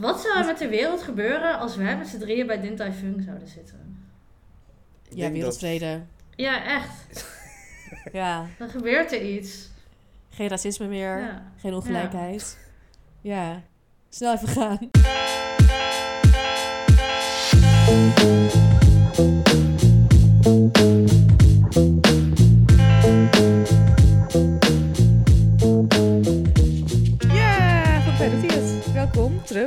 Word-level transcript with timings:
Wat 0.00 0.20
zou 0.20 0.38
er 0.38 0.46
met 0.46 0.58
de 0.58 0.68
wereld 0.68 1.02
gebeuren 1.02 1.58
als 1.58 1.76
wij 1.76 1.96
met 1.96 2.06
z'n 2.08 2.18
drieën 2.18 2.46
bij 2.46 2.60
Din 2.60 2.76
Tai 2.76 2.92
Fung 2.92 3.22
zouden 3.24 3.48
zitten? 3.48 4.06
Ja, 5.02 5.08
denk 5.08 5.22
dat- 5.22 5.32
wereldvrede. 5.32 6.02
Ja, 6.36 6.64
echt. 6.64 7.06
Ja, 8.12 8.46
Dan 8.58 8.68
gebeurt 8.68 9.12
er 9.12 9.22
iets. 9.22 9.68
geen 10.30 10.48
racisme 10.48 10.86
meer. 10.86 11.18
Ja. 11.20 11.42
Geen 11.56 11.74
ongelijkheid. 11.74 12.58
Ja. 13.20 13.62
Snel 14.08 14.32
even 14.34 14.48
gaan. 14.48 14.78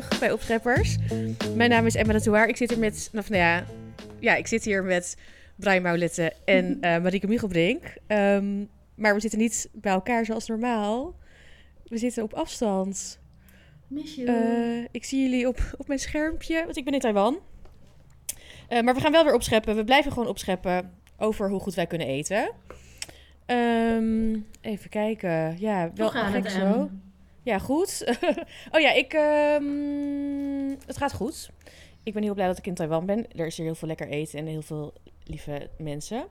terug 0.01 0.19
bij 0.19 0.31
Opscheppers. 0.31 0.97
Mijn 1.55 1.69
naam 1.69 1.85
is 1.85 1.95
Emma 1.95 2.13
de 2.13 2.21
Touaar. 2.21 2.47
Ik 2.47 2.57
zit 2.57 2.69
hier 2.69 2.79
met, 2.79 3.11
of 3.15 3.29
nou 3.29 3.41
ja, 3.41 3.65
ja, 4.19 4.35
ik 4.35 4.47
zit 4.47 4.63
hier 4.63 4.83
met 4.83 5.17
Brian 5.55 5.81
Maulette 5.81 6.33
en 6.45 6.77
eh 6.81 7.01
Marieke 7.01 7.27
Michelbrink. 7.27 7.83
Ehm, 8.07 8.65
maar 8.95 9.13
we 9.13 9.19
zitten 9.19 9.39
niet 9.39 9.69
bij 9.73 9.91
elkaar 9.91 10.25
zoals 10.25 10.47
normaal. 10.47 11.15
We 11.83 11.97
zitten 11.97 12.23
op 12.23 12.33
afstand. 12.33 13.19
Miss 13.87 14.15
you. 14.15 14.27
Eh, 14.27 14.87
ik 14.91 15.05
zie 15.05 15.21
jullie 15.21 15.47
op, 15.47 15.59
op 15.77 15.87
mijn 15.87 15.99
schermpje, 15.99 16.63
want 16.63 16.77
ik 16.77 16.85
ben 16.85 16.93
in 16.93 16.99
Taiwan. 16.99 17.39
Eh, 18.67 18.81
maar 18.81 18.93
we 18.93 19.01
gaan 19.01 19.11
wel 19.11 19.23
weer 19.23 19.33
opscheppen. 19.33 19.75
We 19.75 19.83
blijven 19.83 20.11
gewoon 20.11 20.27
opscheppen 20.27 20.93
over 21.17 21.49
hoe 21.49 21.59
goed 21.59 21.75
wij 21.75 21.87
kunnen 21.87 22.07
eten. 22.07 22.51
Ehm, 23.45 24.39
even 24.61 24.89
kijken. 24.89 25.59
Ja, 25.59 25.91
wel 25.95 26.13
het, 26.13 26.51
zo. 26.51 26.89
Ja, 27.43 27.59
goed. 27.59 28.15
oh 28.73 28.81
ja, 28.81 28.91
ik, 28.93 29.13
ehm, 29.13 30.69
het 30.85 30.97
gaat 30.97 31.13
goed. 31.13 31.49
Ik 32.03 32.13
ben 32.13 32.23
heel 32.23 32.33
blij 32.33 32.47
dat 32.47 32.57
ik 32.57 32.67
in 32.67 32.73
Taiwan 32.73 33.05
ben. 33.05 33.25
Er 33.35 33.45
is 33.45 33.57
hier 33.57 33.65
heel 33.65 33.75
veel 33.75 33.87
lekker 33.87 34.07
eten 34.07 34.39
en 34.39 34.45
heel 34.45 34.61
veel 34.61 34.93
lieve 35.23 35.69
mensen. 35.77 36.23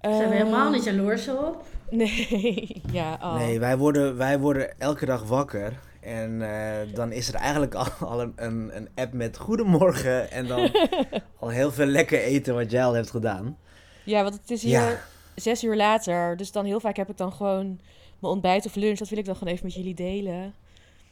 Zijn 0.00 0.16
we 0.18 0.22
Ehm, 0.24 0.30
helemaal 0.32 0.70
niet 0.70 0.84
jaloers 0.84 1.28
op? 1.28 1.64
Nee, 1.90 2.82
ja. 2.92 3.18
Oh. 3.22 3.34
Nee, 3.36 3.58
wij 3.60 3.76
worden, 3.76 4.16
wij 4.16 4.38
worden 4.38 4.78
elke 4.80 5.06
dag 5.06 5.22
wakker. 5.24 5.78
En 6.00 6.42
eh, 6.42 6.94
dan 6.94 7.12
is 7.12 7.28
er 7.28 7.34
eigenlijk 7.34 7.74
al, 7.74 7.86
al 8.00 8.20
een, 8.20 8.32
een, 8.36 8.76
een 8.76 8.88
app 8.94 9.12
met 9.12 9.36
goedemorgen. 9.36 10.30
En 10.30 10.46
dan 10.46 10.70
al 11.40 11.48
heel 11.48 11.72
veel 11.72 11.86
lekker 11.86 12.20
eten 12.20 12.54
wat 12.54 12.70
jij 12.70 12.84
al 12.84 12.92
hebt 12.94 13.10
gedaan. 13.10 13.58
Ja, 14.04 14.22
want 14.22 14.34
het 14.34 14.50
is 14.50 14.62
hier 14.62 14.70
Ja. 14.72 15.00
zes 15.34 15.64
uur 15.64 15.76
later. 15.76 16.36
Dus 16.36 16.52
dan 16.52 16.64
heel 16.64 16.80
vaak 16.80 16.96
heb 16.96 17.10
ik 17.10 17.16
dan 17.16 17.32
gewoon 17.32 17.80
mijn 18.20 18.32
ontbijt 18.32 18.66
of 18.66 18.74
lunch. 18.74 18.98
Dat 18.98 19.08
wil 19.08 19.18
ik 19.18 19.24
dan 19.24 19.36
gewoon 19.36 19.52
even 19.52 19.66
met 19.66 19.74
jullie 19.74 19.94
delen. 19.94 20.54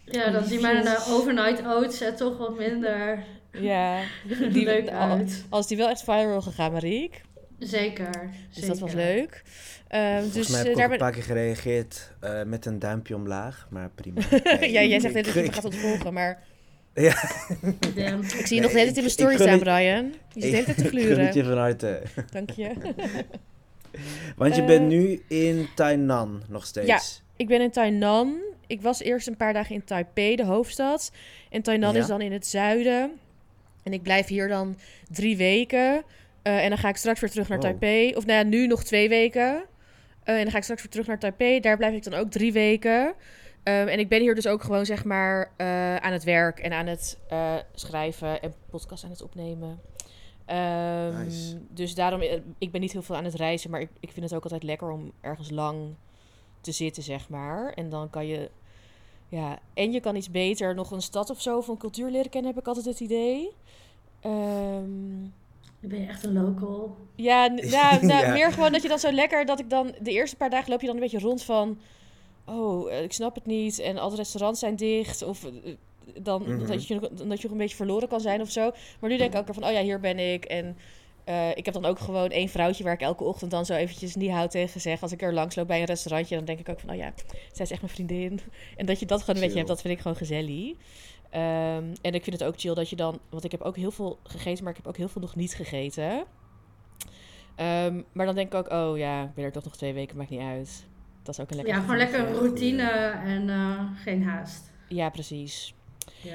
Ja, 0.05 0.31
dan 0.31 0.45
zien 0.45 0.61
mijn 0.61 0.85
uh, 0.87 1.13
overnight 1.13 1.67
oats 1.67 2.01
er 2.01 2.17
toch 2.17 2.39
wat 2.39 2.59
minder 2.59 3.25
Ja, 3.53 4.01
die 4.53 4.65
leuk 4.65 4.89
uit. 4.89 5.45
Als 5.49 5.67
die 5.67 5.77
wel 5.77 5.89
echt 5.89 6.03
viral 6.05 6.43
gegaan, 6.43 6.73
Mariek. 6.73 7.21
Zeker. 7.59 8.31
Dus 8.55 8.67
dat 8.67 8.79
was 8.79 8.93
leuk. 8.93 9.43
Ehm, 9.89 10.13
Volgens 10.23 10.35
dus 10.35 10.49
mij 10.49 10.59
eh, 10.61 10.65
heb 10.65 10.73
ik 10.73 10.77
daar 10.79 10.87
ook 10.87 10.93
een 10.93 10.99
paar 10.99 11.13
keer 11.13 11.23
gereageerd 11.23 12.13
eh, 12.21 12.43
met 12.43 12.67
een 12.67 12.79
duimpje 12.79 13.15
omlaag. 13.15 13.67
Maar 13.71 13.91
prima. 13.95 14.21
ja, 14.61 14.83
jij 14.83 15.01
zegt 15.01 15.15
net 15.15 15.25
dat 15.25 15.35
je 15.35 15.41
me 15.41 15.47
Ik- 15.47 15.55
gaat 15.55 15.65
ontvolgen, 15.65 16.13
maar 16.13 16.43
Ja, 16.95 17.15
Damn. 17.95 18.23
ik 18.23 18.29
zie 18.31 18.39
je 18.39 18.47
Nee, 18.49 18.61
nog 18.61 18.71
de 18.73 18.79
hele 18.79 18.93
tijd 18.93 18.97
in 18.97 18.97
ik- 18.97 18.97
mijn 18.97 19.05
ik 19.05 19.11
story 19.11 19.35
staan, 19.35 19.49
het- 19.49 19.61
Brian. 19.63 20.15
Je 20.33 20.41
zit 20.41 20.51
de 20.51 20.57
hele 20.57 20.65
tijd 20.65 20.77
te 20.77 20.83
ik 20.85 20.89
gluren. 20.91 21.35
je 21.35 21.45
van 21.45 21.59
harte. 21.59 22.03
Dank 22.31 22.51
je. 22.51 22.71
Want 24.37 24.55
je 24.55 24.61
Eh, 24.61 24.67
bent 24.67 24.89
nu 24.89 25.23
in 25.29 25.69
Tainan 25.75 26.43
nog 26.49 26.67
steeds. 26.67 27.23
Ik 27.37 27.47
ben 27.47 27.61
in 27.61 27.71
Tainan. 27.71 28.37
Ik 28.67 28.83
was 28.83 29.03
eerst 29.03 29.27
een 29.27 29.37
paar 29.37 29.53
dagen 29.53 29.75
in 29.75 29.85
Taipei, 29.85 30.37
de 30.37 30.45
hoofdstad. 30.45 31.13
En 31.51 31.63
Tainan 31.63 31.95
Ja. 31.95 32.01
is 32.01 32.07
dan 32.07 32.21
in 32.21 32.33
het 32.33 32.47
zuiden. 32.47 33.11
En 33.83 33.93
ik 33.93 34.03
blijf 34.03 34.27
hier 34.27 34.49
dan 34.49 34.77
drie 35.11 35.37
weken. 35.37 36.03
Eh, 36.43 36.63
en 36.65 36.69
dan 36.69 36.79
ga 36.79 36.89
ik 36.89 36.97
straks 36.97 37.21
weer 37.21 37.31
terug 37.31 37.49
naar 37.49 37.59
Wow. 37.59 37.67
Taipei. 37.67 38.15
Of 38.17 38.27
nou 38.27 38.39
ja, 38.39 38.45
nu 38.45 38.67
nog 38.67 38.85
twee 38.85 39.09
weken. 39.09 39.65
Eh, 40.25 40.35
en 40.37 40.43
dan 40.43 40.51
ga 40.51 40.57
ik 40.57 40.63
straks 40.63 40.83
weer 40.83 40.91
terug 40.91 41.07
naar 41.07 41.19
Taipei. 41.19 41.61
Daar 41.61 41.77
blijf 41.77 41.95
ik 41.95 42.03
dan 42.05 42.15
ook 42.15 42.31
drie 42.31 42.53
weken. 42.53 43.15
En 43.63 43.99
ik 43.99 44.09
ben 44.09 44.21
hier 44.21 44.35
dus 44.35 44.47
ook 44.47 44.63
gewoon 44.63 44.87
zeg 44.87 45.05
maar 45.05 45.51
eh, 45.57 45.97
aan 45.97 46.13
het 46.13 46.25
werk 46.25 46.59
en 46.59 46.73
aan 46.73 46.87
het 46.87 47.19
eh, 47.29 47.55
schrijven 47.75 48.43
en 48.43 48.55
podcast 48.71 49.05
aan 49.05 49.11
het 49.11 49.23
opnemen. 49.23 49.81
Ehm, 50.49 51.25
Nice. 51.25 51.57
Dus 51.71 51.95
daarom, 51.95 52.21
eh, 52.21 52.41
ik 52.59 52.71
ben 52.71 52.81
niet 52.81 52.93
heel 52.93 53.03
veel 53.03 53.17
aan 53.17 53.25
het 53.25 53.35
reizen, 53.35 53.71
maar 53.71 53.81
ik, 53.81 53.91
ik 54.01 54.13
vind 54.13 54.25
het 54.25 54.35
ook 54.35 54.43
altijd 54.43 54.63
lekker 54.63 54.91
om 54.91 55.13
ergens 55.21 55.51
lang 55.51 55.95
te 56.61 56.73
zitten, 56.73 57.03
zeg 57.03 57.29
maar. 57.29 57.73
En 57.73 57.89
dan 57.91 58.11
kan 58.11 58.27
je, 58.27 58.51
ja, 59.29 59.59
en 59.75 59.93
je 59.93 60.01
kan 60.01 60.17
iets 60.17 60.31
beter 60.31 60.75
nog 60.75 60.91
een 60.91 61.03
stad 61.03 61.31
of 61.31 61.41
zo 61.41 61.63
een 61.69 61.77
cultuur 61.77 62.11
leren 62.11 62.31
kennen, 62.31 62.51
heb 62.51 62.61
ik 62.61 62.67
altijd 62.67 62.87
het 62.87 63.01
idee. 63.01 63.51
Ehm, 64.21 65.21
Dan 65.81 65.91
ben 65.91 66.01
je 66.01 66.07
echt 66.07 66.25
een 66.25 66.33
local. 66.33 66.97
ja, 67.15 67.47
nou, 67.47 67.71
nou, 68.07 68.27
Ja. 68.27 68.33
meer 68.33 68.53
gewoon 68.53 68.73
dat 68.73 68.83
je 68.83 68.89
dan 68.89 68.99
zo 68.99 69.13
lekker, 69.13 69.47
dat 69.47 69.59
ik 69.61 69.71
dan, 69.71 69.95
de 70.01 70.11
eerste 70.11 70.37
paar 70.37 70.51
dagen 70.51 70.71
loop 70.71 70.81
je 70.81 70.87
dan 70.87 70.95
een 70.95 71.03
beetje 71.03 71.19
rond 71.19 71.43
van, 71.43 71.79
oh, 72.45 72.93
eh, 72.93 73.03
ik 73.03 73.13
snap 73.13 73.35
het 73.35 73.47
niet 73.47 73.79
en 73.79 73.99
alle 73.99 74.17
restaurants 74.17 74.61
zijn 74.61 74.77
dicht 74.77 75.23
of... 75.23 75.47
Dan 76.23 76.43
Mhm. 76.43 76.67
dat, 76.67 76.87
je, 76.87 76.95
nog- 76.95 77.09
dat 77.11 77.19
je 77.41 77.43
nog 77.43 77.53
een 77.53 77.57
beetje 77.59 77.77
verloren 77.77 78.09
kan 78.09 78.21
zijn 78.21 78.41
of 78.41 78.51
zo. 78.51 78.71
Maar 79.01 79.11
nu 79.11 79.17
denk 79.17 79.33
ik 79.33 79.39
ook 79.39 79.45
weer 79.47 79.55
van, 79.55 79.65
oh 79.65 79.73
ja, 79.73 79.81
hier 79.83 80.01
ben 80.01 80.19
ik. 80.33 80.45
En 80.45 80.77
eh, 81.25 81.51
ik 81.57 81.65
heb 81.65 81.75
dan 81.75 81.85
ook 81.85 81.99
gewoon 81.99 82.31
één 82.31 82.49
vrouwtje 82.49 82.85
waar 82.85 82.93
ik 82.93 83.01
elke 83.01 83.25
ochtend 83.25 83.51
dan 83.51 83.67
zo 83.67 83.75
eventjes 83.75 84.15
niet 84.15 84.31
houd 84.31 84.51
tegen 84.51 84.81
zeg. 84.81 85.03
Als 85.03 85.13
ik 85.13 85.23
er 85.23 85.33
langs 85.33 85.57
loop 85.57 85.67
bij 85.67 85.81
een 85.81 85.87
restaurantje, 85.87 86.37
dan 86.37 86.45
denk 86.45 86.59
ik 86.59 86.69
ook 86.69 86.81
van, 86.81 86.91
oh 86.91 86.97
ja, 86.97 87.13
zij 87.53 87.65
is 87.65 87.71
echt 87.71 87.81
mijn 87.81 87.93
vriendin. 87.93 88.41
En 88.77 88.87
dat 88.87 89.01
je 89.01 89.07
dat 89.07 89.21
gewoon 89.21 89.35
een 89.37 89.41
beetje 89.43 89.57
hebt, 89.57 89.69
dat 89.69 89.81
vind 89.81 89.95
ik 89.95 90.01
gewoon 90.01 90.17
gezellig. 90.17 90.73
Ehm, 91.31 91.85
en 92.03 92.15
ik 92.15 92.25
vind 92.25 92.39
het 92.39 92.45
ook 92.45 92.55
chill 92.61 92.75
dat 92.75 92.91
je 92.91 92.97
dan, 92.97 93.19
want 93.31 93.45
ik 93.45 93.51
heb 93.51 93.61
ook 93.61 93.77
heel 93.77 93.91
veel 93.91 94.19
gegeten, 94.23 94.63
maar 94.65 94.73
ik 94.73 94.79
heb 94.79 94.87
ook 94.89 94.97
heel 94.97 95.09
veel 95.09 95.21
nog 95.21 95.37
niet 95.37 95.55
gegeten. 95.55 96.25
Ehm, 97.57 98.03
maar 98.13 98.27
dan 98.27 98.35
denk 98.35 98.53
ik 98.53 98.55
ook, 98.55 98.71
oh 98.73 98.99
ja, 98.99 99.23
ik 99.23 99.35
ben 99.35 99.45
er 99.45 99.53
toch 99.53 99.65
nog 99.65 99.77
twee 99.77 99.93
weken, 99.93 100.17
maakt 100.17 100.31
niet 100.31 100.41
uit. 100.41 100.87
Dat 101.23 101.35
is 101.35 101.41
ook 101.45 101.51
een 101.51 101.57
lekker 101.57 101.75
Ja, 101.75 101.81
gewoon 101.81 101.97
lekker 101.97 102.31
routine 102.33 102.83
en 103.25 103.49
eh, 103.51 103.81
geen 104.03 104.23
haast. 104.23 104.73
Ja, 104.89 105.11
precies. 105.11 105.75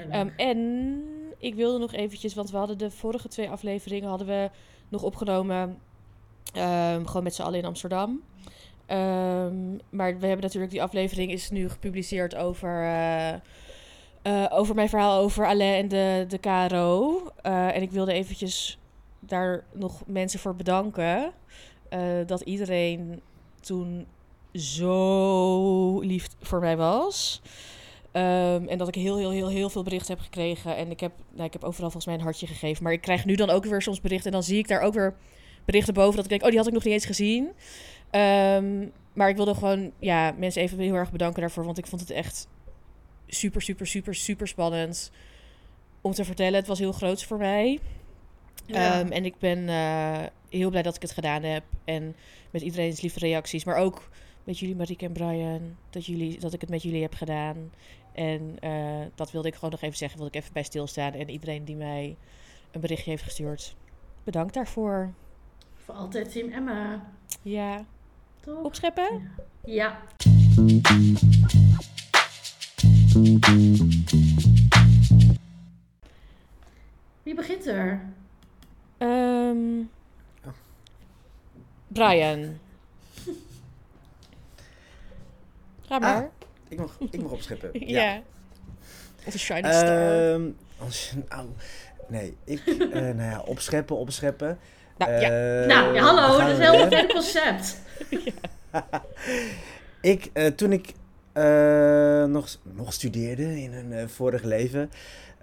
Ehm, 0.09 0.29
en 0.37 1.03
ik 1.37 1.55
wilde 1.55 1.79
nog 1.79 1.93
eventjes, 1.93 2.33
want 2.33 2.51
we 2.51 2.57
hadden 2.57 2.77
de 2.77 2.91
vorige 2.91 3.27
twee 3.27 3.49
afleveringen 3.49 4.09
hadden 4.09 4.27
we 4.27 4.49
nog 4.89 5.03
opgenomen. 5.03 5.77
ehm, 6.53 7.05
gewoon 7.05 7.23
met 7.23 7.35
z'n 7.35 7.41
allen 7.41 7.59
in 7.59 7.65
Amsterdam. 7.65 8.21
Ehm, 8.85 9.71
maar 9.89 10.19
we 10.19 10.25
hebben 10.27 10.45
natuurlijk, 10.45 10.71
die 10.71 10.81
aflevering 10.81 11.31
is 11.31 11.49
nu 11.49 11.69
gepubliceerd 11.69 12.35
over, 12.35 12.83
eh, 12.83 13.33
eh, 14.21 14.45
over 14.49 14.75
mijn 14.75 14.89
verhaal 14.89 15.21
over 15.21 15.45
Alain 15.45 15.73
en 15.73 15.87
de, 15.87 16.25
de 16.27 16.37
KRO. 16.37 17.21
Eh, 17.41 17.75
en 17.75 17.81
ik 17.81 17.91
wilde 17.91 18.13
eventjes 18.13 18.79
daar 19.19 19.63
nog 19.73 20.03
mensen 20.05 20.39
voor 20.39 20.55
bedanken. 20.55 21.31
dat 22.25 22.41
iedereen 22.41 23.21
toen 23.61 24.07
zo 24.53 25.99
lief 25.99 26.27
voor 26.41 26.59
mij 26.59 26.77
was. 26.77 27.41
Ehm, 28.13 28.67
en 28.67 28.77
dat 28.77 28.87
ik 28.87 28.95
heel, 28.95 29.17
heel, 29.17 29.31
heel, 29.31 29.49
heel 29.49 29.69
veel 29.69 29.83
berichten 29.83 30.13
heb 30.13 30.23
gekregen. 30.23 30.75
En 30.75 30.91
ik 30.91 30.99
heb, 30.99 31.11
nou, 31.31 31.45
ik 31.45 31.53
heb 31.53 31.63
overal 31.63 31.89
volgens 31.89 32.05
mij 32.05 32.15
een 32.15 32.21
hartje 32.21 32.47
gegeven. 32.47 32.83
Maar 32.83 32.91
ik 32.91 33.01
krijg 33.01 33.25
nu 33.25 33.35
dan 33.35 33.49
ook 33.49 33.65
weer 33.65 33.81
soms 33.81 34.01
berichten. 34.01 34.25
En 34.25 34.31
dan 34.31 34.43
zie 34.43 34.57
ik 34.57 34.67
daar 34.67 34.81
ook 34.81 34.93
weer 34.93 35.15
berichten 35.65 35.93
boven. 35.93 36.15
Dat 36.15 36.23
ik 36.23 36.29
denk, 36.29 36.41
oh, 36.41 36.49
die 36.49 36.57
had 36.57 36.67
ik 36.67 36.73
nog 36.73 36.83
niet 36.83 36.93
eens 36.93 37.05
gezien. 37.05 37.51
Ehm, 38.09 38.87
maar 39.13 39.29
ik 39.29 39.35
wilde 39.35 39.53
gewoon 39.53 39.91
ja, 39.99 40.33
mensen 40.37 40.61
even 40.61 40.79
heel 40.79 40.93
erg 40.93 41.11
bedanken 41.11 41.41
daarvoor. 41.41 41.65
Want 41.65 41.77
ik 41.77 41.87
vond 41.87 42.01
het 42.01 42.09
echt 42.09 42.47
super, 43.27 43.61
super, 43.61 43.87
super, 43.87 44.15
super 44.15 44.47
spannend 44.47 45.11
om 46.01 46.11
te 46.11 46.25
vertellen. 46.25 46.59
Het 46.59 46.67
was 46.67 46.79
heel 46.79 46.91
groot 46.91 47.23
voor 47.23 47.37
mij. 47.37 47.79
Ja. 48.65 48.99
Ehm, 48.99 49.11
en 49.11 49.25
ik 49.25 49.37
ben 49.39 49.69
eh, 49.69 50.23
heel 50.49 50.69
blij 50.69 50.81
dat 50.81 50.95
ik 50.95 51.01
het 51.01 51.11
gedaan 51.11 51.43
heb. 51.43 51.63
En 51.85 52.15
met 52.51 52.61
iedereen's 52.61 53.01
lieve 53.01 53.19
reacties. 53.19 53.63
Maar 53.63 53.75
ook 53.75 54.09
met 54.43 54.59
jullie, 54.59 54.75
Marieke 54.75 55.05
en 55.05 55.11
Brian. 55.11 55.75
Dat, 55.89 56.05
jullie, 56.05 56.39
dat 56.39 56.53
ik 56.53 56.61
het 56.61 56.69
met 56.69 56.83
jullie 56.83 57.01
heb 57.01 57.13
gedaan. 57.13 57.71
En 58.13 58.57
eh, 58.59 59.01
dat 59.15 59.31
wilde 59.31 59.47
ik 59.47 59.53
gewoon 59.53 59.69
nog 59.69 59.81
even 59.81 59.97
zeggen. 59.97 60.17
Wilde 60.17 60.33
ik 60.33 60.41
even 60.41 60.53
bij 60.53 60.63
stilstaan. 60.63 61.13
En 61.13 61.29
iedereen 61.29 61.65
die 61.65 61.75
mij 61.75 62.15
een 62.71 62.81
berichtje 62.81 63.09
heeft 63.09 63.23
gestuurd. 63.23 63.75
Bedankt 64.23 64.53
daarvoor. 64.53 65.13
Voor 65.75 65.93
altijd 65.93 66.31
Team 66.31 66.51
Emma. 66.51 67.03
Ja. 67.41 67.85
Toch? 68.39 68.63
Opscheppen? 68.63 69.31
Ja. 69.65 69.99
Wie 77.23 77.35
begint 77.35 77.65
er? 77.65 78.09
Ehm. 78.97 79.81
Brian. 81.87 82.59
Ga 85.87 85.99
maar. 85.99 86.31
Ik 86.67 86.77
mag, 86.79 86.97
ik 87.11 87.21
mag 87.21 87.31
opscheppen. 87.31 87.69
ja. 87.89 88.21
Of 89.25 89.33
een 89.33 89.39
shiny 89.39 89.71
star. 89.73 90.33
Ehm, 90.33 90.49
als, 90.77 91.13
nou, 91.29 91.47
nee, 92.07 92.37
ik, 92.43 92.61
eh, 92.65 93.01
nou 93.19 93.21
ja, 93.21 93.41
opscheppen, 93.45 93.95
opscheppen. 93.95 94.57
nou, 94.97 95.11
ja. 95.11 95.21
Eh, 95.61 95.67
nou, 95.67 95.93
ja, 95.93 96.03
hallo, 96.03 96.39
dat 96.39 96.49
is 96.49 96.67
een 96.67 96.89
heel 96.89 97.07
concept. 97.07 97.77
Ik, 100.01 100.29
eh, 100.33 100.45
toen 100.47 100.71
ik 100.71 100.93
eh, 101.33 102.23
nog, 102.23 102.57
nog 102.63 102.93
studeerde 102.93 103.61
in 103.61 103.73
een 103.73 103.93
eh, 103.93 104.07
vorig 104.07 104.43
leven, 104.43 104.89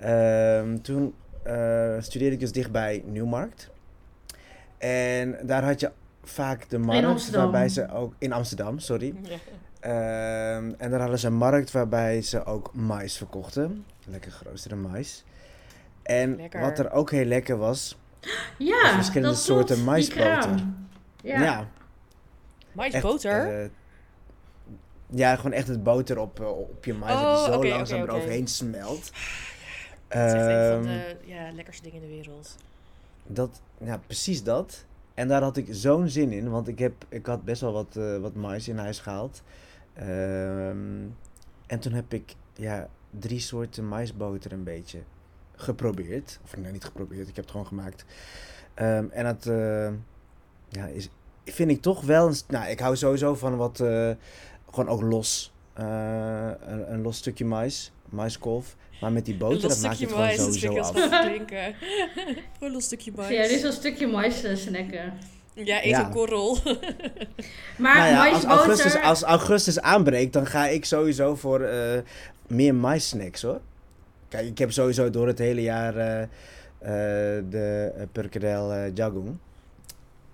Ehm, 0.00 0.78
toen 0.80 1.14
eh, 1.42 1.96
studeerde 2.00 2.34
ik 2.34 2.40
dus 2.40 2.52
dichtbij 2.52 3.02
Nieuwmarkt. 3.06 3.70
En 4.78 5.38
daar 5.42 5.64
had 5.64 5.80
je 5.80 5.90
vaak 6.22 6.68
de 6.68 6.78
markt 6.78 7.04
Amsterdam. 7.04 7.42
waarbij 7.42 7.68
ze 7.68 7.90
ook... 7.90 8.14
In 8.18 8.32
Amsterdam, 8.32 8.78
sorry. 8.78 9.14
Ja. 9.82 9.88
Ehm, 10.56 10.72
en 10.78 10.90
daar 10.90 11.00
hadden 11.00 11.18
ze 11.18 11.26
een 11.26 11.34
markt 11.34 11.70
waarbij 11.70 12.22
ze 12.22 12.44
ook 12.44 12.74
mais 12.74 13.16
verkochten. 13.16 13.84
Lekker 14.06 14.32
geroosterde 14.32 14.76
mais. 14.76 15.24
En 16.02 16.36
Lekker. 16.36 16.60
wat 16.60 16.78
er 16.78 16.90
ook 16.92 17.10
heel 17.10 17.24
lekker 17.24 17.56
was... 17.56 17.98
Ja, 18.58 18.94
verschillende 18.94 19.34
dat 19.34 19.38
soorten 19.44 19.84
maisboter. 19.84 20.54
Ja, 21.22 21.40
Ja. 21.42 21.68
Mais 22.72 22.92
echt, 22.92 23.02
boter? 23.02 23.60
eh, 23.62 23.68
ja, 25.06 25.36
gewoon 25.36 25.52
echt 25.52 25.68
het 25.68 25.82
boter 25.82 26.18
op, 26.18 26.40
eh, 26.40 26.58
op 26.58 26.84
je 26.84 26.94
mais. 26.94 27.12
Oh, 27.12 27.46
dat 27.46 27.60
die 27.62 27.70
zo 27.70 27.76
langzaam 27.76 28.02
oké. 28.02 28.10
eroverheen 28.10 28.46
smelt. 28.46 29.10
dat 30.08 30.26
is 30.26 30.32
echt 30.32 30.46
een 30.46 30.72
van 30.72 30.82
de 30.82 31.16
ja, 31.24 31.50
lekkerste 31.52 31.82
dingen 31.82 32.02
in 32.02 32.08
de 32.08 32.14
wereld. 32.14 32.56
Dat, 33.26 33.60
ja, 33.84 34.00
precies 34.06 34.42
dat. 34.42 34.84
En 35.14 35.28
daar 35.28 35.42
had 35.42 35.56
ik 35.56 35.66
zo'n 35.70 36.08
zin 36.08 36.32
in, 36.32 36.50
want 36.50 36.68
ik, 36.68 36.78
heb, 36.78 36.92
ik 37.08 37.26
had 37.26 37.44
best 37.44 37.60
wel 37.60 37.72
wat, 37.72 37.96
eh, 37.96 38.16
wat 38.16 38.34
mais 38.34 38.68
in 38.68 38.78
huis 38.78 38.98
gehaald. 38.98 39.42
Ehm, 40.00 41.06
en 41.66 41.78
toen 41.80 41.92
heb 41.92 42.12
ik 42.12 42.34
ja, 42.54 42.88
drie 43.10 43.40
soorten 43.40 43.88
maisboter 43.88 44.52
een 44.52 44.64
beetje 44.64 44.98
geprobeerd. 45.56 46.38
Of 46.44 46.56
nee, 46.56 46.72
niet 46.72 46.84
geprobeerd, 46.84 47.28
ik 47.28 47.36
heb 47.36 47.44
het 47.44 47.50
gewoon 47.50 47.66
gemaakt. 47.66 48.04
Ehm, 48.74 49.04
en 49.10 49.24
dat 49.24 49.46
eh, 49.46 49.90
ja, 50.68 50.86
is, 50.86 51.08
vind 51.44 51.70
ik 51.70 51.82
toch 51.82 52.00
wel... 52.00 52.26
Een, 52.28 52.34
nou, 52.48 52.70
ik 52.70 52.80
hou 52.80 52.96
sowieso 52.96 53.34
van 53.34 53.56
wat... 53.56 53.80
eh, 53.80 54.10
gewoon 54.70 54.88
ook 54.88 55.02
los. 55.02 55.52
eh, 55.72 56.50
een, 56.60 56.92
een 56.92 57.02
los 57.02 57.16
stukje 57.16 57.44
mais. 57.44 57.92
Maiskolf. 58.08 58.76
Maar 59.00 59.12
met 59.12 59.24
die 59.24 59.36
boter, 59.36 59.68
dat 59.68 59.80
maakt 59.80 60.00
het 60.00 60.12
gewoon 60.12 60.30
sowieso 60.30 60.78
af. 60.78 60.92
drinken. 61.24 61.74
Gewoon 62.58 62.74
een 62.74 62.80
stukje 62.80 63.12
mais. 63.16 63.28
Ja, 63.28 63.42
dit 63.42 63.50
is 63.50 63.62
een 63.62 63.72
stukje 63.72 64.06
mais 64.06 64.40
te 64.40 64.56
snacken. 64.56 65.12
Ja, 65.54 65.76
eet 65.82 65.84
Ja. 65.88 66.04
een 66.06 66.10
korrel. 66.12 66.58
Maar 67.78 67.96
nou 67.96 68.08
ja, 68.08 68.30
als 68.34 68.44
augustus, 68.44 69.02
als 69.02 69.22
augustus 69.22 69.80
aanbreekt, 69.80 70.32
dan 70.32 70.46
ga 70.46 70.66
ik 70.66 70.84
sowieso 70.84 71.34
voor 71.34 71.60
eh, 71.60 72.00
meer 72.46 72.74
maissnacks 72.74 73.42
hoor. 73.42 73.60
Kijk, 74.28 74.46
ik 74.46 74.58
heb 74.58 74.72
sowieso 74.72 75.10
door 75.10 75.26
het 75.26 75.38
hele 75.38 75.62
jaar 75.62 75.96
eh, 75.96 76.22
eh, 76.22 76.28
de 77.50 77.92
uh, 77.96 78.02
Perkedel 78.12 78.72
eh, 78.72 78.94
Jagung. 78.94 79.36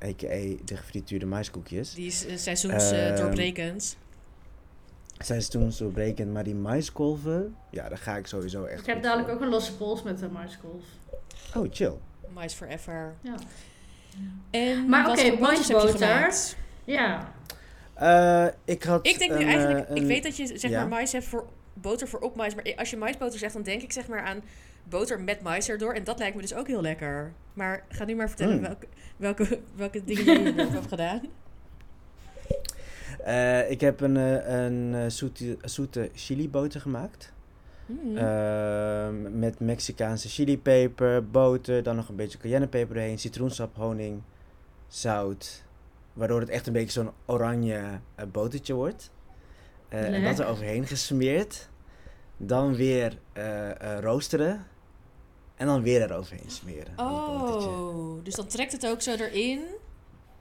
A.k.a. 0.05 0.65
de 0.65 0.77
gefrituurde 0.77 1.27
maiskoekjes. 1.27 1.95
Die 1.95 2.07
is 2.07 2.27
uh, 2.27 2.37
seizoensdoorbrekend. 2.37 3.11
Ehm, 3.19 3.23
doorbrekend. 3.27 3.97
Zijn 5.19 5.43
ze 5.43 5.49
toen 5.49 5.73
zo 5.73 5.89
brekend, 5.89 6.33
maar 6.33 6.45
die 6.45 6.55
maiskolven, 6.55 7.57
ja, 7.71 7.89
daar 7.89 7.99
ga 7.99 8.17
ik 8.17 8.27
sowieso 8.27 8.65
echt 8.65 8.81
Ik 8.81 8.87
heb 8.87 9.03
dadelijk 9.03 9.29
voor. 9.29 9.37
ook 9.37 9.43
een 9.45 9.49
losse 9.51 9.77
pols 9.77 10.03
met 10.03 10.19
de 10.19 10.29
maiskolf. 10.29 10.83
Oh, 11.55 11.67
chill. 11.71 11.93
Mais 12.35 12.55
forever. 12.55 13.15
Ja. 13.21 13.35
En 14.51 14.89
Maar 14.89 15.11
oké, 15.11 15.37
maisboter. 15.41 15.99
gemaakt? 15.99 16.57
Ja. 16.85 17.33
Eh, 17.95 18.47
ik 18.65 18.83
had 18.83 19.07
Ik 19.07 19.19
denk 19.19 19.31
nu 19.31 19.41
een, 19.41 19.47
eigenlijk... 19.47 19.89
eh, 19.89 19.97
ik 19.97 20.03
weet 20.03 20.23
dat 20.23 20.37
je 20.37 20.47
zeg 20.47 20.71
ja. 20.71 20.79
maar 20.79 20.89
mais 20.89 21.13
hebt 21.13 21.25
voor 21.25 21.47
boter 21.75 22.09
voor 22.09 22.21
op 22.21 22.37
mais. 22.37 22.55
Maar 22.55 22.73
als 22.77 22.91
je 22.91 22.97
maisboter 22.97 23.39
zegt, 23.39 23.53
dan 23.53 23.63
denk 23.63 23.83
ik 23.83 23.93
zeg 23.93 24.07
maar 24.09 24.21
aan 24.23 24.43
boter 24.85 25.21
met 25.21 25.43
mais 25.43 25.69
erdoor. 25.69 25.93
En 25.93 26.05
dat 26.05 26.19
lijkt 26.19 26.35
me 26.35 26.41
dus 26.41 26.55
ook 26.55 26.67
heel 26.67 26.81
lekker. 26.83 27.33
Maar 27.53 27.85
ga 27.89 28.05
nu 28.05 28.15
maar 28.15 28.29
vertellen 28.29 28.57
Mm. 28.57 28.63
welke, 28.63 28.87
welke, 29.17 29.61
welke 29.75 30.05
dingen 30.05 30.25
je 30.43 30.53
erop 30.57 30.73
hebt 30.81 30.89
gedaan. 30.89 31.21
Eh, 33.25 33.71
ik 33.71 33.81
heb 33.81 34.01
een, 34.01 34.17
eh, 34.17 34.65
een 34.65 34.95
eh, 34.95 35.05
zoete, 35.07 35.57
zoete 35.65 36.11
chiliboter 36.15 36.81
gemaakt. 36.81 37.33
Mm. 37.87 38.17
Ehm, 38.17 39.39
met 39.39 39.61
Mexicaanse 39.61 40.29
chilipeper, 40.29 41.31
boter, 41.31 41.83
dan 41.83 41.97
nog 41.97 42.09
een 42.09 42.17
beetje 42.17 42.39
cayennepeper 42.39 42.97
erheen, 42.97 43.19
citroensap, 43.19 43.77
honing, 43.77 44.23
zout. 44.87 45.65
Waardoor 46.13 46.41
het 46.41 46.49
echt 46.49 46.67
een 46.67 46.73
beetje 46.73 47.03
zo'n 47.03 47.11
oranje 47.27 48.01
eh, 48.15 48.27
botertje 48.33 48.75
wordt. 48.75 49.11
Eh, 49.89 50.15
en 50.15 50.25
dat 50.25 50.39
er 50.39 50.47
overheen 50.47 50.87
gesmeerd. 50.87 51.69
Dan 52.37 52.75
weer 52.75 53.19
eh, 53.33 53.99
roosteren. 54.01 54.67
En 55.55 55.67
dan 55.67 55.83
weer 55.83 56.03
eroverheen 56.03 56.51
smeren. 56.51 56.93
oh, 56.97 58.25
dus 58.25 58.35
dan 58.35 58.47
trekt 58.47 58.73
het 58.73 58.87
ook 58.87 59.03
zo 59.03 59.15
erin. 59.15 59.65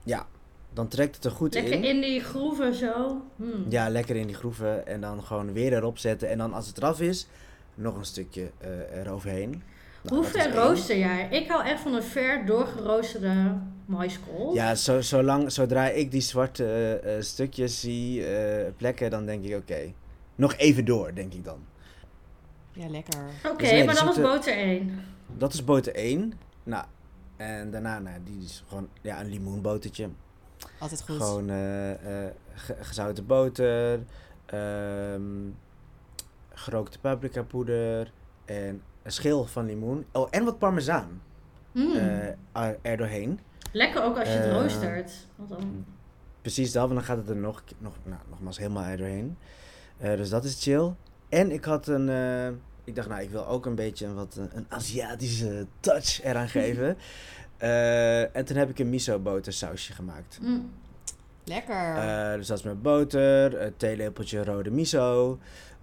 Ja, 0.03 0.27
dan 0.75 0.87
trekt 0.87 1.15
het 1.15 1.25
er 1.25 1.31
goed 1.31 1.53
Lekker 1.53 1.73
in. 1.73 1.83
in 1.83 2.01
die 2.01 2.19
groeven 2.19 2.73
zo. 2.73 3.21
Hmm. 3.35 3.65
Ja, 3.69 3.89
lekker 3.89 4.15
in 4.15 4.27
die 4.27 4.35
groeven. 4.35 4.87
En 4.87 5.01
dan 5.01 5.23
gewoon 5.23 5.53
weer 5.53 5.73
erop 5.73 5.97
zetten. 5.97 6.29
En 6.29 6.37
dan 6.37 6.53
als 6.53 6.67
het 6.67 6.77
eraf 6.77 7.01
is, 7.01 7.27
nog 7.75 7.97
een 7.97 8.05
stukje 8.05 8.51
eh, 8.57 8.99
eroverheen. 8.99 9.63
Nou, 10.09 10.25
één. 10.33 10.51
rooster 10.51 10.97
jij? 10.97 11.27
Ik 11.31 11.47
hou 11.47 11.65
echt 11.65 11.81
van 11.81 11.93
een 11.93 12.03
ver 12.03 12.45
doorgeroosterde 12.45 13.57
maiskolf. 13.85 14.53
Ja, 14.53 14.75
zo, 14.75 15.01
zolang, 15.01 15.51
zodra 15.51 15.89
ik 15.89 16.11
die 16.11 16.21
zwarte 16.21 16.63
eh, 16.63 17.15
eh, 17.15 17.21
stukjes 17.21 17.79
zie, 17.79 18.25
eh, 18.27 18.71
plekken, 18.77 19.09
dan 19.09 19.25
denk 19.25 19.45
ik 19.45 19.55
oké. 19.55 19.93
Nog 20.35 20.55
even 20.55 20.85
door, 20.85 21.13
denk 21.13 21.33
ik 21.33 21.43
dan. 21.43 21.59
Ja, 22.73 22.89
lekker. 22.89 23.19
Oké, 23.45 23.57
Dus 23.57 23.71
nee, 23.71 23.85
maar 23.85 23.95
dat 23.95 24.03
was 24.03 24.21
boter 24.21 24.53
1. 24.57 24.99
Dat 25.37 25.53
is 25.53 25.63
boter 25.63 25.95
1. 25.95 26.33
Nou, 26.63 26.85
en 27.37 27.71
daarna, 27.71 27.99
nou, 27.99 28.19
die 28.23 28.43
is 28.43 28.63
gewoon 28.67 28.89
ja, 29.01 29.19
een 29.19 29.29
limoenbotertje. 29.29 30.09
Altijd 30.79 31.01
goed. 31.01 31.15
Gewoon 31.17 31.49
eh, 31.49 31.91
eh, 32.25 32.31
ge- 32.53 32.75
gezouten 32.81 33.25
boter, 33.25 33.99
ehm, 34.45 35.21
gerookte 36.53 36.99
paprika 36.99 37.43
poeder 37.43 38.11
en 38.45 38.81
een 39.03 39.11
schil 39.11 39.45
van 39.45 39.65
limoen. 39.65 40.05
Oh, 40.11 40.27
en 40.31 40.43
wat 40.43 40.57
parmezaan 40.59 41.21
Hmm. 41.71 41.95
eh, 41.95 42.27
er 42.51 42.77
er 42.81 42.97
doorheen. 42.97 43.39
Lekker 43.71 44.03
ook 44.03 44.17
als 44.19 44.27
je 44.27 44.33
het 44.33 44.51
roostert. 44.51 45.11
Want 45.35 45.49
dan... 45.49 45.85
Precies 46.41 46.71
dat, 46.71 46.81
want 46.83 46.93
dan 46.93 47.03
gaat 47.03 47.17
het 47.17 47.29
er 47.29 47.35
nog, 47.35 47.63
nog 47.77 47.93
nou, 48.03 48.21
nogmaals 48.29 48.57
helemaal 48.57 48.83
er 48.83 48.97
doorheen. 48.97 49.37
Eh, 49.97 50.15
dus 50.17 50.29
dat 50.29 50.43
is 50.43 50.63
chill. 50.63 50.93
En 51.29 51.51
ik 51.51 51.65
had 51.65 51.87
een, 51.87 52.09
eh, 52.09 52.47
ik 52.83 52.95
dacht 52.95 53.07
nou, 53.09 53.21
ik 53.21 53.29
wil 53.29 53.47
ook 53.47 53.65
een 53.65 53.75
beetje 53.75 54.05
een, 54.05 54.13
wat, 54.15 54.39
een 54.53 54.65
Aziatische 54.69 55.65
touch 55.79 56.23
eraan 56.23 56.49
geven. 56.59 56.97
Eh, 57.57 58.35
en 58.35 58.45
toen 58.45 58.57
heb 58.57 58.69
ik 58.69 58.79
een 58.79 58.89
miso 58.89 59.19
boter 59.19 59.53
sausje 59.53 59.93
gemaakt. 59.93 60.37
Hmm. 60.41 60.71
Lekker. 61.43 61.95
Eh, 61.95 62.33
dus 62.35 62.47
dat 62.47 62.57
is 62.57 62.63
met 62.63 62.81
boter, 62.81 63.61
een 63.61 63.77
theelepeltje 63.77 64.43
rode 64.43 64.71
miso, 64.71 65.39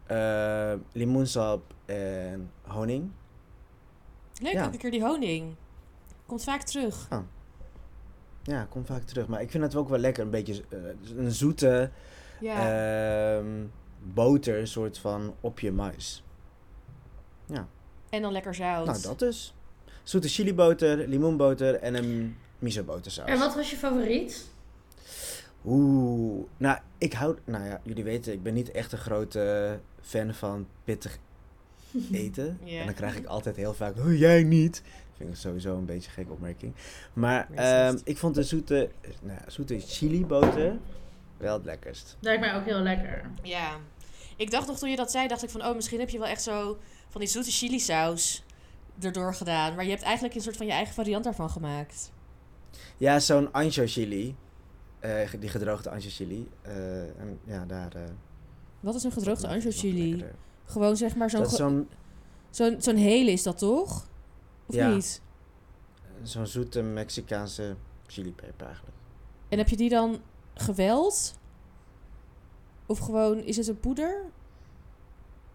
eh, 0.07 0.73
limoensap 0.93 1.75
en 1.85 2.51
honing. 2.63 3.11
Leuk, 4.43 4.53
ja. 4.53 4.65
een 4.65 4.79
keer 4.79 4.91
die 4.91 5.03
honing. 5.05 5.55
Komt 6.27 6.44
vaak 6.44 6.63
terug. 6.63 7.08
Ja, 8.43 8.65
komt 8.65 8.87
vaak 8.87 9.03
terug. 9.03 9.27
Maar 9.27 9.41
ik 9.41 9.51
vind 9.51 9.63
het 9.63 9.75
ook 9.75 9.89
wel 9.89 9.99
lekker, 9.99 10.23
een 10.25 10.31
beetje 10.31 10.63
eh, 10.69 10.79
een 11.17 11.31
zoete 11.31 11.91
Ja. 12.41 13.37
ehm, 13.37 13.65
boter 14.03 14.67
soort 14.69 14.99
van 14.99 15.35
op 15.41 15.61
je 15.61 15.73
mais. 15.73 16.25
en 18.11 18.23
dan 18.23 18.32
lekker 18.32 18.55
zout. 18.55 18.87
Nou, 18.87 19.03
dat 19.03 19.19
dus. 19.19 19.55
Zoete 20.03 20.29
chiliboter, 20.29 21.09
limoenboter 21.09 21.75
en 21.75 21.94
een 21.94 22.37
miso 22.59 22.82
botersaus. 22.82 23.29
En 23.29 23.39
wat 23.39 23.55
was 23.55 23.71
je 23.71 23.77
favoriet? 23.77 24.51
Oeh, 25.65 26.44
nou, 26.56 26.79
ik 26.99 27.13
hou... 27.13 27.37
Nou 27.44 27.65
ja, 27.65 27.81
jullie 27.82 28.05
weten, 28.05 28.32
ik 28.32 28.43
ben 28.43 28.55
niet 28.55 28.71
echt 28.71 28.93
een 28.93 28.99
grote 28.99 29.79
fan 30.01 30.35
van 30.35 30.67
pittig 30.85 31.19
eten. 32.13 32.59
Ja. 32.65 32.81
En 32.81 32.87
dan 32.87 32.94
krijg 32.94 33.17
ik 33.17 33.27
altijd 33.27 33.56
heel 33.56 33.75
vaak, 33.75 33.99
oh, 33.99 34.19
jij 34.19 34.43
niet. 34.43 34.82
Vind 35.17 35.31
ik 35.31 35.37
sowieso 35.37 35.77
een 35.77 35.85
beetje 35.85 36.09
een 36.09 36.15
gekke 36.15 36.32
opmerking. 36.32 36.73
Maar 37.13 37.49
ehm, 37.55 37.99
ik 38.05 38.17
vond 38.17 38.35
de 38.35 38.43
zoete, 38.43 38.91
nou, 39.21 39.39
ja, 39.44 39.51
zoete 39.51 39.79
chiliboter 39.79 40.79
wel 41.37 41.55
het 41.55 41.65
lekkerst. 41.65 42.17
Lijkt 42.21 42.41
mij 42.41 42.55
ook 42.55 42.65
heel 42.65 42.81
lekker. 42.81 43.31
Ja. 43.43 43.77
Ik 44.37 44.51
dacht 44.51 44.67
nog 44.67 44.79
toen 44.79 44.91
je 44.91 44.97
dat 44.97 45.11
zei, 45.11 45.29
dacht 45.29 45.43
ik 45.43 45.51
van... 45.51 45.65
Oh, 45.65 45.75
misschien 45.75 46.01
heb 46.01 46.09
je 46.11 46.19
wel 46.19 46.27
echt 46.27 46.43
zo 46.43 46.79
van 47.09 47.21
die 47.21 47.31
zoete 47.31 47.51
chili 47.51 47.81
saus 47.81 48.44
erdoor 49.05 49.35
gedaan. 49.35 49.75
Maar 49.75 49.85
je 49.85 49.91
hebt 49.91 50.03
eigenlijk 50.03 50.35
een 50.35 50.41
soort 50.41 50.56
van 50.56 50.67
je 50.67 50.73
eigen 50.73 50.94
variant 50.94 51.25
daarvan 51.25 51.51
gemaakt. 51.51 52.13
Ja, 52.97 53.19
zo'n 53.21 53.53
ancho 53.53 53.82
chili. 53.87 54.37
eh, 55.01 55.31
die 55.39 55.49
gedroogde 55.49 55.91
ancho 55.91 56.09
chili. 56.11 56.49
eh, 56.63 57.03
en 57.21 57.39
ja, 57.44 57.65
daar... 57.65 57.94
eh, 57.94 58.03
Wat 58.81 58.94
is 58.94 59.05
een 59.05 59.13
gedroogde 59.13 59.49
ancho 59.49 59.71
chili? 59.71 60.25
Gewoon 60.65 60.97
zeg 60.97 61.17
maar 61.17 61.31
zo'n 61.31 61.47
zo'n 61.49 61.89
zo'n 62.51 62.77
zo'n 62.79 62.97
hele 62.97 63.31
is 63.31 63.43
dat 63.43 63.59
toch? 63.59 64.06
Of 64.67 64.75
Ja. 64.75 64.94
niet? 64.94 65.21
zo'n 66.23 66.47
zoete 66.47 66.82
Mexicaanse 66.82 67.77
chilipeper 68.06 68.67
eigenlijk. 68.67 68.97
En 69.49 69.59
heb 69.59 69.69
je 69.69 69.77
die 69.77 69.89
dan 69.89 70.21
geweld? 70.55 71.35
Of 72.87 72.99
gewoon, 72.99 73.39
is 73.39 73.56
het 73.56 73.69
een 73.69 73.81
poeder? 73.81 74.23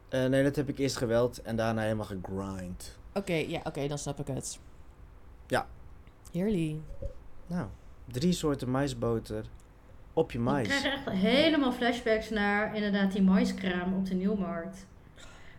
Nee, 0.10 0.44
dat 0.44 0.56
heb 0.56 0.70
ik 0.70 0.78
eerst 0.78 0.96
geweld 0.98 1.42
en 1.42 1.56
daarna 1.56 1.82
helemaal 1.82 2.06
gegrind. 2.06 2.97
Oké, 3.18 3.34
ja, 3.34 3.60
oké, 3.64 3.88
dan 3.88 3.98
snap 3.98 4.20
ik 4.20 4.28
het. 4.28 4.60
Ja. 5.48 5.68
Heerlijk. 6.32 6.76
Nou, 7.48 7.68
drie 8.12 8.32
soorten 8.34 8.70
maisboter 8.70 9.46
op 10.14 10.32
je 10.32 10.38
Ik 10.38 10.44
mais. 10.44 10.68
krijg 10.68 10.84
echt 10.84 11.10
helemaal 11.10 11.72
flashbacks 11.72 12.30
naar 12.30 12.76
inderdaad 12.76 13.12
die 13.12 13.22
maiskraam 13.22 13.94
op 13.94 14.06
de 14.06 14.14
Nieuwmarkt. 14.16 14.86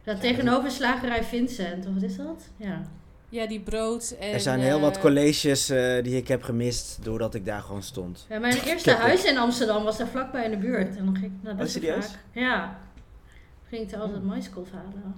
Ja, 0.03 0.15
tegenover 0.15 0.71
slagerij 0.71 1.25
Vincent, 1.25 1.87
of 1.87 1.95
wat 1.95 2.03
is 2.03 2.17
dat? 2.17 2.51
Ja. 2.57 2.83
Ja, 3.29 3.47
die 3.47 3.61
brood 3.61 4.11
en... 4.21 4.33
Er 4.33 4.41
zijn 4.41 4.61
heel 4.61 4.81
wat 4.81 4.97
eh, 4.97 5.03
colleges 5.03 5.69
eh, 5.71 6.03
die 6.03 6.17
ik 6.17 6.29
heb 6.29 6.43
gemist 6.43 7.05
doordat 7.05 7.35
ik 7.35 7.45
daar 7.45 7.61
gewoon 7.63 7.83
stond. 7.83 8.27
ja 8.29 8.39
mijn 8.39 8.61
eerste 8.65 8.93
huis 8.93 9.25
in 9.25 9.39
Amsterdam 9.39 9.85
was 9.85 9.99
daar 9.99 10.07
vlakbij 10.09 10.45
in 10.45 10.51
de 10.51 10.57
buurt. 10.57 10.97
En 10.97 11.05
dan 11.05 11.17
ging 11.17 11.33
ik 11.37 11.43
naar 11.43 11.55
best 11.57 11.77
Oh, 11.77 11.83
serieus? 11.83 12.07
vaak. 12.07 12.19
Ja. 12.33 12.79
Ging 13.69 13.83
ik 13.83 13.93
er 13.93 14.01
altijd 14.01 14.25
maiskolf 14.25 14.71
halen. 14.71 15.15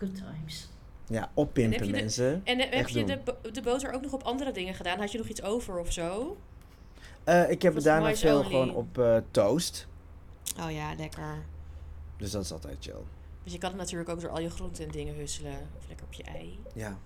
Good 0.00 0.14
times. 0.14 0.68
Ja, 1.06 1.22
En 1.22 1.28
oppimpen 1.34 1.82
de- 1.86 1.90
mensen. 1.90 2.40
En 2.44 2.58
heb 2.58 2.72
Echt 2.72 2.90
je 2.90 3.04
de, 3.04 3.18
de 3.52 3.62
boter 3.62 3.92
ook 3.92 4.02
nog 4.02 4.12
op 4.12 4.22
andere 4.22 4.52
dingen 4.52 4.74
gedaan? 4.74 4.98
Had 4.98 5.12
je 5.12 5.18
nog 5.18 5.26
iets 5.28 5.42
over 5.42 5.78
of 5.78 5.92
zo? 5.92 6.36
Eh, 7.24 7.50
ik 7.50 7.62
heb 7.62 7.74
het 7.74 7.84
daarna 7.84 8.14
veel 8.14 8.36
only? 8.36 8.46
gewoon 8.50 8.74
op 8.74 8.98
eh, 8.98 9.16
toast. 9.30 9.86
Oh 10.60 10.70
ja, 10.70 10.94
lekker. 10.98 11.34
Dus 12.16 12.30
dat 12.30 12.42
is 12.44 12.52
altijd 12.52 12.76
chill. 12.80 12.92
Want 13.40 13.52
je 13.52 13.58
kan 13.58 13.68
het 13.70 13.78
natuurlijk 13.78 14.08
ook 14.10 14.20
door 14.20 14.30
al 14.30 14.40
je 14.40 14.50
groenten 14.50 14.84
en 14.84 14.90
dingen 14.90 15.14
husselen. 15.14 15.68
Of 15.78 15.88
lekker 15.88 16.06
op 16.06 16.12
je 16.12 16.22
ei. 16.22 16.58
Ja. 16.74 16.98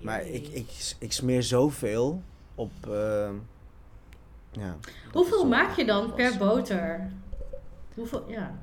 Maar 0.00 0.24
Jee. 0.24 0.32
ik, 0.32 0.48
ik, 0.48 0.94
ik 0.98 1.12
smeer 1.12 1.42
zoveel 1.42 2.22
op... 2.54 2.72
eh, 2.88 3.30
ja, 4.50 4.76
Hoeveel 5.12 5.46
maak 5.46 5.76
je 5.76 5.84
dan 5.84 6.06
was. 6.06 6.14
per 6.16 6.38
boter? 6.38 7.10
Hoeveel, 7.94 8.30
ja. 8.30 8.58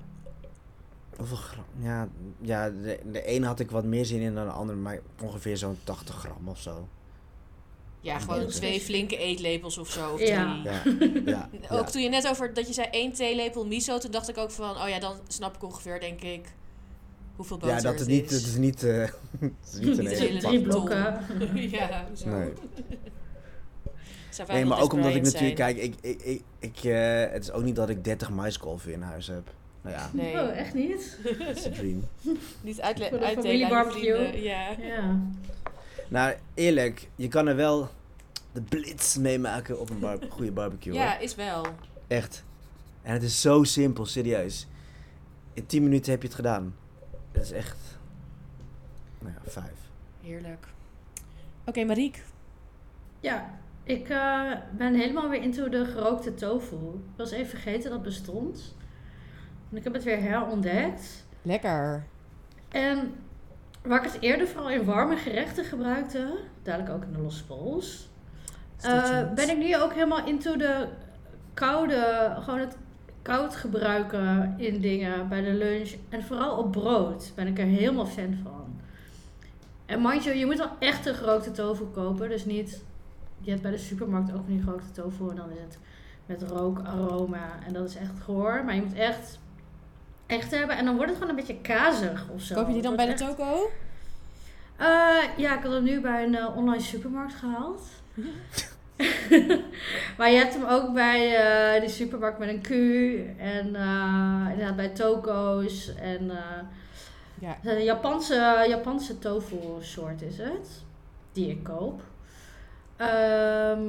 Hoeveel 1.17 1.38
gram? 1.38 1.63
Ja, 1.79 2.08
ja 2.41 2.70
de, 2.70 3.00
de 3.12 3.24
ene 3.24 3.46
had 3.46 3.60
ik 3.60 3.72
wat 3.72 3.84
meer 3.84 4.05
zin 4.05 4.20
in 4.22 4.36
dan 4.36 4.46
de 4.46 4.51
andere, 4.51 4.77
maar 4.79 5.00
ongeveer 5.22 5.58
zo'n 5.58 5.77
80 5.84 6.15
gram 6.15 6.48
of 6.48 6.60
zo. 6.60 6.88
Ja, 8.01 8.20
gewoon 8.20 8.48
twee 8.48 8.82
flinke 8.82 9.17
eetlepels 9.17 9.77
of 9.77 9.89
zo. 9.89 10.13
Of 10.13 10.27
Ja. 10.27 10.62
drie. 10.84 11.24
Ja, 11.25 11.50
ja, 11.51 11.67
Ook 11.77 11.86
ja. 11.86 11.91
toen 11.91 12.01
je 12.01 12.10
net 12.10 12.27
over 12.27 12.53
dat 12.53 12.67
je 12.67 12.74
zei 12.74 12.88
één 12.91 13.13
theelepel 13.13 13.65
miso, 13.65 13.98
toen 13.98 14.12
dacht 14.12 14.29
ik 14.29 14.38
ook 14.38 14.51
van, 14.51 14.70
oh 14.82 14.89
ja, 14.89 15.00
dan 15.00 15.15
snap 15.27 15.55
ik 15.55 15.63
ongeveer, 15.63 16.00
denk 16.00 16.22
ik, 16.22 16.53
hoeveel 17.36 17.58
boter 17.58 17.75
Ja, 17.75 17.82
dat 17.82 17.91
het 17.91 18.00
het 18.00 18.10
niet, 18.10 18.32
is. 18.32 18.38
het 18.38 18.46
is 18.46 18.55
niet, 18.58 18.84
eh, 18.84 18.98
het 19.39 19.51
is 19.74 19.79
niet 19.79 19.98
een 19.98 20.08
hele 20.08 20.39
Drie 20.39 20.62
blokken. 20.62 21.20
ja, 21.70 22.05
zo. 22.15 22.29
Nee. 24.48 24.65
Maar 24.65 24.82
ook 24.82 24.93
omdat 24.93 25.15
ik 25.15 25.22
natuurlijk, 25.22 25.58
zijn. 25.58 25.75
kijk, 25.75 25.77
ik, 25.77 25.96
ik, 26.01 26.22
ik, 26.22 26.41
ik, 26.60 26.84
eh, 26.84 27.32
het 27.32 27.43
is 27.43 27.51
ook 27.51 27.63
niet 27.63 27.75
dat 27.75 27.89
ik 27.89 28.03
30 28.03 28.29
maiskolven 28.29 28.91
in 28.93 29.01
huis 29.01 29.27
heb. 29.27 29.53
Nou 29.83 29.95
ja, 29.95 30.09
Nee, 30.13 30.33
Oh, 30.41 30.57
echt 30.57 30.73
niet? 30.73 31.17
dat 31.39 31.57
is 31.57 31.63
de 31.63 31.69
dream. 31.69 32.03
niet 32.61 32.81
uitdelen 32.81 33.21
aan 33.23 33.29
je 33.29 33.35
familiebarbecue. 33.35 34.41
Ja. 34.41 34.69
Ja. 34.79 35.19
Nou, 36.07 36.35
eerlijk, 36.53 37.09
je 37.15 37.27
kan 37.27 37.47
er 37.47 37.55
wel 37.55 37.89
de 38.51 38.61
blitz 38.61 39.15
meemaken 39.15 39.79
op 39.79 39.89
een 39.89 39.99
bar 39.99 40.17
goede 40.29 40.51
barbecue. 40.51 40.93
ja, 40.93 41.11
hoor. 41.13 41.21
is 41.21 41.35
wel. 41.35 41.65
Echt. 42.07 42.43
En 43.01 43.13
het 43.13 43.23
is 43.23 43.41
zo 43.41 43.63
simpel, 43.63 44.05
serieus. 44.05 44.67
In 45.53 45.65
10 45.65 45.83
minuten 45.83 46.11
heb 46.11 46.21
je 46.21 46.27
het 46.27 46.35
gedaan. 46.35 46.75
Het 47.31 47.43
is 47.43 47.51
echt. 47.51 47.77
Nou 49.19 49.33
ja, 49.33 49.51
vijf. 49.51 49.77
Heerlijk. 50.21 50.67
Oké, 51.65 51.83
Mariek. 51.83 52.23
Ja, 53.19 53.59
ik 53.83 54.09
eh, 54.09 54.51
ben 54.77 54.93
helemaal 54.95 55.29
weer 55.29 55.41
into 55.41 55.69
de 55.69 55.85
gerookte 55.85 56.33
tofu. 56.33 56.75
Ik 56.75 57.17
was 57.17 57.31
even 57.31 57.49
vergeten 57.49 57.83
dat 57.83 57.91
het 57.91 58.01
bestond. 58.01 58.75
En 59.73 59.79
ik 59.79 59.83
heb 59.83 59.93
het 59.93 60.03
weer 60.03 60.21
herontdekt. 60.21 61.25
Lekker. 61.41 62.03
En 62.69 63.13
waar 63.81 64.05
ik 64.05 64.11
het 64.11 64.21
eerder 64.21 64.47
vooral 64.47 64.69
in 64.69 64.85
warme 64.85 65.15
gerechten 65.15 65.65
gebruikte, 65.65 66.37
dadelijk 66.63 66.89
ook 66.89 67.03
in 67.03 67.11
de 67.11 67.19
losse 67.19 67.45
pols, 67.45 68.09
eh, 68.81 69.33
ben 69.35 69.49
ik 69.49 69.57
nu 69.57 69.77
ook 69.77 69.93
helemaal 69.93 70.25
into 70.25 70.57
de 70.57 70.87
koude, 71.53 72.33
gewoon 72.39 72.59
het 72.59 72.77
koud 73.21 73.55
gebruiken 73.55 74.53
in 74.57 74.81
dingen 74.81 75.29
bij 75.29 75.41
de 75.41 75.53
lunch. 75.53 75.91
En 76.09 76.23
vooral 76.23 76.57
op 76.57 76.71
brood 76.71 77.31
ben 77.35 77.47
ik 77.47 77.59
er 77.59 77.65
helemaal 77.65 78.05
fan 78.05 78.37
van. 78.43 78.81
En 79.85 80.01
mind 80.01 80.23
you, 80.23 80.37
je 80.37 80.45
moet 80.45 80.57
wel 80.57 80.77
echt 80.79 81.05
een 81.05 81.15
gerookte 81.15 81.51
tofu 81.51 81.83
kopen. 81.83 82.29
Dus 82.29 82.45
niet, 82.45 82.83
je 83.39 83.49
hebt 83.49 83.61
bij 83.61 83.71
de 83.71 83.77
supermarkt 83.77 84.31
ook 84.31 84.43
van 84.45 84.53
die 84.53 84.63
gerookte 84.63 84.91
tofu 84.91 85.29
en 85.29 85.35
dan 85.35 85.51
is 85.51 85.59
het 85.61 85.77
met 86.25 86.41
rookaroma. 86.41 87.59
En 87.67 87.73
dat 87.73 87.89
is 87.89 87.95
echt 87.95 88.19
goor. 88.23 88.63
Maar 88.65 88.75
je 88.75 88.81
moet 88.81 88.93
echt, 88.93 89.39
echt 90.33 90.51
hebben. 90.51 90.77
En 90.77 90.85
dan 90.85 90.95
wordt 90.95 91.09
het 91.11 91.19
gewoon 91.19 91.37
een 91.37 91.45
beetje 91.45 91.61
kazig 91.61 92.25
of 92.33 92.41
zo. 92.41 92.55
Koop 92.55 92.67
je 92.67 92.73
die 92.73 92.81
dan 92.81 92.95
bij 92.95 93.05
de 93.05 93.13
toko? 93.13 93.69
eh, 94.77 95.37
ja, 95.37 95.57
ik 95.57 95.63
had 95.63 95.71
hem 95.73 95.83
nu 95.83 96.01
bij 96.01 96.23
een 96.23 96.35
eh, 96.35 96.57
online 96.57 96.83
supermarkt 96.83 97.33
gehaald. 97.33 97.81
maar 100.17 100.29
je 100.31 100.37
hebt 100.37 100.53
hem 100.53 100.63
ook 100.65 100.93
bij 100.93 101.35
eh 101.35 101.79
die 101.81 101.89
supermarkt 101.89 102.39
met 102.39 102.49
een 102.49 102.61
Q. 102.61 102.69
En 103.39 103.65
inderdaad 104.51 104.75
bij 104.75 104.89
toko's. 104.89 105.95
En 105.95 106.31
Ja. 107.39 107.57
een 107.63 107.83
Japanse, 107.83 108.65
Japanse 108.67 109.19
tofu 109.19 109.57
soort 109.79 110.21
is 110.21 110.37
het. 110.37 110.67
Die 111.31 111.49
ik 111.49 111.63
koop. 111.63 112.01
Ehm, 112.95 113.81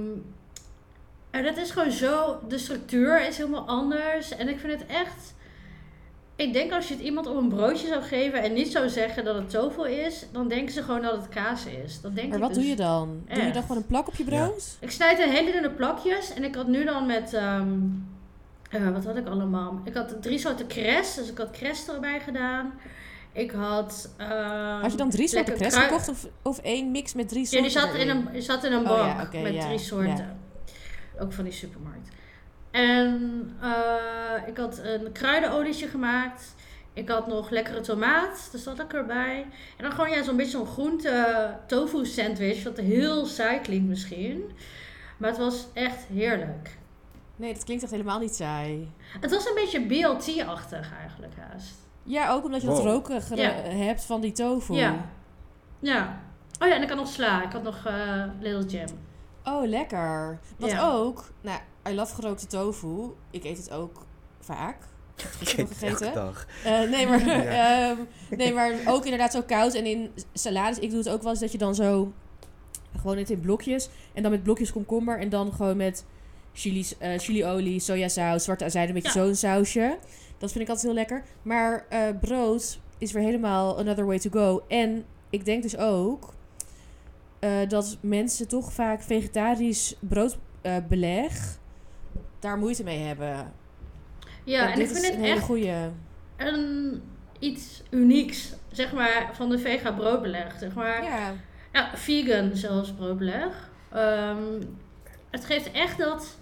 en 1.31 1.43
dat 1.45 1.57
is 1.57 1.71
gewoon 1.71 1.91
zo... 1.91 2.39
De 2.49 2.59
structuur 2.59 3.27
is 3.27 3.37
helemaal 3.37 3.67
anders. 3.67 4.31
En 4.37 4.49
ik 4.49 4.59
vind 4.59 4.73
het 4.73 4.87
echt... 4.87 5.35
Ik 6.37 6.53
denk 6.53 6.73
als 6.73 6.89
je 6.89 6.95
het 6.95 7.03
iemand 7.03 7.27
op 7.27 7.37
een 7.37 7.49
broodje 7.49 7.87
zou 7.87 8.03
geven 8.03 8.43
en 8.43 8.53
niet 8.53 8.73
zou 8.73 8.89
zeggen 8.89 9.25
dat 9.25 9.35
het 9.35 9.51
tofu 9.51 9.89
is, 9.91 10.27
dan 10.33 10.49
denken 10.49 10.75
ze 10.75 10.83
gewoon 10.83 11.03
dat 11.03 11.17
het 11.17 11.29
kaas 11.29 11.67
is. 11.67 12.01
Dat 12.01 12.15
denk 12.15 12.29
Maar 12.29 12.37
ik 12.37 12.43
wat 12.45 12.55
dus. 12.55 12.59
doe 12.63 12.69
je 12.71 12.77
dan? 12.77 13.23
Doe 13.35 13.43
je 13.43 13.51
dan 13.53 13.63
gewoon 13.63 13.77
een 13.77 13.87
plak 13.87 14.09
op 14.09 14.15
je 14.15 14.25
brood? 14.25 14.77
Ik 14.81 14.91
snijd 14.91 15.19
een 15.19 15.31
hele 15.31 15.53
dunne 15.53 15.71
plakjes 15.71 16.35
en 16.35 16.45
ik 16.45 16.55
had 16.55 16.67
nu 16.67 16.85
dan 16.85 17.07
met, 17.07 17.33
ehm, 17.35 17.69
eh, 18.71 18.91
wat 18.93 19.05
had 19.05 19.17
ik 19.17 19.27
allemaal? 19.27 19.81
Ik 19.85 19.95
had 19.95 20.23
drie 20.23 20.39
soorten 20.39 20.67
cress, 20.67 21.15
dus 21.15 21.29
ik 21.31 21.39
had 21.39 21.51
cress 21.51 21.89
erbij 21.89 22.21
gedaan. 22.21 22.73
Ik 23.33 23.51
had... 23.51 24.11
ehm, 24.17 24.81
Had 24.81 24.91
je 24.91 24.97
dan 24.97 25.11
drie 25.11 25.29
soorten 25.29 25.55
krui- 25.55 25.71
gekocht 25.71 26.09
of, 26.09 26.27
of 26.43 26.59
één 26.59 26.91
mix 26.91 27.15
met 27.15 27.29
drie 27.29 27.41
Ja, 27.41 27.47
soorten 27.47 27.63
die 27.63 27.79
zat 27.81 27.95
in 27.95 28.09
een, 28.09 28.29
die 28.33 28.41
zat 28.43 28.65
in 28.65 28.73
een 28.73 28.91
Oh 28.91 28.97
ja, 28.97 29.23
oké, 29.23 29.39
met 29.43 29.55
ja, 29.55 29.67
drie 29.67 29.79
soorten. 29.79 30.39
Ook 31.21 31.33
van 31.33 31.45
die 31.45 31.53
supermarkt. 31.53 32.09
En 32.75 33.51
eh, 33.61 34.49
ik 34.49 34.57
had 34.57 34.81
een 34.83 35.13
kruidenolietje 35.13 35.87
gemaakt. 35.89 36.55
Ik 36.93 37.09
had 37.09 37.27
nog 37.27 37.51
lekkere 37.51 37.81
tomaat, 37.81 38.49
dus 38.53 38.65
dat 38.65 38.77
had 38.77 38.87
ik 38.87 38.93
erbij. 38.93 39.47
En 39.77 39.83
dan 39.85 39.93
gewoon 39.93 40.11
ja, 40.11 40.23
zo'n 40.23 40.37
beetje 40.37 40.51
zo'n 40.57 40.67
groente 40.67 41.55
tofu 41.67 42.07
sandwich, 42.07 42.63
wat 42.65 42.77
heel 42.77 43.27
saai 43.27 43.61
klinkt 43.61 43.89
misschien. 43.89 44.51
Maar 45.17 45.29
het 45.31 45.39
was 45.39 45.67
echt 45.73 46.05
heerlijk. 46.13 46.79
Nee, 47.37 47.53
dat 47.55 47.65
klinkt 47.65 47.83
echt 47.83 47.93
helemaal 47.93 48.19
niet 48.19 48.35
saai. 48.35 48.93
Het 49.21 49.31
was 49.31 49.47
een 49.49 49.55
beetje 49.55 49.87
BLT-achtig 49.87 50.93
eigenlijk 51.01 51.33
haast. 51.51 51.75
Ja, 52.03 52.31
ook 52.33 52.45
omdat 52.45 52.61
je 52.61 52.67
dat 52.67 52.77
Wow. 52.79 52.87
roken 52.87 53.23
gere- 53.23 53.41
Ja. 53.43 53.51
hebt 53.85 54.05
van 54.05 54.21
die 54.21 54.33
tofu. 54.33 54.75
Ja. 54.75 54.95
Ja. 55.79 56.21
Oh 56.59 56.69
ja, 56.69 56.75
en 56.75 56.83
ik 56.83 56.89
had 56.89 56.99
nog 56.99 57.09
sla. 57.09 57.43
Ik 57.45 57.53
had 57.53 57.63
nog 57.63 57.87
eh 57.87 58.25
Little 58.41 58.67
Jam. 58.79 58.89
Oh, 59.45 59.67
lekker. 59.69 60.39
Wat 60.59 60.71
Ja. 60.71 60.91
ook, 60.91 61.25
nou, 61.41 61.59
I 61.89 61.95
love 61.95 62.15
gerookte 62.15 62.47
tofu. 62.47 63.11
Ik 63.31 63.45
eet 63.45 63.57
het 63.57 63.71
ook 63.71 64.07
vaak. 64.41 64.77
Ik 65.41 65.49
heb 65.49 65.69
gegeten. 65.79 66.15
dag. 66.15 66.47
Eh, 66.65 66.81
nee, 66.91 67.07
maar, 67.07 67.27
Ja. 67.29 67.43
ehm, 67.91 67.99
nee, 68.37 68.53
maar 68.53 68.73
ook 68.87 69.05
inderdaad 69.05 69.33
zo 69.33 69.43
koud. 69.43 69.75
En 69.75 69.87
in 69.87 70.11
salades, 70.33 70.79
ik 70.79 70.89
doe 70.91 70.99
het 70.99 71.09
ook 71.09 71.23
wel 71.23 71.31
eens 71.31 71.41
dat 71.41 71.53
je 71.53 71.59
dan 71.59 71.75
zo... 71.75 72.13
Gewoon 72.99 73.17
het 73.19 73.31
in 73.31 73.41
blokjes. 73.41 73.89
En 74.13 74.23
dan 74.23 74.31
met 74.31 74.43
blokjes 74.43 74.73
komkommer. 74.73 75.19
En 75.19 75.29
dan 75.29 75.53
gewoon 75.53 75.77
met 75.77 76.05
chili, 76.53 76.87
eh 76.99 77.19
chiliolie, 77.19 77.81
sojasaus, 77.81 78.45
zwarte 78.45 78.65
azijn. 78.65 78.89
Een 78.89 78.95
beetje 78.95 79.19
Ja. 79.21 79.25
zo'n 79.27 79.35
sausje. 79.35 79.99
Dat 80.39 80.53
vind 80.53 80.65
ik 80.65 80.71
altijd 80.71 80.87
heel 80.87 80.95
lekker. 80.97 81.23
Maar 81.43 81.87
eh, 81.89 82.01
brood 82.21 82.79
is 82.99 83.13
weer 83.13 83.23
helemaal 83.23 83.79
another 83.79 84.07
way 84.07 84.19
to 84.19 84.31
go. 84.31 84.65
En 84.69 85.05
ik 85.31 85.45
denk 85.45 85.63
dus 85.63 85.77
ook... 85.77 86.35
eh, 87.39 87.51
dat 87.69 87.97
mensen 88.01 88.49
toch 88.49 88.73
vaak 88.73 89.03
vegetarisch 89.03 89.97
broodbeleg... 90.01 91.59
daar 92.45 92.59
moeite 92.59 92.85
mee 92.85 92.99
hebben. 92.99 93.53
Ja, 94.45 94.71
en 94.71 94.79
dit 94.79 94.91
ik 94.91 94.97
vind 94.97 94.99
is 94.99 95.07
het 95.07 95.15
een 95.15 95.23
hele 95.23 95.37
echt 95.37 95.45
goeie. 95.45 95.75
een, 96.37 97.03
iets 97.39 97.83
unieks, 97.91 98.53
zeg 98.71 98.93
maar, 98.93 99.31
van 99.33 99.49
de 99.49 99.59
vega 99.59 99.93
broodbeleg. 99.93 100.59
Zeg 100.59 100.75
maar. 100.75 101.05
Ja. 101.05 101.33
Ja, 101.73 101.91
vegan 101.95 102.51
zelfs 102.57 102.93
broodbeleg. 102.93 103.71
Ehm, 103.93 104.63
het 105.31 105.45
geeft 105.45 105.71
echt 105.71 105.99
dat, 105.99 106.39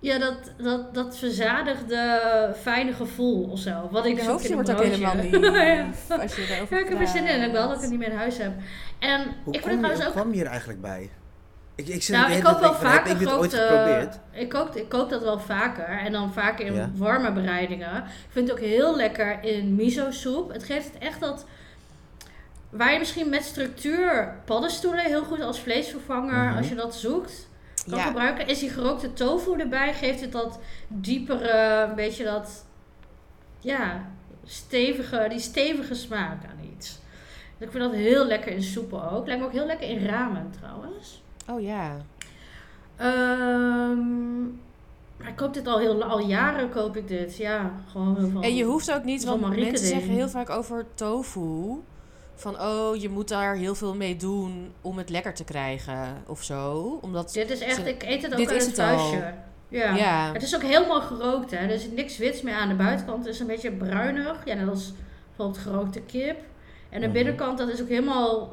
ja, 0.00 0.18
dat, 0.18 0.52
dat, 0.56 0.94
dat 0.94 1.18
verzadigde, 1.18 2.54
fijne 2.60 2.92
gevoel 2.92 3.44
of 3.50 3.58
zo. 3.58 3.88
Wat 3.90 4.06
ik 4.06 4.20
hoofdje 4.20 4.48
in 4.48 4.58
een 4.58 4.64
wordt 4.64 4.80
ook 4.80 4.86
helemaal 4.86 5.16
ja. 5.16 5.22
lief. 5.22 6.10
Als 6.10 6.36
je 6.36 6.66
ja, 6.70 6.78
ik 6.78 6.88
heb 6.88 7.00
er 7.00 7.06
zin 7.08 7.26
in. 7.26 7.34
Ik 7.34 7.40
ben 7.40 7.50
praat. 7.50 7.68
dat 7.68 7.76
ik 7.76 7.80
het 7.80 7.90
niet 7.90 7.98
meer 7.98 8.10
in 8.10 8.16
huis 8.16 8.38
heb. 8.38 8.52
En 8.98 9.20
Hoe 9.44 9.54
ik 9.54 9.60
vind 9.60 9.64
het 9.64 9.64
je, 9.64 9.78
trouwens 9.78 9.98
hoe 9.98 10.06
ook... 10.06 10.12
kwam 10.12 10.28
je 10.28 10.36
hier 10.36 10.46
eigenlijk 10.46 10.80
bij? 10.80 11.10
Ik, 11.80 11.88
ik 11.88 12.02
zit 12.02 12.16
Nou, 12.16 12.28
de 12.28 12.36
ik 12.36 12.42
hele 12.42 12.52
koop 12.54 12.60
wel 12.62 12.74
vaker 12.74 13.08
Heb 13.08 13.20
ik 13.20 13.28
ooit? 13.28 14.20
Ik 14.32 14.48
kook, 14.48 14.74
ik 14.74 14.88
kook 14.88 15.10
dat 15.10 15.22
wel 15.22 15.38
vaker. 15.38 15.84
En 15.88 16.12
dan 16.12 16.32
vaker 16.32 16.66
in 16.66 16.74
Ja. 16.74 16.90
warme 16.94 17.32
bereidingen. 17.32 17.96
Ik 17.96 18.28
vind 18.30 18.48
het 18.48 18.58
ook 18.58 18.64
heel 18.64 18.96
lekker 18.96 19.44
in 19.44 19.74
miso 19.74 20.10
soep. 20.10 20.52
Het 20.52 20.64
geeft 20.64 20.86
het 20.92 21.02
echt 21.02 21.20
dat... 21.20 21.44
Waar 22.70 22.92
je 22.92 22.98
misschien 22.98 23.28
met 23.28 23.44
structuur 23.44 24.34
paddenstoelen 24.44 25.04
heel 25.04 25.24
goed 25.24 25.40
als 25.40 25.60
vleesvervanger, 25.60 26.44
Mhm. 26.48 26.56
als 26.56 26.68
je 26.68 26.74
dat 26.74 26.94
zoekt, 26.94 27.48
kan 27.88 27.98
Ja. 27.98 28.04
gebruiken. 28.04 28.46
Is 28.46 28.58
die 28.58 28.70
gerookte 28.70 29.12
tofu 29.12 29.58
erbij, 29.60 29.94
geeft 29.94 30.20
het 30.20 30.32
dat 30.32 30.58
diepere, 30.88 31.86
een 31.88 31.94
beetje 31.94 32.24
dat... 32.24 32.64
Ja, 33.60 34.04
stevige, 34.44 35.26
die 35.28 35.38
stevige 35.38 35.94
smaak 35.94 36.44
aan 36.44 36.72
iets. 36.76 36.98
Dus 37.58 37.66
ik 37.68 37.70
vind 37.70 37.84
dat 37.84 37.92
heel 37.94 38.26
lekker 38.26 38.52
in 38.52 38.62
soepen 38.62 39.10
ook. 39.10 39.26
Lijkt 39.26 39.40
me 39.40 39.46
ook 39.46 39.52
heel 39.54 39.66
lekker 39.66 39.88
in 39.88 40.06
ramen 40.06 40.52
trouwens. 40.60 41.22
Oh 41.52 41.60
ja. 41.60 41.96
Ehm, 42.96 44.42
maar 45.16 45.28
ik 45.28 45.36
koop 45.36 45.54
dit 45.54 45.66
al 45.66 45.78
heel 45.78 46.02
al 46.04 46.20
jaren 46.20 46.70
koop 46.70 46.96
ik 46.96 47.08
dit. 47.08 47.36
Ja, 47.36 47.70
gewoon 47.90 48.16
heel 48.16 48.28
veel. 48.28 48.42
En 48.42 48.54
je 48.56 48.64
hoeft 48.64 48.92
ook 48.92 49.04
niet, 49.04 49.24
Van 49.24 49.40
want 49.40 49.56
mensen 49.56 49.86
zeggen 49.86 50.08
heel 50.10 50.28
vaak 50.28 50.50
over 50.50 50.86
tofu. 50.94 51.80
Van, 52.34 52.60
oh, 52.60 52.96
je 52.96 53.08
moet 53.08 53.28
daar 53.28 53.54
heel 53.54 53.74
veel 53.74 53.94
mee 53.94 54.16
doen 54.16 54.72
om 54.80 54.98
het 54.98 55.10
lekker 55.10 55.34
te 55.34 55.44
krijgen 55.44 56.22
of 56.26 56.42
zo. 56.42 56.98
Omdat, 57.02 57.32
Dit 57.32 57.50
is 57.50 57.60
echt, 57.60 57.74
Ze- 57.76 57.88
ik 57.88 58.02
eet 58.02 58.22
het 58.22 58.32
ook 58.32 58.38
dit 58.38 58.48
uit 58.48 58.56
is 58.60 58.66
het 58.66 58.76
het 58.76 58.86
al. 58.90 58.96
vuistje. 58.98 59.34
Ja. 59.68 59.94
ja. 59.96 60.32
Het 60.32 60.42
is 60.42 60.54
ook 60.54 60.62
helemaal 60.62 61.00
gerookt, 61.00 61.50
hè. 61.50 61.56
Er 61.56 61.78
zit 61.78 61.94
niks 61.94 62.18
wits 62.18 62.42
meer 62.42 62.54
aan. 62.54 62.68
De 62.68 62.74
buitenkant 62.74 63.26
is 63.26 63.40
een 63.40 63.46
beetje 63.46 63.70
bruinig. 63.72 64.36
Ja, 64.44 64.54
net 64.54 64.68
als 64.68 64.92
bijvoorbeeld 65.26 65.58
gerookte 65.64 66.00
kip. 66.00 66.36
En 66.88 67.00
de 67.00 67.06
Mhm. 67.06 67.14
binnenkant, 67.14 67.58
dat 67.58 67.68
is 67.68 67.80
ook 67.82 67.88
helemaal 67.88 68.52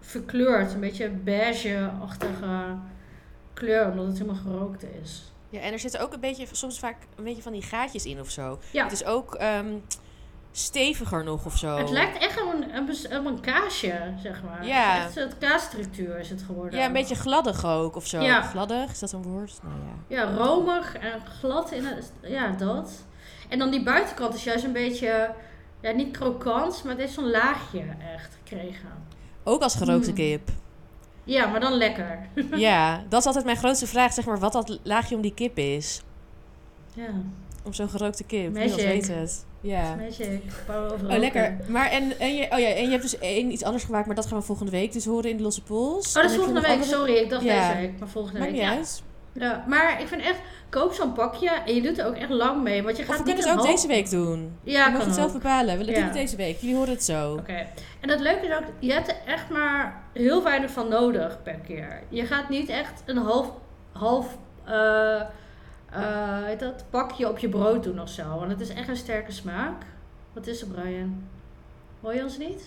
verkleurd. 0.00 0.72
Een 0.72 0.80
beetje 0.80 1.08
beige-achtige 1.10 2.76
kleur, 3.54 3.90
omdat 3.90 4.06
het 4.06 4.18
helemaal 4.18 4.42
gerookt 4.42 4.84
is. 5.02 5.32
ja, 5.50 5.60
en 5.60 5.72
er 5.72 5.78
zitten 5.78 6.00
ook 6.00 6.12
een 6.12 6.20
beetje, 6.20 6.46
soms 6.52 6.78
vaak 6.78 6.96
een 7.16 7.24
beetje 7.24 7.42
van 7.42 7.52
die 7.52 7.62
gaatjes 7.62 8.04
in 8.04 8.20
of 8.20 8.30
zo. 8.30 8.58
Ja, 8.72 8.82
Het 8.84 8.92
is 8.92 9.04
ook 9.04 9.34
ehm, 9.34 9.74
steviger 10.52 11.24
nog 11.24 11.44
of 11.46 11.56
zo. 11.56 11.76
het 11.76 11.90
lijkt 11.90 12.18
echt 12.18 12.42
op 12.42 12.52
een, 12.54 12.74
een, 12.76 13.26
een 13.26 13.40
kaasje, 13.40 14.14
zeg 14.22 14.42
maar. 14.42 14.66
Ja. 14.66 14.98
Het 15.00 15.16
is 15.16 15.22
het 15.22 15.38
kaasstructuur 15.38 16.18
is 16.18 16.30
het 16.30 16.42
geworden. 16.42 16.78
Ja, 16.78 16.86
een 16.86 16.92
beetje 16.92 17.14
gladdig 17.14 17.64
ook 17.64 17.96
of 17.96 18.06
zo. 18.06 18.20
Ja. 18.20 18.42
Gladdig, 18.42 18.90
is 18.90 18.98
dat 18.98 19.12
een 19.12 19.22
woord? 19.22 19.58
Nou 19.62 19.74
ja. 19.74 20.16
Ja, 20.16 20.34
romig 20.36 20.94
en 20.96 21.20
glad 21.40 21.72
in 21.72 21.84
het... 21.84 22.12
Ja, 22.22 22.50
dat. 22.50 22.90
En 23.48 23.58
dan 23.58 23.70
die 23.70 23.82
buitenkant 23.82 24.34
is 24.34 24.44
juist 24.44 24.64
een 24.64 24.72
beetje... 24.72 25.30
Ja, 25.80 25.90
niet 25.90 26.16
krokant, 26.16 26.80
maar 26.82 26.92
het 26.92 27.00
heeft 27.00 27.12
zo'n 27.12 27.30
laagje 27.30 27.84
echt 28.14 28.34
gekregen. 28.44 29.06
Ook 29.48 29.62
als 29.62 29.74
gerookte 29.74 30.08
Mm. 30.08 30.14
kip. 30.14 30.48
Ja, 31.24 31.46
maar 31.46 31.60
dan 31.60 31.72
lekker. 31.72 32.18
ja, 32.66 33.02
dat 33.08 33.20
is 33.20 33.26
altijd 33.26 33.44
mijn 33.44 33.56
grootste 33.56 33.86
vraag, 33.86 34.12
zeg 34.12 34.24
maar, 34.26 34.38
wat 34.38 34.52
dat 34.52 34.78
laagje 34.82 35.14
om 35.16 35.20
die 35.20 35.34
kip 35.34 35.58
is. 35.58 36.02
Ja, 36.94 37.06
Om 37.64 37.72
zo'n 37.72 37.88
gerookte 37.88 38.24
kip. 38.24 38.52
Magic. 38.54 38.74
Weet 38.74 39.08
het. 39.08 39.46
Ja. 39.60 39.94
magic. 39.94 40.42
Oh, 40.68 41.18
lekker. 41.18 41.56
Maar 41.68 41.90
en, 41.90 42.18
en, 42.18 42.34
je, 42.36 42.42
oh 42.52 42.58
ja, 42.58 42.66
en 42.68 42.84
je 42.84 42.90
hebt 42.90 43.02
dus 43.02 43.18
één 43.18 43.52
iets 43.52 43.62
anders 43.64 43.84
gemaakt, 43.84 44.06
maar 44.06 44.14
dat 44.14 44.26
gaan 44.26 44.38
we 44.38 44.44
volgende 44.44 44.70
week 44.72 44.92
dus 44.92 45.04
horen 45.04 45.30
in 45.30 45.36
de 45.36 45.42
Losse 45.42 45.62
Pols. 45.62 46.08
Oh, 46.16 46.22
dat 46.22 46.30
is 46.30 46.36
volgende 46.36 46.60
week. 46.60 46.70
andere- 46.70 46.90
Sorry, 46.90 47.14
ik 47.14 47.30
dacht 47.30 47.44
Ja. 47.44 47.68
deze 47.68 47.80
week. 47.80 47.98
Maar 47.98 48.08
volgende 48.08 48.38
Maakt 48.38 48.50
week. 48.52 48.60
niet 48.60 48.70
Ja. 48.70 48.76
uit. 48.76 49.02
Ja. 49.32 49.64
Maar 49.68 50.00
ik 50.00 50.06
vind 50.08 50.22
echt, 50.22 50.40
koop 50.68 50.92
zo'n 50.92 51.12
pakje 51.12 51.50
en 51.50 51.74
je 51.74 51.82
doet 51.82 51.98
er 51.98 52.06
ook 52.06 52.14
echt 52.14 52.30
lang 52.30 52.62
mee. 52.62 52.82
Want 52.82 52.96
je 52.96 53.02
Of 53.02 53.08
gaat 53.08 53.18
we 53.18 53.24
niet 53.24 53.34
kunnen 53.34 53.50
het 53.52 53.60
ook 53.60 53.70
deze 53.72 53.86
week 53.86 54.10
doen. 54.10 54.58
Ja, 54.62 54.86
je 54.86 54.92
mag 54.92 55.04
het 55.04 55.14
zelf 55.14 55.32
bepalen. 55.32 55.78
We 55.78 55.84
doen 55.84 55.94
Ja. 55.94 56.02
het 56.04 56.12
deze 56.12 56.36
week. 56.36 56.58
Jullie 56.58 56.76
horen 56.76 56.92
het 56.92 57.04
zo. 57.04 57.32
Oké. 57.32 57.66
En 58.00 58.08
het 58.08 58.20
leuke 58.20 58.46
is 58.46 58.54
ook, 58.56 58.64
je 58.78 58.92
hebt 58.92 59.08
er 59.08 59.16
echt 59.26 59.50
maar 59.50 60.02
heel 60.12 60.42
weinig 60.42 60.70
van 60.70 60.88
nodig 60.88 61.42
per 61.42 61.54
keer. 61.66 62.02
Je 62.08 62.26
gaat 62.26 62.48
niet 62.48 62.68
echt 62.68 63.02
een 63.06 63.16
half, 63.16 63.50
half 63.92 64.38
heet 66.44 66.58
dat, 66.60 66.84
pakje 66.90 67.28
op 67.28 67.38
je 67.38 67.48
brood 67.48 67.82
doen 67.82 68.00
of 68.00 68.08
zo. 68.08 68.28
Want 68.38 68.50
het 68.50 68.60
is 68.60 68.68
echt 68.68 68.88
een 68.88 68.96
sterke 68.96 69.32
smaak. 69.32 69.82
Wat 70.32 70.46
is 70.46 70.60
er, 70.60 70.66
Brian? 70.68 71.24
Hoor 72.00 72.14
je 72.14 72.22
ons 72.22 72.38
niet? 72.38 72.62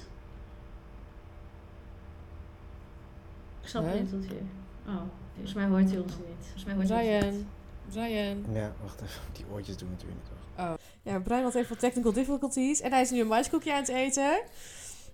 Ik 3.61 3.67
snap 3.67 3.83
Nee. 3.85 3.99
niet 4.01 4.11
wat 4.11 4.23
je... 4.23 4.39
Oh, 4.87 5.01
volgens 5.33 5.53
mij 5.53 5.65
hoort 5.65 5.89
hij 5.89 5.99
ons 5.99 6.11
niet. 6.11 6.41
Volgens 6.41 6.63
mij 6.65 6.73
hoort 6.73 6.89
hij 6.89 7.15
ons 7.15 7.35
niet. 7.35 7.45
Brian. 7.89 8.05
Brian. 8.09 8.45
Ja, 8.53 8.73
wacht 8.81 9.01
even. 9.01 9.21
Die 9.33 9.45
oortjes 9.51 9.77
doen 9.77 9.89
natuurlijk 9.89 10.19
niet. 10.21 10.29
Wacht. 10.55 10.81
Ja, 11.01 11.19
Brian 11.19 11.43
had 11.43 11.55
even 11.55 11.69
wat 11.69 11.79
technical 11.79 12.13
difficulties. 12.13 12.81
En 12.81 12.91
hij 12.91 13.01
is 13.01 13.11
nu 13.11 13.19
een 13.19 13.27
maiskoekje 13.27 13.73
aan 13.73 13.79
het 13.79 13.89
eten. 13.89 14.41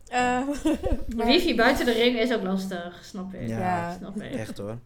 Eh, 0.07 0.47
maar 1.15 1.25
Wifi 1.25 1.55
buiten 1.55 1.85
de 1.85 1.91
ring 1.91 2.17
is 2.19 2.33
ook 2.33 2.43
lastig, 2.43 2.99
snap 3.03 3.33
ik. 3.33 3.47
Ja. 3.47 3.59
Ja. 3.59 3.95
Snap 3.97 4.21
ik. 4.21 4.35
Echt 4.35 4.57
hoor. 4.57 4.77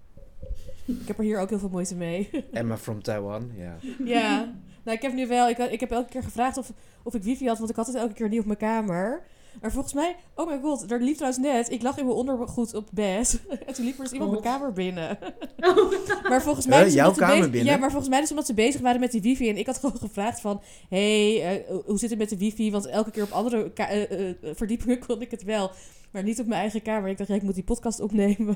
ik 0.85 1.07
heb 1.07 1.17
er 1.17 1.23
hier 1.23 1.39
ook 1.39 1.49
heel 1.49 1.59
veel 1.59 1.69
moeite 1.69 1.95
mee. 1.95 2.29
Emma 2.51 2.77
from 2.77 3.03
Taiwan, 3.03 3.51
ja. 3.55 3.75
ja. 4.05 4.53
Nou, 4.83 4.97
ik 4.97 5.01
heb 5.01 5.13
nu 5.13 5.27
wel... 5.27 5.49
Ik, 5.49 5.57
ik 5.57 5.79
heb 5.79 5.91
elke 5.91 6.09
keer 6.09 6.23
gevraagd 6.23 6.57
of, 6.57 6.71
of 7.03 7.13
ik 7.13 7.23
wifi 7.23 7.47
had, 7.47 7.57
want 7.57 7.69
ik 7.69 7.75
had 7.75 7.87
het 7.87 7.95
elke 7.95 8.13
keer 8.13 8.29
niet 8.29 8.39
op 8.39 8.45
mijn 8.45 8.57
kamer. 8.57 9.23
Maar 9.61 9.71
volgens 9.71 9.93
mij... 9.93 10.15
Oh 10.35 10.47
my 10.49 10.59
god, 10.61 10.91
er 10.91 11.01
liep 11.01 11.15
trouwens 11.15 11.41
net... 11.43 11.71
Ik 11.71 11.81
lag 11.81 11.97
in 11.97 12.05
mijn 12.05 12.17
ondergoed 12.17 12.73
op 12.73 12.87
bed. 12.91 13.39
en 13.67 13.73
toen 13.73 13.85
liep 13.85 13.97
er 13.97 14.03
dus 14.03 14.11
iemand 14.13 14.31
mijn 14.31 14.43
God. 14.43 14.51
kamer 14.51 14.73
binnen. 14.73 15.17
Oh. 15.59 15.91
Maar 16.29 16.41
volgens 16.41 16.65
mij... 16.65 16.83
Dus 16.83 16.93
Jouw 16.93 17.07
omdat 17.07 17.15
ze 17.15 17.21
kamer 17.21 17.37
bezig- 17.37 17.51
binnen? 17.51 17.73
Ja, 17.73 17.79
maar 17.79 17.89
volgens 17.89 18.09
mij 18.09 18.19
dus 18.19 18.29
omdat 18.29 18.45
ze 18.45 18.53
bezig 18.53 18.81
waren 18.81 18.99
met 18.99 19.11
die 19.11 19.21
wifi. 19.21 19.49
En 19.49 19.57
ik 19.57 19.65
had 19.65 19.77
gewoon 19.77 19.97
gevraagd 19.99 20.41
van... 20.41 20.61
hey, 20.89 21.43
eh, 21.43 21.75
hoe 21.85 21.97
zit 21.97 22.09
het 22.09 22.19
met 22.19 22.29
de 22.29 22.37
wifi? 22.37 22.71
Want 22.71 22.85
elke 22.85 23.11
keer 23.11 23.23
op 23.23 23.31
andere 23.31 23.71
eh, 23.73 24.01
eh, 24.03 24.29
eh, 24.29 24.35
verdiepingen 24.41 24.99
kon 24.99 25.21
ik 25.21 25.31
het 25.31 25.43
wel. 25.43 25.71
Maar 26.11 26.23
niet 26.23 26.39
op 26.39 26.45
mijn 26.45 26.61
eigen 26.61 26.81
kamer. 26.81 27.09
Ik 27.09 27.17
dacht, 27.17 27.29
ja, 27.29 27.35
ik 27.35 27.41
moet 27.41 27.53
die 27.55 27.63
podcast 27.63 27.99
opnemen. 27.99 28.55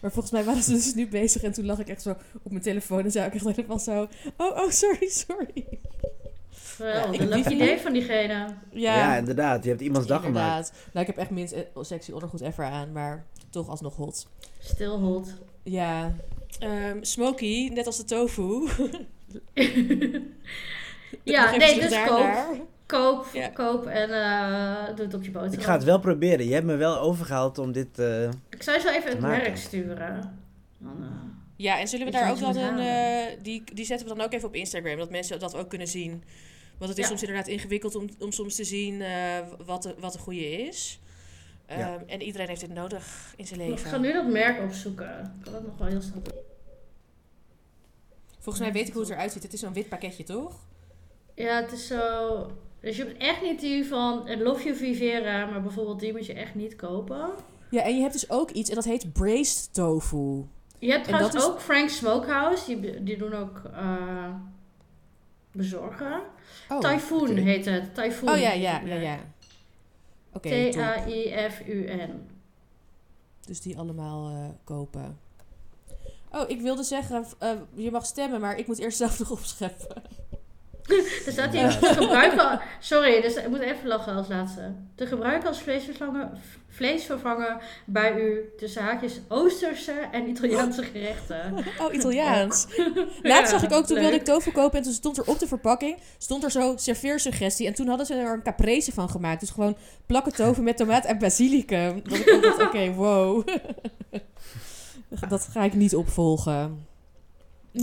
Maar 0.00 0.12
volgens 0.12 0.30
mij 0.30 0.44
waren 0.44 0.62
ze 0.62 0.72
dus 0.72 0.94
nu 0.94 1.08
bezig. 1.08 1.42
En 1.42 1.52
toen 1.52 1.66
lag 1.66 1.78
ik 1.78 1.88
echt 1.88 2.02
zo 2.02 2.14
op 2.42 2.50
mijn 2.50 2.62
telefoon. 2.62 3.04
En 3.04 3.10
zei 3.10 3.26
ik 3.26 3.34
echt 3.34 3.44
helemaal 3.44 3.78
zo... 3.78 4.06
Oh, 4.36 4.56
oh, 4.56 4.70
sorry, 4.70 5.08
sorry. 5.08 5.64
Wel, 6.78 7.12
ik 7.14 7.20
een 7.20 7.28
leuk 7.28 7.46
idee 7.48 7.78
van 7.78 7.92
diegene. 7.92 8.46
Ja, 8.70 8.96
Ja, 8.96 9.16
inderdaad. 9.16 9.62
Je 9.64 9.68
hebt 9.70 9.80
iemands 9.80 10.06
dag 10.06 10.22
gemaakt. 10.22 10.72
Nou, 10.92 11.00
ik 11.00 11.06
heb 11.06 11.16
echt 11.16 11.30
minst 11.30 11.54
sexy 11.80 12.12
ondergoed 12.12 12.40
ever 12.40 12.64
aan. 12.64 12.92
Maar 12.92 13.24
toch 13.50 13.68
alsnog 13.68 13.96
hot. 13.96 14.26
Stil 14.58 14.98
hot. 14.98 15.34
Ja. 15.62 16.14
Ehm 16.58 16.96
smoky, 17.02 17.68
net 17.68 17.86
als 17.86 17.96
de 17.96 18.04
tofu. 18.04 18.68
Ja, 21.24 21.56
nee, 21.56 21.80
dus 21.80 22.04
koop. 22.04 22.66
Koop, 22.86 23.26
Ja. 23.32 23.48
koop 23.48 23.86
en 23.86 24.10
eh 24.10 24.94
doe 24.96 25.04
het 25.04 25.14
op 25.14 25.24
je 25.24 25.30
boterham. 25.30 25.58
Ik 25.58 25.64
ga 25.64 25.72
het 25.72 25.84
wel 25.84 25.98
proberen. 25.98 26.46
Je 26.46 26.54
hebt 26.54 26.66
me 26.66 26.76
wel 26.76 27.00
overgehaald 27.00 27.58
om 27.58 27.72
dit... 27.72 27.98
eh, 27.98 28.22
Ik 28.48 28.62
zou 28.62 28.76
je 28.76 28.82
zo 28.82 28.88
even 28.88 29.10
het 29.10 29.20
maken. 29.20 29.42
merk 29.42 29.56
sturen. 29.56 30.38
Dan, 30.78 30.96
eh, 31.02 31.08
Ja, 31.56 31.78
en 31.80 31.88
zullen 31.88 32.06
we 32.06 32.12
daar 32.12 32.30
ook 32.30 32.38
dan 32.38 32.56
een... 32.56 32.78
eh, 32.78 33.36
die, 33.42 33.62
die 33.74 33.84
zetten 33.84 34.08
we 34.08 34.14
dan 34.14 34.24
ook 34.24 34.32
even 34.32 34.48
op 34.48 34.54
Instagram, 34.54 34.96
dat 34.98 35.10
mensen 35.10 35.38
dat 35.38 35.56
ook 35.56 35.68
kunnen 35.68 35.88
zien. 35.88 36.22
Want 36.78 36.90
het 36.90 36.98
is 36.98 37.04
Ja. 37.04 37.08
soms 37.10 37.22
inderdaad 37.22 37.48
ingewikkeld 37.48 37.94
om, 37.94 38.08
om 38.20 38.32
soms 38.32 38.54
te 38.54 38.64
zien 38.64 39.00
eh, 39.02 39.38
wat, 39.66 39.82
de, 39.82 39.94
wat 39.98 40.12
de 40.12 40.18
goede 40.18 40.50
is. 40.50 41.00
Ehm, 41.66 41.78
Ja. 41.80 42.02
En 42.06 42.22
iedereen 42.22 42.48
heeft 42.48 42.60
dit 42.60 42.74
nodig 42.74 43.34
in 43.36 43.46
zijn 43.46 43.60
ik 43.60 43.68
leven. 43.68 43.90
ga 43.90 43.96
nu 43.98 44.12
dat 44.12 44.26
merk 44.28 44.62
opzoeken. 44.62 45.32
Ik 45.38 45.42
kan 45.44 45.52
dat 45.52 45.62
nog 45.66 45.78
wel 45.78 45.88
heel 45.88 46.00
snel 46.02 46.22
doen. 46.22 46.34
Volgens 48.38 48.64
mij 48.64 48.72
weet 48.72 48.86
ik 48.88 48.92
hoe 48.92 49.02
het 49.02 49.10
eruit 49.10 49.32
ziet. 49.32 49.42
Het 49.42 49.52
is 49.52 49.60
zo'n 49.60 49.72
wit 49.72 49.88
pakketje, 49.88 50.24
toch? 50.24 50.54
Ja, 51.34 51.62
het 51.62 51.72
is 51.72 51.86
zo... 51.86 52.50
Dus 52.80 52.96
je 52.96 53.04
hebt 53.04 53.18
echt 53.22 53.42
niet 53.42 53.60
die 53.60 53.84
van 53.86 54.28
het 54.28 54.40
Love 54.40 54.64
You 54.64 54.76
Vivera, 54.76 55.46
maar 55.46 55.62
bijvoorbeeld 55.62 56.00
die 56.00 56.12
moet 56.12 56.26
je 56.26 56.32
echt 56.32 56.54
niet 56.54 56.76
kopen. 56.76 57.30
Ja, 57.70 57.82
en 57.82 57.94
je 57.94 58.00
hebt 58.00 58.12
dus 58.12 58.30
ook 58.30 58.50
iets 58.50 58.68
en 58.68 58.74
dat 58.74 58.84
heet 58.84 59.12
braised 59.12 59.74
tofu. 59.74 60.44
Je 60.78 60.90
hebt 60.90 61.06
En 61.06 61.12
dat 61.12 61.30
trouwens 61.30 61.34
is- 61.34 61.50
ook 61.50 61.60
Frank 61.60 61.88
Smokehouse, 61.88 62.80
die, 62.80 63.02
die 63.02 63.16
doen 63.18 63.34
ook 63.34 63.62
eh, 63.72 64.34
bezorgen. 65.56 66.20
Oh, 66.68 66.78
Typhoon 66.78 67.36
heet 67.36 67.64
het. 67.64 67.94
Typhoon. 67.94 68.30
oh 68.30 68.38
ja, 68.38 68.52
ja, 68.52 68.80
ja, 68.80 68.94
ja. 68.94 69.18
T-A-I-F-U-N. 70.40 72.28
Dus 73.46 73.60
die 73.60 73.78
allemaal 73.78 74.28
eh, 74.28 74.48
kopen. 74.64 75.18
Oh, 76.30 76.50
ik 76.50 76.60
wilde 76.60 76.82
zeggen, 76.82 77.24
eh, 77.38 77.50
je 77.74 77.90
mag 77.90 78.06
stemmen, 78.06 78.40
maar 78.40 78.58
ik 78.58 78.66
moet 78.66 78.78
eerst 78.78 78.98
zelf 78.98 79.18
nog 79.18 79.30
opscheppen. 79.30 80.02
Er 81.26 81.32
staat 81.32 81.52
hier 81.52 81.78
te 81.78 81.86
gebruiken. 81.86 82.60
Sorry, 82.78 83.20
dus 83.20 83.34
ik 83.34 83.48
moet 83.48 83.60
even 83.60 83.88
lachen 83.88 84.14
als 84.14 84.28
laatste. 84.28 84.74
Te 84.94 85.06
gebruiken 85.06 85.48
als 85.48 85.60
vleesvervanger, 85.60 86.30
vleesvervanger 86.68 87.62
bij 87.84 88.14
u 88.14 88.52
tussen 88.56 88.82
haakjes 88.82 89.20
Oosterse 89.28 89.92
en 90.12 90.28
Italiaanse 90.28 90.82
gerechten. 90.82 91.54
Oh, 91.82 91.94
Italiaans. 91.94 92.66
Laatst 93.22 93.50
zag 93.50 93.62
ik 93.62 93.72
ook, 93.72 93.86
toen 93.86 93.98
wilde 93.98 94.14
ik 94.14 94.24
tofu 94.24 94.50
kopen 94.50 94.78
en 94.78 94.84
toen 94.84 94.92
stond 94.92 95.18
er 95.18 95.26
op 95.26 95.38
de 95.38 95.46
verpakking, 95.46 95.98
stond 96.18 96.44
er 96.44 96.50
zo 96.50 96.74
serveersuggestie. 96.76 97.66
En 97.66 97.74
toen 97.74 97.88
hadden 97.88 98.06
ze 98.06 98.14
er 98.14 98.32
een 98.32 98.42
caprese 98.42 98.92
van 98.92 99.08
gemaakt. 99.08 99.40
Dus 99.40 99.50
gewoon 99.50 99.76
plakken 100.06 100.32
tofu 100.32 100.62
met 100.62 100.76
tomaat 100.76 101.04
en 101.04 101.18
basilicum. 101.18 102.02
Dat 102.02 102.18
ik 102.18 102.42
dacht, 102.42 102.62
oké, 102.62 102.92
wow. 102.92 103.46
Dat 105.28 105.48
ga 105.52 105.62
ik 105.62 105.74
niet 105.74 105.94
opvolgen. 105.94 106.86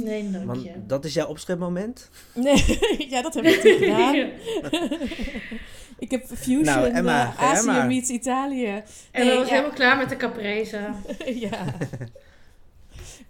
Nee, 0.01 0.31
dank 0.31 0.45
want 0.45 0.63
je. 0.63 0.71
dat 0.87 1.05
is 1.05 1.13
jouw 1.13 1.27
opschepmoment? 1.27 2.09
Nee, 2.33 2.79
ja, 3.09 3.21
dat 3.21 3.33
heb 3.33 3.43
ik 3.45 3.59
gedaan. 3.59 4.15
Ik 5.99 6.11
heb 6.11 6.25
fusion 6.25 6.63
Nou, 6.63 6.89
Emma, 6.89 7.33
eh, 7.37 7.43
Azië 7.43 7.87
meets 7.87 8.09
Italië. 8.09 8.67
En 8.67 8.83
Nee, 9.11 9.27
dan 9.27 9.37
was 9.37 9.47
ja. 9.47 9.53
helemaal 9.53 9.75
klaar 9.75 9.97
met 9.97 10.09
de 10.09 10.15
caprese. 10.15 10.79
ja. 11.49 11.65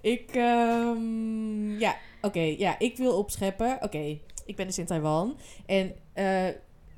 ik, 0.01 0.29
ehm, 0.35 1.79
ja, 1.79 1.95
oké, 2.21 2.39
ja, 2.57 2.79
ik 2.79 2.97
wil 2.97 3.17
opscheppen. 3.17 3.77
Oké, 3.81 4.17
ik 4.45 4.55
ben 4.55 4.65
dus 4.65 4.77
in 4.77 4.85
Taiwan. 4.85 5.37
En 5.65 5.95
eh, 6.13 6.47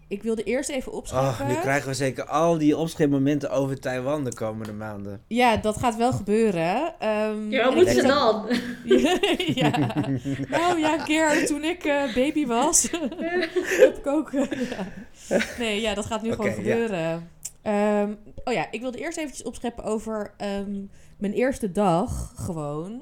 ik 0.08 0.24
wilde 0.24 0.44
eerst 0.44 0.70
even 0.70 0.92
opschrijven. 0.92 1.46
Ach, 1.46 1.48
nu 1.48 1.56
krijgen 1.56 1.90
we 1.90 1.96
zeker 1.96 2.26
al 2.26 2.58
die 2.58 2.78
opschrijfmomenten 2.78 3.52
over 3.52 3.80
Taiwan 3.80 4.24
de 4.24 4.34
komende 4.34 4.74
maanden. 4.74 5.22
Ja, 5.28 5.58
dat 5.58 5.78
gaat 5.78 5.96
wel 5.96 6.12
gebeuren. 6.12 7.00
Ehm, 7.00 7.50
Ja, 7.50 7.64
wat 7.64 7.72
ik 7.72 7.76
moeten 7.76 7.94
ze 7.94 8.08
dan? 8.08 8.46
ja. 9.62 9.94
Nou 10.50 10.80
ja, 10.80 10.94
een 10.94 11.04
keer 11.04 11.46
toen 11.46 11.64
ik 11.64 11.84
eh, 11.84 12.14
baby 12.14 12.46
was. 12.46 12.90
Opkoken. 13.94 14.48
ja. 14.70 14.88
Nee, 15.60 15.82
ja, 15.82 15.94
dat 15.94 16.06
gaat 16.06 16.22
nu 16.22 16.32
gewoon 16.32 16.50
ja. 16.50 16.56
gebeuren. 16.56 17.30
Ehm, 17.62 18.14
oh 18.44 18.54
ja, 18.54 18.68
ik 18.72 18.82
wilde 18.82 18.98
eerst 18.98 19.18
eventjes 19.18 19.46
opscheppen 19.46 19.84
over 19.84 20.34
ehm, 20.38 20.84
mijn 21.18 21.34
eerste 21.34 21.72
dag 21.72 22.34
gewoon. 22.36 23.02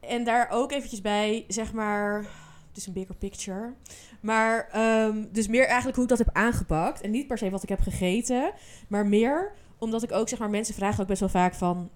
En 0.00 0.24
daar 0.24 0.48
ook 0.50 0.72
eventjes 0.72 1.00
bij, 1.00 1.44
zeg 1.48 1.72
maar... 1.72 2.26
Het 2.74 2.82
is 2.82 2.88
een 2.88 3.00
bigger 3.00 3.16
picture. 3.16 3.72
Maar 4.20 4.68
ehm, 4.72 5.24
dus 5.32 5.48
meer 5.48 5.66
eigenlijk 5.66 5.94
hoe 5.94 6.04
ik 6.04 6.10
dat 6.10 6.18
heb 6.18 6.30
aangepakt. 6.32 7.00
En 7.00 7.10
niet 7.10 7.26
per 7.26 7.38
se 7.38 7.50
wat 7.50 7.62
ik 7.62 7.68
heb 7.68 7.80
gegeten. 7.80 8.52
Maar 8.88 9.06
meer 9.06 9.52
omdat 9.78 10.02
ik 10.02 10.12
ook, 10.12 10.28
zeg 10.28 10.38
maar, 10.38 10.50
mensen 10.50 10.74
vragen 10.74 11.00
ook 11.00 11.08
best 11.08 11.20
wel 11.20 11.28
vaak 11.28 11.54
van... 11.54 11.90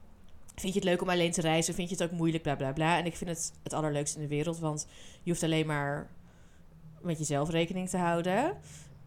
Vind 0.54 0.72
je 0.72 0.78
het 0.78 0.88
leuk 0.88 1.02
om 1.02 1.08
alleen 1.08 1.32
te 1.32 1.40
reizen? 1.40 1.74
Vind 1.74 1.88
je 1.88 1.94
het 1.94 2.04
ook 2.04 2.18
moeilijk? 2.18 2.42
Bla 2.42 2.56
bla 2.56 2.72
bla. 2.72 2.98
En 2.98 3.06
ik 3.06 3.16
vind 3.16 3.30
het 3.30 3.52
het 3.62 3.72
allerleukste 3.72 4.16
in 4.16 4.22
de 4.22 4.34
wereld. 4.34 4.58
Want 4.58 4.86
je 5.22 5.30
hoeft 5.30 5.42
alleen 5.42 5.66
maar 5.66 6.10
met 7.00 7.18
jezelf 7.18 7.50
rekening 7.50 7.88
te 7.88 7.96
houden. 7.96 8.56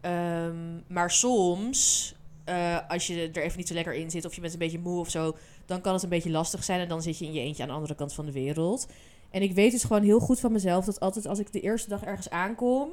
Ehm, 0.00 0.80
maar 0.86 1.10
soms, 1.10 2.14
eh, 2.44 2.78
als 2.88 3.06
je 3.06 3.30
er 3.32 3.42
even 3.42 3.58
niet 3.58 3.68
zo 3.68 3.74
lekker 3.74 3.94
in 3.94 4.10
zit... 4.10 4.24
of 4.24 4.34
je 4.34 4.40
bent 4.40 4.52
een 4.52 4.58
beetje 4.58 4.78
moe 4.78 5.00
of 5.00 5.10
zo... 5.10 5.36
dan 5.66 5.80
kan 5.80 5.92
het 5.92 6.02
een 6.02 6.08
beetje 6.08 6.30
lastig 6.30 6.64
zijn. 6.64 6.80
En 6.80 6.88
dan 6.88 7.02
zit 7.02 7.18
je 7.18 7.24
in 7.24 7.32
je 7.32 7.40
eentje 7.40 7.62
aan 7.62 7.68
de 7.68 7.74
andere 7.74 7.94
kant 7.94 8.12
van 8.12 8.26
de 8.26 8.32
wereld. 8.32 8.86
En 9.32 9.42
ik 9.42 9.52
weet 9.52 9.70
dus 9.70 9.84
gewoon 9.84 10.02
heel 10.02 10.20
goed 10.20 10.40
van 10.40 10.52
mezelf... 10.52 10.84
dat 10.84 11.00
altijd 11.00 11.26
als 11.26 11.38
ik 11.38 11.52
de 11.52 11.60
eerste 11.60 11.88
dag 11.88 12.02
ergens 12.02 12.30
aankom... 12.30 12.90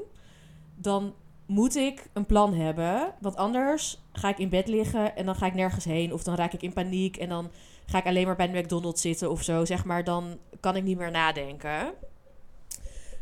dan 0.76 1.14
moet 1.46 1.76
ik 1.76 2.10
een 2.14 2.26
plan 2.26 2.54
hebben. 2.54 3.14
Want 3.20 3.36
anders 3.36 4.02
ga 4.12 4.30
ik 4.30 4.38
in 4.38 4.50
bed 4.50 4.68
liggen 4.68 5.16
en 5.16 5.26
dan 5.26 5.36
ga 5.36 5.46
ik 5.46 5.54
nergens 5.54 5.86
heen. 5.86 6.14
Of 6.14 6.24
dan 6.24 6.36
raak 6.36 6.54
ik 6.54 6.62
in 6.62 6.74
paniek 6.74 7.18
en 7.18 7.30
dan 7.30 7.50
ga 7.86 7.98
ik 7.98 8.06
alleen 8.06 8.26
maar 8.26 8.36
bij 8.36 8.52
de 8.52 8.60
McDonald's 8.60 9.02
zitten 9.02 9.32
of 9.32 9.44
zo. 9.44 9.66
Zeg 9.66 9.86
maar, 9.86 10.04
dan 10.04 10.38
kan 10.60 10.76
ik 10.76 10.84
niet 10.84 10.98
meer 10.98 11.12
nadenken. 11.12 11.94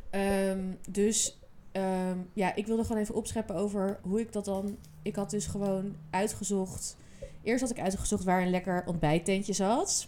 Ehm, 0.10 0.73
dus 0.89 1.39
ehm, 1.71 2.17
ja, 2.34 2.56
ik 2.56 2.67
wilde 2.67 2.84
gewoon 2.84 3.01
even 3.01 3.15
opscheppen 3.15 3.56
over 3.56 3.99
hoe 4.01 4.19
ik 4.19 4.34
dat 4.34 4.45
dan... 4.45 4.77
Ik 5.01 5.15
had 5.15 5.30
dus 5.30 5.47
gewoon 5.47 5.95
uitgezocht... 6.10 6.97
Eerst 7.43 7.62
had 7.62 7.71
ik 7.71 7.80
uitgezocht 7.80 8.23
waar 8.23 8.41
een 8.41 8.49
lekker 8.49 8.84
ontbijttentje 8.86 9.53
zat. 9.53 10.08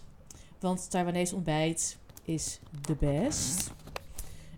Want 0.58 0.90
Taiwanese 0.90 1.34
ontbijt 1.34 1.98
is 2.30 2.60
the 2.82 2.94
best. 2.94 3.70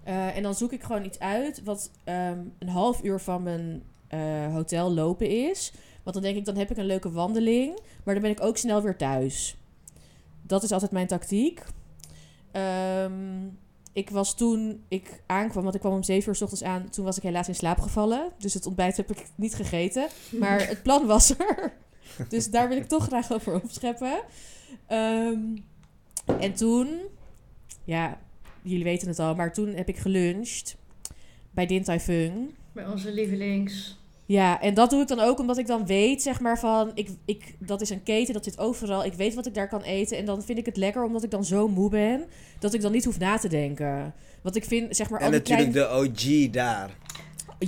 Eh, 0.05 0.37
en 0.37 0.43
dan 0.43 0.55
zoek 0.55 0.73
ik 0.73 0.83
gewoon 0.83 1.05
iets 1.05 1.19
uit 1.19 1.63
wat 1.65 1.91
ehm, 2.05 2.39
een 2.59 2.69
half 2.69 3.03
uur 3.03 3.21
van 3.21 3.43
mijn 3.43 3.83
eh, 4.09 4.53
hotel 4.53 4.93
lopen 4.93 5.29
is. 5.49 5.73
Want 6.03 6.15
dan 6.15 6.25
denk 6.25 6.37
ik, 6.37 6.45
dan 6.45 6.57
heb 6.57 6.71
ik 6.71 6.77
een 6.77 6.87
leuke 6.87 7.11
wandeling. 7.11 7.79
Maar 8.05 8.15
dan 8.15 8.23
ben 8.23 8.33
ik 8.33 8.43
ook 8.43 8.57
snel 8.57 8.83
weer 8.83 8.97
thuis. 8.97 9.57
Dat 10.43 10.63
is 10.63 10.73
altijd 10.73 10.91
mijn 10.91 11.07
tactiek. 11.07 11.63
Ehm, 12.51 13.47
ik 13.93 14.11
was 14.11 14.37
toen 14.37 14.85
ik 14.89 15.23
aankwam, 15.27 15.63
want 15.63 15.75
ik 15.75 15.81
kwam 15.81 15.93
om 15.93 16.03
7 16.03 16.29
uur 16.29 16.35
s 16.35 16.43
ochtends 16.43 16.63
aan. 16.65 16.91
Toen 16.91 17.05
was 17.05 17.17
ik 17.17 17.23
helaas 17.23 17.49
in 17.49 17.55
slaap 17.55 17.81
gevallen. 17.81 18.33
Dus 18.39 18.55
het 18.55 18.67
ontbijt 18.67 18.97
heb 18.97 19.11
ik 19.11 19.27
niet 19.35 19.55
gegeten. 19.55 20.09
Maar 20.31 20.69
het 20.69 20.83
plan 20.83 21.07
was 21.07 21.31
er. 21.39 21.73
Dus 22.29 22.51
daar 22.51 22.69
wil 22.69 22.77
ik 22.77 22.89
toch 22.89 23.05
graag 23.05 23.33
over 23.33 23.63
opscheppen. 23.63 24.23
Ehm, 24.87 25.41
en 26.41 26.55
toen, 26.55 27.01
ja, 27.85 28.19
jullie 28.63 28.85
weten 28.85 29.09
het 29.09 29.19
al, 29.19 29.35
maar 29.35 29.53
toen 29.53 29.75
heb 29.75 29.89
ik 29.89 29.97
geluncht 29.97 30.77
bij 31.51 31.67
Din 31.67 31.83
Tai 31.83 32.01
Fung. 32.01 32.55
Bij 32.73 32.87
onze 32.87 33.13
lievelings. 33.13 34.01
Ja, 34.27 34.61
en 34.61 34.75
dat 34.75 34.91
doe 34.91 35.01
ik 35.01 35.09
dan 35.09 35.21
ook 35.21 35.39
omdat 35.39 35.59
ik 35.59 35.67
dan 35.67 35.87
weet, 35.87 36.23
zeg 36.23 36.41
maar, 36.41 36.59
van... 36.59 36.91
Ik, 36.95 37.09
ik, 37.25 37.57
dat 37.59 37.81
is 37.81 37.91
een 37.91 38.03
keten, 38.03 38.35
dat 38.35 38.45
zit 38.45 38.59
overal. 38.59 39.05
Ik 39.05 39.13
weet 39.13 39.35
wat 39.35 39.47
ik 39.47 39.55
daar 39.55 39.69
kan 39.69 39.83
eten. 39.83 40.17
En 40.17 40.25
dan 40.25 40.43
vind 40.43 40.59
ik 40.59 40.67
het 40.67 40.77
lekker, 40.77 41.05
omdat 41.05 41.23
ik 41.23 41.31
dan 41.31 41.45
zo 41.45 41.69
moe 41.69 41.91
ben... 41.91 42.25
dat 42.59 42.75
ik 42.75 42.81
dan 42.81 42.93
niet 42.93 43.05
hoef 43.05 43.19
na 43.19 43.37
te 43.39 43.49
denken. 43.49 44.15
Want 44.43 44.57
ik 44.57 44.65
vind, 44.65 44.97
zeg 44.97 45.11
maar, 45.11 45.21
En 45.21 45.31
natuurlijk 45.31 45.73
kleine... 45.73 46.05
de 46.05 46.11
OG 46.11 46.51
daar. 46.51 46.91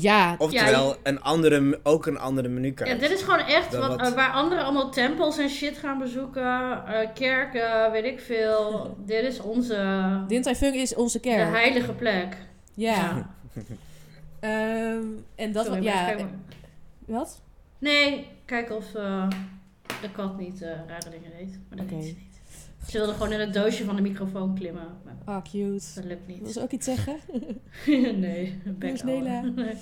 Ja, 0.00 0.34
Oftewel, 0.38 0.96
een 1.02 1.20
andere, 1.22 1.80
ook 1.82 2.06
een 2.06 2.18
andere 2.18 2.48
menukaart. 2.48 2.90
Ja, 2.90 2.96
dit 2.96 3.10
is 3.10 3.22
gewoon 3.22 3.38
echt 3.46 3.70
Dan 3.70 3.80
wat, 3.80 4.00
wat- 4.00 4.08
eh, 4.08 4.14
waar 4.14 4.30
anderen 4.32 4.64
allemaal 4.64 4.90
tempels 4.90 5.38
en 5.38 5.48
shit 5.48 5.78
gaan 5.78 5.98
bezoeken. 5.98 6.42
eh, 6.86 7.08
kerken, 7.14 7.90
weet 7.92 8.04
ik 8.04 8.20
veel. 8.20 8.90
dit 9.06 9.22
is 9.24 9.40
onze... 9.40 10.22
Din 10.28 10.42
Tai 10.42 10.54
Fung 10.54 10.74
is 10.74 10.94
onze 10.94 11.20
de 11.20 11.28
kerk. 11.28 11.50
heilige 11.50 11.92
plek. 11.92 12.36
Ja. 12.74 13.30
Ehm, 14.40 15.02
en 15.34 15.52
dat... 15.52 15.66
Sorry, 15.66 15.82
ja, 15.82 16.14
wat? 17.06 17.40
Nee, 17.78 18.26
kijk 18.44 18.70
of 18.72 18.94
eh, 18.94 19.28
de 20.00 20.10
kat 20.12 20.38
niet 20.38 20.62
eh, 20.62 20.68
rare 20.88 21.10
dingen 21.10 21.30
deed. 21.38 21.58
Maar 21.68 21.78
dat 21.78 21.86
Oké. 21.86 21.94
deed 21.94 22.04
ze 22.04 22.14
niet. 22.18 22.33
Ze 22.88 22.98
wilde 22.98 23.12
gewoon 23.12 23.32
in 23.32 23.40
het 23.40 23.54
doosje 23.54 23.84
van 23.84 23.96
de 23.96 24.02
microfoon 24.02 24.54
klimmen. 24.54 24.86
Ah, 25.24 25.42
cute. 25.42 25.84
dat 25.94 26.04
lukt 26.04 26.26
Wil 26.26 26.36
niet. 26.42 26.52
ze 26.52 26.62
ook 26.62 26.70
iets 26.70 26.84
zeggen? 26.84 27.16
nee, 28.20 28.58
bek 28.64 29.00
houden. 29.00 29.22
Nela? 29.22 29.40
Nee. 29.62 29.74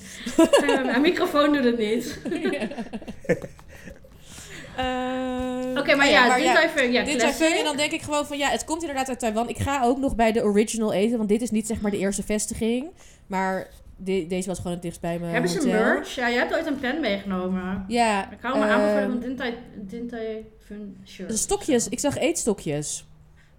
Eh, 0.77 0.85
Mijn 0.85 1.01
microfoon 1.01 1.53
doet 1.53 1.65
het 1.65 1.79
niet. 1.79 2.19
Ehm, 4.77 5.79
Oké, 5.79 5.95
maar 5.95 6.07
oh 6.07 6.13
ja, 6.13 6.27
maar 6.27 6.41
ja, 6.43 6.55
Din 6.55 6.85
Tai 6.85 7.17
classic. 7.17 7.47
Fung, 7.47 7.59
en 7.59 7.65
dan 7.65 7.77
denk 7.77 7.93
ik 7.93 8.03
gewoon 8.03 8.27
van 8.27 8.39
ja, 8.39 8.49
het 8.49 8.65
komt 8.65 8.81
inderdaad 8.81 9.09
uit 9.09 9.19
Taiwan. 9.19 9.49
Ik 9.49 9.59
ga 9.59 9.85
ook 9.85 9.99
nog 9.99 10.17
bij 10.17 10.33
de 10.33 10.43
original 10.43 10.93
eten, 10.93 11.17
want 11.17 11.29
dit 11.29 11.43
is 11.43 11.51
niet 11.51 11.67
zeg 11.67 11.81
maar 11.81 11.91
de 11.91 11.99
eerste 11.99 12.23
vestiging. 12.23 12.87
Maar 13.27 13.69
de- 14.05 14.27
deze 14.29 14.49
was 14.49 14.57
gewoon 14.59 14.73
het 14.73 14.83
dichtst 14.83 15.01
bij 15.01 15.19
mijn 15.19 15.33
Hebben 15.33 15.51
ze 15.51 15.57
hotel. 15.59 15.73
merch? 15.73 16.15
Ja, 16.15 16.29
jij 16.31 16.39
hebt 16.39 16.55
ooit 16.55 16.67
een 16.67 16.79
pen 16.81 17.01
meegenomen. 17.01 17.85
Ja. 17.89 18.31
Ik 18.33 18.39
hou 18.41 18.59
me 18.59 18.65
aanbevelen 18.65 19.03
ehm, 19.03 19.11
van 19.11 19.21
Din 19.21 19.37
Tai, 19.37 19.55
Din 19.77 20.09
Tai 20.09 20.47
Fung 20.65 20.97
shirt. 21.07 21.29
de 21.29 21.37
stokjes, 21.37 21.89
ik 21.89 21.99
zag 21.99 22.17
eetstokjes. 22.19 23.07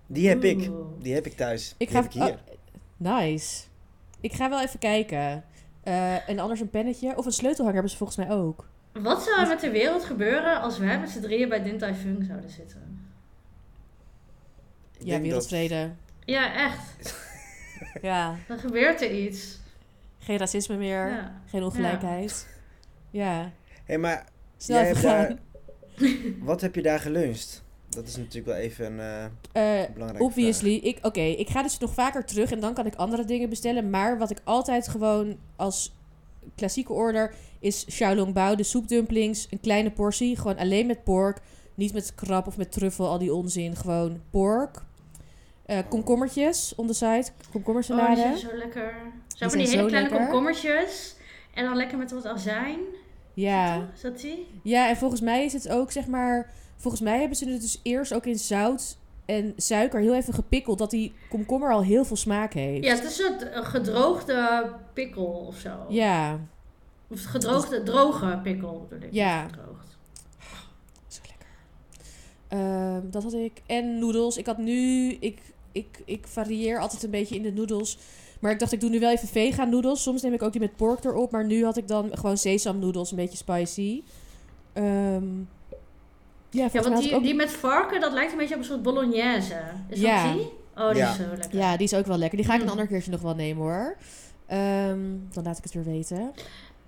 Die 0.08 0.28
heb 0.30 0.44
ik. 0.44 0.70
Die 1.00 1.14
heb 1.14 1.26
ik 1.26 1.34
thuis. 1.34 1.76
Ik 1.78 1.88
Die 1.88 1.88
ga 1.98 2.04
heb 2.04 2.06
ik 2.06 2.12
hier. 2.22 2.24
oh, 2.24 2.38
nice. 2.98 3.64
Ik 4.22 4.34
ga 4.34 4.50
wel 4.50 4.62
even 4.62 4.80
kijken. 4.80 5.44
Eh, 5.84 6.30
en 6.30 6.40
anders 6.40 6.60
een 6.60 6.70
pennetje. 6.70 7.18
Of 7.18 7.26
een 7.26 7.32
sleutelhanger 7.32 7.74
hebben 7.74 7.92
ze 7.92 7.98
volgens 7.98 8.18
mij 8.18 8.30
ook. 8.36 8.68
Wat 8.94 9.24
zou 9.24 9.42
er 9.42 9.48
met 9.48 9.60
de 9.60 9.72
wereld 9.72 10.04
gebeuren 10.04 10.62
als 10.62 10.78
wij 10.78 11.00
met 11.00 11.10
z'n 11.10 11.22
drieën 11.22 11.50
bij 11.50 11.64
Din 11.64 11.78
Tai 11.78 11.94
Fung 11.94 12.26
zouden 12.28 12.50
zitten? 12.50 13.08
Ik 14.98 15.00
Ja, 15.00 15.06
denk 15.06 15.12
dat- 15.12 15.22
wereldvrede. 15.22 15.92
Ja, 16.26 16.54
echt. 16.56 16.96
Ja, 18.02 18.36
Dan 18.48 18.58
gebeurt 18.60 19.02
er 19.02 19.12
iets. 19.12 19.60
Geen 20.24 20.38
racisme 20.38 20.76
meer. 20.76 21.10
Ja. 21.10 21.42
Geen 21.46 21.64
ongelijkheid. 21.64 22.48
Ja. 23.12 23.52
Hé, 23.86 23.98
maar 23.98 24.26
Snel 24.58 24.84
Jij 24.84 25.38
wat 26.40 26.62
heb 26.62 26.76
je 26.76 26.82
daar 26.82 27.00
geluncht? 27.00 27.64
Dat 27.90 28.08
is 28.08 28.16
natuurlijk 28.16 28.46
wel 28.46 28.56
even 28.56 28.86
een 28.86 29.30
eh, 29.52 29.82
Eh, 29.84 29.92
belangrijke 29.94 30.26
Obviously. 30.26 30.74
Ik, 30.74 31.00
Oké, 31.02 31.22
ik 31.22 31.50
ga 31.50 31.62
dus 31.62 31.78
nog 31.78 31.94
vaker 31.94 32.26
terug 32.26 32.52
en 32.52 32.60
dan 32.60 32.74
kan 32.74 32.86
ik 32.86 32.96
andere 32.96 33.26
dingen 33.26 33.50
bestellen. 33.50 33.90
Maar 33.90 34.18
wat 34.18 34.32
ik 34.32 34.42
altijd 34.44 34.88
gewoon 34.88 35.38
als 35.56 35.96
klassieke 36.56 36.94
order 36.94 37.34
is 37.60 37.86
Xiaolongbao, 37.86 38.56
de 38.56 38.64
soepdumplings. 38.64 39.48
Een 39.50 39.60
kleine 39.60 39.92
portie, 39.92 40.38
gewoon 40.38 40.58
alleen 40.58 40.88
met 40.88 41.04
pork. 41.04 41.42
Niet 41.76 41.94
met 41.94 42.16
krab 42.16 42.48
of 42.48 42.58
met 42.58 42.72
truffel, 42.72 43.08
al 43.08 43.18
die 43.18 43.34
onzin. 43.34 43.76
Gewoon 43.76 44.22
pork. 44.30 44.84
Eh 45.66 45.80
komkommertjes 45.90 46.74
on 46.76 46.88
the 46.88 46.94
side. 46.94 47.18
Oh, 47.18 47.38
die 47.42 47.52
Komkommersalade. 47.52 48.16
zijn 48.16 48.38
zo 48.38 48.56
lekker. 48.58 48.96
Zo 49.36 49.50
van 49.50 49.58
die 49.58 49.68
hele 49.68 49.86
kleine 49.88 50.10
lekker. 50.10 50.18
komkommertjes. 50.28 51.16
En 51.54 51.64
dan 51.64 51.76
lekker 51.76 51.98
met 51.98 52.12
wat 52.12 52.26
azijn. 52.26 52.80
ja. 53.34 53.90
Is 53.96 54.02
dat 54.02 54.20
die? 54.20 54.48
ja, 54.64 54.90
en 54.90 54.98
volgens 54.98 55.22
mij 55.22 55.46
is 55.46 55.54
het 55.54 55.70
ook 55.70 55.92
zeg 55.92 56.08
maar... 56.08 56.52
Volgens 56.78 57.04
mij 57.04 57.20
hebben 57.20 57.38
ze 57.38 57.50
het 57.50 57.62
dus 57.62 57.80
eerst 57.84 58.14
ook 58.14 58.26
in 58.26 58.40
zout 58.40 58.98
en 59.26 59.54
suiker 59.58 60.00
heel 60.00 60.16
even 60.16 60.34
gepikkeld. 60.34 60.78
Dat 60.78 60.90
die 60.90 61.14
komkommer 61.30 61.72
al 61.72 61.84
heel 61.84 62.06
veel 62.06 62.16
smaak 62.16 62.54
heeft. 62.54 62.86
Ja, 62.86 62.96
het 62.96 63.04
is 63.04 63.20
een 63.54 63.66
gedroogde 63.66 64.70
pikkel 64.94 65.26
of 65.48 65.58
zo. 65.58 65.86
Ja. 65.90 66.40
Of 67.08 67.24
gedroogde, 67.24 67.84
droge 67.84 68.40
pikkel 68.44 68.86
bedoel 68.90 69.08
ik. 69.08 69.14
Ja. 69.14 69.44
Gedroogd. 69.44 69.98
Zo 71.08 71.22
lekker. 71.28 71.48
Ehm, 72.48 73.10
dat 73.10 73.24
had 73.24 73.34
ik. 73.34 73.62
En 73.66 74.00
noedels. 74.00 74.38
Ik 74.38 74.46
had 74.46 74.58
nu... 74.58 75.12
Ik, 75.20 75.40
ik, 75.74 76.02
ik 76.06 76.28
varieer 76.28 76.80
altijd 76.80 77.04
een 77.04 77.10
beetje 77.10 77.36
in 77.36 77.42
de 77.44 77.52
noedels. 77.52 77.98
Maar 78.40 78.52
ik 78.52 78.60
dacht, 78.60 78.72
ik 78.72 78.80
doe 78.80 78.90
nu 78.90 79.00
wel 79.00 79.12
even 79.12 79.28
vegan 79.28 79.70
noedels. 79.70 80.04
Soms 80.04 80.22
neem 80.22 80.34
ik 80.34 80.42
ook 80.44 80.52
die 80.52 80.62
met 80.62 80.76
pork 80.76 81.04
erop. 81.04 81.32
Maar 81.32 81.46
nu 81.46 81.64
had 81.66 81.78
ik 81.78 81.88
dan 81.88 82.10
gewoon 82.14 82.38
sesamnoedels. 82.38 83.12
Een 83.12 83.18
beetje 83.18 83.38
spicy. 83.38 84.04
Ehm 84.74 85.26
ja, 86.50 86.70
want 86.72 87.02
die, 87.02 87.16
ook... 87.16 87.24
die 87.24 87.34
met 87.36 87.52
varken, 87.52 88.02
dat 88.02 88.14
lijkt 88.14 88.32
een 88.32 88.38
beetje 88.38 88.54
op 88.54 88.60
een 88.60 88.66
soort 88.66 88.82
bolognese. 88.84 89.62
Is 89.90 90.00
Ja. 90.00 90.26
dat 90.28 90.34
die? 90.38 90.52
Oh, 90.78 90.88
die 90.90 90.98
Ja. 90.98 91.10
is 91.10 91.16
zo 91.16 91.24
lekker. 91.38 91.56
Ja, 91.60 91.78
die 91.78 91.86
is 91.88 91.94
ook 91.94 92.06
wel 92.06 92.18
lekker. 92.18 92.38
Die 92.38 92.48
ga 92.48 92.54
ik 92.54 92.60
een 92.60 92.66
Mm. 92.66 92.72
ander 92.72 92.88
keertje 92.88 93.12
nog 93.12 93.22
wel 93.22 93.36
nemen 93.36 93.64
hoor. 93.64 93.98
Ehm, 94.46 95.00
dan 95.34 95.44
laat 95.44 95.58
ik 95.58 95.64
het 95.64 95.74
weer 95.74 95.84
weten. 95.84 96.32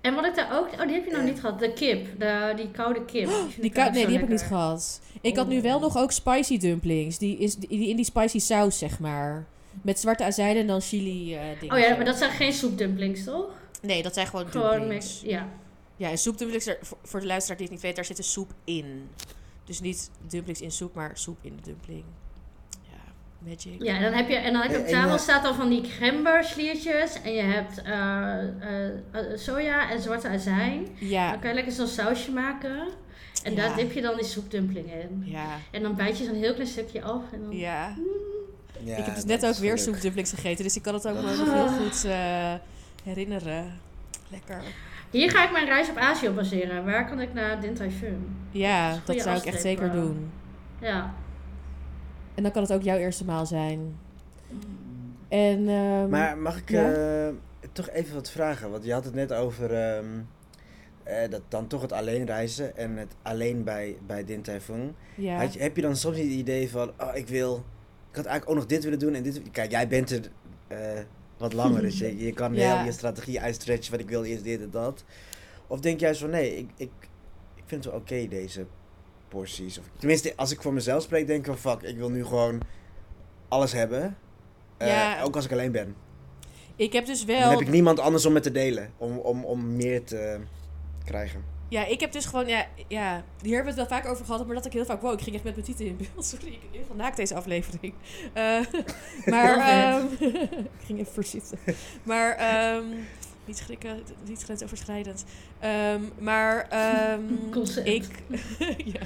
En 0.00 0.14
wat 0.14 0.24
ik 0.24 0.34
daar 0.34 0.58
ook... 0.58 0.72
Oh, 0.72 0.80
die 0.86 0.92
heb 0.94 1.04
je 1.04 1.10
nog 1.12 1.22
niet 1.22 1.40
gehad. 1.40 1.58
De 1.58 1.72
kip. 1.72 2.18
De, 2.20 2.52
die 2.56 2.70
koude 2.70 3.04
kip. 3.04 3.26
Die, 3.50 3.60
Die 3.60 3.70
kou- 3.70 3.90
nee, 3.90 4.04
die 4.06 4.14
heb 4.14 4.24
ik 4.24 4.30
niet 4.30 4.42
gehad. 4.42 5.00
Ik 5.20 5.36
had 5.36 5.48
nu 5.48 5.62
wel 5.62 5.80
nog 5.80 5.96
ook 5.96 6.12
spicy 6.12 6.58
dumplings. 6.58 7.18
Die, 7.18 7.38
is, 7.38 7.54
die, 7.56 7.88
in 7.88 7.96
die 7.96 8.04
spicy 8.04 8.38
saus, 8.38 8.78
zeg 8.78 8.98
maar. 8.98 9.46
Met 9.82 9.98
zwarte 10.00 10.24
azijn 10.24 10.56
en 10.56 10.66
dan 10.66 10.80
chili 10.80 11.34
eh 11.34 11.42
dingen. 11.60 11.74
Oh 11.76 11.80
ja, 11.82 11.96
maar 11.96 12.04
dat 12.04 12.16
zijn 12.16 12.30
geen 12.30 12.52
soepdumplings, 12.52 13.24
toch? 13.24 13.50
Nee, 13.82 14.02
dat 14.02 14.14
zijn 14.14 14.26
gewoon 14.26 14.46
Gewoon 14.46 14.70
dumplings. 14.78 15.20
mix. 15.22 15.32
Ja. 15.32 15.48
Ja, 15.96 16.10
en 16.10 16.18
soepdumplings, 16.18 16.68
voor- 17.02 17.20
de 17.20 17.26
luisteraar 17.26 17.56
die 17.56 17.66
het 17.66 17.74
niet 17.74 17.84
weet, 17.84 17.96
daar 17.96 18.04
zit 18.04 18.16
de 18.16 18.22
soep 18.22 18.50
in. 18.64 19.08
Dus 19.64 19.80
niet 19.80 20.10
dumplings 20.28 20.60
in 20.60 20.70
soep, 20.70 20.94
maar 20.94 21.10
soep 21.14 21.38
in 21.40 21.56
de 21.56 21.62
dumpling. 21.62 22.04
Ja, 23.46 23.52
magic. 23.52 23.82
Ja, 23.82 23.94
en 23.96 24.02
dan 24.02 24.12
heb 24.12 24.28
je, 24.28 24.34
en 24.34 24.52
dan 24.52 24.62
heb 24.62 24.70
je 24.70 24.78
op 24.78 24.86
tafel 24.86 25.18
staat 25.18 25.42
dan 25.42 25.54
van 25.54 25.68
die 25.68 25.80
crème 25.80 26.40
sliertjes. 26.42 27.22
En 27.22 27.32
je 27.32 27.42
hebt 27.42 27.82
eh, 27.82 28.38
eh, 28.42 28.86
eh, 29.12 29.38
soja 29.38 29.90
en 29.90 30.00
zwarte 30.00 30.28
azijn. 30.28 30.86
Ja, 30.98 31.30
Dan 31.30 31.40
kan 31.40 31.48
je 31.48 31.54
lekker 31.54 31.72
zo'n 31.72 31.86
sausje 31.86 32.32
maken. 32.32 32.88
En 33.44 33.54
Ja. 33.54 33.56
daar 33.66 33.76
dip 33.76 33.92
je 33.92 34.00
dan 34.00 34.16
die 34.16 34.24
soepdumpling 34.24 34.92
in. 34.92 35.22
ja, 35.24 35.46
En 35.70 35.82
dan 35.82 35.94
bijt 35.94 36.18
je 36.18 36.24
zo'n 36.24 36.34
heel 36.34 36.52
klein 36.54 36.68
stukje 36.68 37.02
af. 37.02 37.22
En 37.32 37.40
dan... 37.42 37.56
ja. 37.56 37.94
Ja, 38.84 38.96
ik 38.96 39.04
heb 39.04 39.14
dus 39.14 39.24
dat 39.24 39.40
net 39.40 39.46
ook 39.50 39.54
weer 39.56 39.78
soepdumplings 39.78 40.30
gegeten, 40.32 40.64
dus 40.64 40.76
ik 40.76 40.82
kan 40.82 40.94
het 40.94 41.06
ook 41.06 41.14
Dat 41.14 41.22
wel 41.22 41.32
is 41.32 41.38
nog 41.38 41.52
heel 41.52 41.66
goed 41.68 42.04
eh, 42.04 42.54
herinneren. 43.04 43.72
Lekker. 44.28 44.60
Hier 45.10 45.30
ga 45.30 45.44
ik 45.44 45.52
mijn 45.52 45.66
reis 45.66 45.88
op 45.90 45.96
Azië 45.96 46.28
op 46.28 46.34
baseren. 46.34 46.84
Waar 46.84 47.08
kan 47.08 47.20
ik 47.20 47.32
naar 47.32 47.60
Din 47.60 47.74
Tai 47.74 47.90
Fung? 47.90 48.16
Ja, 48.50 48.90
dat 48.90 49.00
Goeie 49.04 49.20
zou 49.20 49.36
ik 49.36 49.44
echt 49.44 49.60
zeker 49.60 49.92
doen. 49.92 50.30
Ja. 50.80 51.14
En 52.36 52.42
dan 52.42 52.52
kan 52.52 52.62
het 52.62 52.72
ook 52.72 52.82
jouw 52.82 52.96
eerste 52.96 53.24
maal 53.24 53.46
zijn. 53.46 53.96
En, 55.28 55.68
ehm, 55.68 56.08
Maar 56.08 56.38
mag 56.38 56.58
ik 56.58 56.70
Ja. 56.70 56.92
eh, 57.28 57.34
toch 57.72 57.90
even 57.90 58.14
wat 58.14 58.30
vragen? 58.30 58.70
Want 58.70 58.84
je 58.84 58.92
had 58.92 59.04
het 59.04 59.14
net 59.14 59.32
over 59.32 59.72
ehm, 59.74 60.06
eh, 61.02 61.30
dat 61.30 61.42
dan 61.48 61.66
toch 61.66 61.82
het 61.82 61.92
alleen 61.92 62.26
reizen 62.26 62.76
en 62.76 62.96
het 62.96 63.14
alleen 63.22 63.64
bij, 63.64 63.96
bij 64.06 64.24
Din 64.24 64.44
ja. 65.14 65.36
Had 65.38 65.52
je, 65.52 65.60
heb 65.60 65.76
je 65.76 65.82
dan 65.82 65.96
soms 65.96 66.16
niet 66.16 66.24
het 66.24 66.34
idee 66.34 66.70
van, 66.70 66.92
oh 66.98 67.16
ik 67.16 67.28
wil, 67.28 67.54
ik 68.10 68.16
had 68.16 68.24
eigenlijk 68.24 68.48
ook 68.50 68.54
nog 68.56 68.66
dit 68.66 68.84
willen 68.84 68.98
doen 68.98 69.14
en 69.14 69.22
dit. 69.22 69.50
Kijk, 69.50 69.70
jij 69.70 69.88
bent 69.88 70.10
er 70.10 70.30
eh, 70.66 70.78
wat 71.36 71.52
langer, 71.52 71.82
dus 71.82 71.98
je, 71.98 72.16
je 72.26 72.32
kan 72.32 72.54
Ja. 72.54 72.76
heel 72.76 72.84
je 72.84 72.92
strategie 72.92 73.40
uitstretchen 73.40 73.90
van 73.90 74.00
ik 74.00 74.08
wil 74.08 74.24
eerst 74.24 74.44
dit 74.44 74.60
en 74.60 74.70
dat. 74.70 75.04
Of 75.66 75.80
denk 75.80 76.00
jij 76.00 76.14
van 76.14 76.30
nee, 76.30 76.56
ik, 76.56 76.70
ik, 76.76 76.90
ik 77.54 77.62
vind 77.66 77.84
het 77.84 77.92
wel 77.92 78.02
oké 78.02 78.28
deze 78.28 78.66
porties. 79.28 79.78
Of, 79.78 79.84
tenminste, 79.98 80.32
als 80.36 80.50
ik 80.52 80.62
voor 80.62 80.72
mezelf 80.72 81.02
spreek, 81.02 81.26
denk 81.26 81.46
ik 81.46 81.58
van 81.58 81.72
fuck, 81.72 81.88
ik 81.88 81.96
wil 81.96 82.10
nu 82.10 82.24
gewoon 82.24 82.60
alles 83.48 83.72
hebben. 83.72 84.16
Eh, 84.76 84.88
Ja. 84.88 85.22
Ook 85.22 85.36
als 85.36 85.44
ik 85.44 85.52
alleen 85.52 85.72
ben. 85.72 85.94
Ik 86.76 86.92
heb 86.92 87.06
dus 87.06 87.26
Dan 87.26 87.36
wel... 87.38 87.50
heb 87.50 87.60
ik 87.60 87.68
niemand 87.68 88.00
anders 88.00 88.26
om 88.26 88.32
met 88.32 88.42
te 88.42 88.52
delen. 88.52 88.92
Om, 88.96 89.18
om, 89.18 89.44
om 89.44 89.76
meer 89.76 90.04
te 90.04 90.40
krijgen. 91.04 91.44
Ja, 91.68 91.84
ik 91.86 92.00
heb 92.00 92.12
dus 92.12 92.24
gewoon, 92.24 92.46
ja, 92.46 92.66
ja, 92.88 93.24
hier 93.42 93.54
hebben 93.54 93.74
we 93.74 93.80
het 93.80 93.88
wel 93.90 93.98
vaak 93.98 94.10
over 94.10 94.24
gehad, 94.24 94.46
maar 94.46 94.54
dat 94.54 94.66
ik 94.66 94.72
heel 94.72 94.84
vaak, 94.84 95.00
wow, 95.00 95.12
ik 95.12 95.20
ging 95.20 95.34
echt 95.34 95.44
met 95.44 95.54
mijn 95.54 95.66
tieten 95.66 95.86
in 95.86 95.96
beeld. 95.96 96.24
Sorry, 96.34 96.58
ik 96.70 96.94
naakt 96.94 97.16
deze 97.16 97.34
aflevering. 97.34 97.94
Eh, 98.32 98.60
maar, 99.32 99.56
ehm, 99.58 100.06
ik 100.78 100.84
ging 100.84 100.98
even 100.98 101.12
verzitten. 101.12 101.58
Maar, 102.02 102.36
ehm, 102.36 102.84
niet 103.46 103.56
schrikken, 103.58 104.02
niet 104.24 104.42
grensoverschrijdend. 104.42 105.24
Ehm, 105.60 106.00
maar, 106.18 106.68
ehm, 106.68 107.22
ik, 107.96 108.06
ja, 108.94 109.00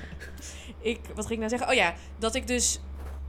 ik, 0.81 1.01
wat 1.15 1.27
ging 1.27 1.31
ik 1.31 1.39
nou 1.39 1.49
zeggen? 1.49 1.69
Oh 1.69 1.75
ja, 1.75 1.95
dat 2.19 2.35
ik 2.35 2.47
dus 2.47 2.81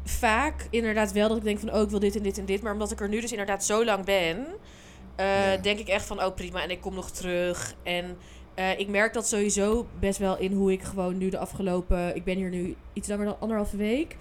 vaak 0.04 0.67
inderdaad 0.69 1.12
wel 1.12 1.28
dat 1.28 1.38
ik 1.38 1.43
denk 1.43 1.60
van, 1.60 1.74
oh, 1.74 1.82
ik 1.82 1.89
wil 1.89 2.00
dit 2.00 2.15
en 2.15 2.24
dit 2.24 2.38
en 2.38 2.45
dit. 2.45 2.62
Maar 2.62 2.74
omdat 2.74 2.91
ik 2.91 3.00
er 3.02 3.10
nu 3.10 3.21
dus 3.21 3.32
inderdaad 3.32 3.65
zo 3.65 3.86
lang 3.86 4.06
ben, 4.06 4.45
eh, 5.15 5.54
Ja. 5.54 5.58
denk 5.58 5.80
ik 5.80 5.88
echt 5.88 6.06
van, 6.06 6.24
oh 6.24 6.36
prima, 6.36 6.63
en 6.63 6.69
ik 6.71 6.82
kom 6.82 6.93
nog 6.93 7.12
terug. 7.12 7.74
En 7.84 8.17
eh, 8.56 8.80
ik 8.80 8.88
merk 8.88 9.13
dat 9.13 9.28
sowieso 9.28 9.88
best 10.00 10.19
wel 10.19 10.38
in 10.38 10.52
hoe 10.54 10.71
ik 10.71 10.82
gewoon 10.82 11.17
nu 11.17 11.30
de 11.30 11.38
afgelopen... 11.38 12.15
Ik 12.15 12.24
ben 12.24 12.38
hier 12.38 12.50
nu 12.50 12.76
iets 12.93 13.08
langer 13.08 13.26
dan 13.26 13.39
anderhalve 13.39 13.78
week. 13.78 14.17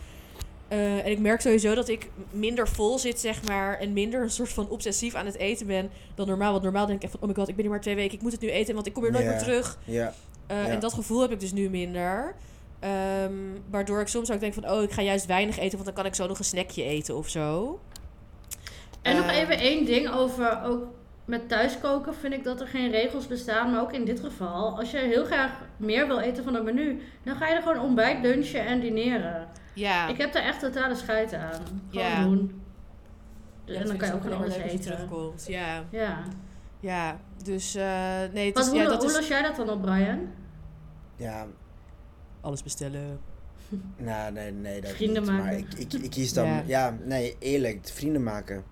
Eh, 0.70 0.98
en 1.04 1.10
ik 1.10 1.18
merk 1.18 1.40
sowieso 1.40 1.74
dat 1.74 1.88
ik 1.88 2.10
minder 2.30 2.68
vol 2.68 2.98
zit, 2.98 3.20
zeg 3.20 3.46
maar. 3.46 3.78
En 3.78 3.92
minder 3.92 4.22
een 4.22 4.30
soort 4.30 4.48
van 4.52 4.68
obsessief 4.68 5.14
aan 5.14 5.26
het 5.26 5.36
eten 5.36 5.66
ben 5.66 5.90
dan 6.14 6.26
normaal. 6.26 6.50
Want 6.50 6.62
normaal 6.62 6.86
denk 6.86 6.98
ik 6.98 7.02
echt 7.04 7.12
van, 7.12 7.22
oh 7.22 7.28
my 7.28 7.34
god, 7.34 7.48
ik 7.48 7.54
ben 7.54 7.64
hier 7.64 7.72
maar 7.72 7.80
twee 7.82 7.94
weken. 7.94 8.14
Ik 8.16 8.22
moet 8.22 8.32
het 8.32 8.40
nu 8.40 8.50
eten, 8.50 8.74
want 8.74 8.86
ik 8.86 8.92
kom 8.92 9.02
hier 9.02 9.12
nooit 9.12 9.24
meer 9.26 9.38
terug. 9.38 9.78
Ja. 9.84 10.12
Eh, 10.46 10.56
Ja. 10.66 10.68
En 10.68 10.80
dat 10.80 10.92
gevoel 10.94 11.20
heb 11.20 11.30
ik 11.30 11.40
dus 11.40 11.52
nu 11.52 11.70
minder. 11.70 12.34
Ehm, 12.80 13.32
waardoor 13.70 14.00
ik 14.00 14.06
soms 14.06 14.30
ook 14.30 14.40
denk 14.40 14.54
van, 14.54 14.70
oh, 14.70 14.82
ik 14.82 14.90
ga 14.90 15.02
juist 15.02 15.26
weinig 15.26 15.58
eten, 15.58 15.72
want 15.72 15.84
dan 15.84 15.94
kan 15.94 16.06
ik 16.06 16.14
zo 16.14 16.26
nog 16.26 16.38
een 16.38 16.44
snackje 16.44 16.82
eten 16.84 17.16
of 17.16 17.28
zo. 17.28 17.80
En 19.02 19.16
nog 19.16 19.26
Eh, 19.26 19.38
even 19.38 19.58
één 19.58 19.84
ding 19.84 20.10
over 20.10 20.62
ook 20.64 20.84
met 21.24 21.48
thuiskoken 21.48 22.14
vind 22.14 22.32
ik 22.34 22.44
dat 22.44 22.60
er 22.60 22.66
geen 22.66 22.90
regels 22.90 23.26
bestaan. 23.26 23.70
Maar 23.70 23.80
ook 23.80 23.92
in 23.92 24.04
dit 24.04 24.20
geval, 24.20 24.78
als 24.78 24.90
je 24.90 24.98
heel 24.98 25.24
graag 25.24 25.52
meer 25.76 26.06
wil 26.06 26.18
eten 26.18 26.44
van 26.44 26.54
het 26.54 26.64
menu, 26.64 27.00
dan 27.24 27.36
ga 27.36 27.48
je 27.48 27.54
er 27.54 27.62
gewoon 27.62 27.80
ontbijt, 27.80 28.22
lunchen 28.22 28.66
en 28.66 28.80
dineren. 28.80 29.48
Ja. 29.74 30.08
Ik 30.08 30.16
heb 30.18 30.32
daar 30.32 30.42
echt 30.42 30.60
totale 30.60 30.94
scheid 30.94 31.34
aan. 31.34 31.60
Gewoon 31.90 32.06
Ja. 32.06 32.22
doen. 32.22 32.62
Dus, 33.64 33.74
Ja, 33.76 33.80
en 33.82 33.86
dan 33.86 33.96
kan 33.96 34.08
je 34.08 34.14
ook 34.14 34.22
gewoon 34.22 34.42
als 34.44 34.54
je 34.54 34.62
eten. 34.62 34.80
terugkomt. 34.80 35.44
Ja, 35.48 35.84
Ja. 35.90 36.22
ja. 36.80 37.16
Dus 37.44 37.74
eh, 37.74 37.84
nee, 38.32 38.46
het 38.46 38.54
Wat, 38.54 38.64
is, 38.64 38.70
hoe, 38.70 38.78
ja, 38.80 38.88
dat 38.88 39.00
hoe 39.02 39.10
is 39.10 39.16
los 39.16 39.28
jij 39.28 39.42
dat 39.42 39.56
dan 39.56 39.70
op, 39.70 39.82
Brian? 39.82 40.18
Ja, 41.16 41.46
alles 42.40 42.62
bestellen. 42.62 43.20
nou 43.96 44.32
nee, 44.32 44.52
nee. 44.52 44.80
Dat 44.80 44.90
Vrienden 44.90 45.22
niet. 45.22 45.30
Maar 45.30 45.40
maken. 45.42 45.58
ik, 45.58 45.72
ik, 45.74 45.92
ik 45.92 46.10
kies 46.10 46.32
dan, 46.32 46.46
Ja. 46.46 46.62
ja. 46.66 46.96
nee, 47.04 47.36
eerlijk, 47.38 47.88
vrienden 47.92 48.22
maken. 48.22 48.64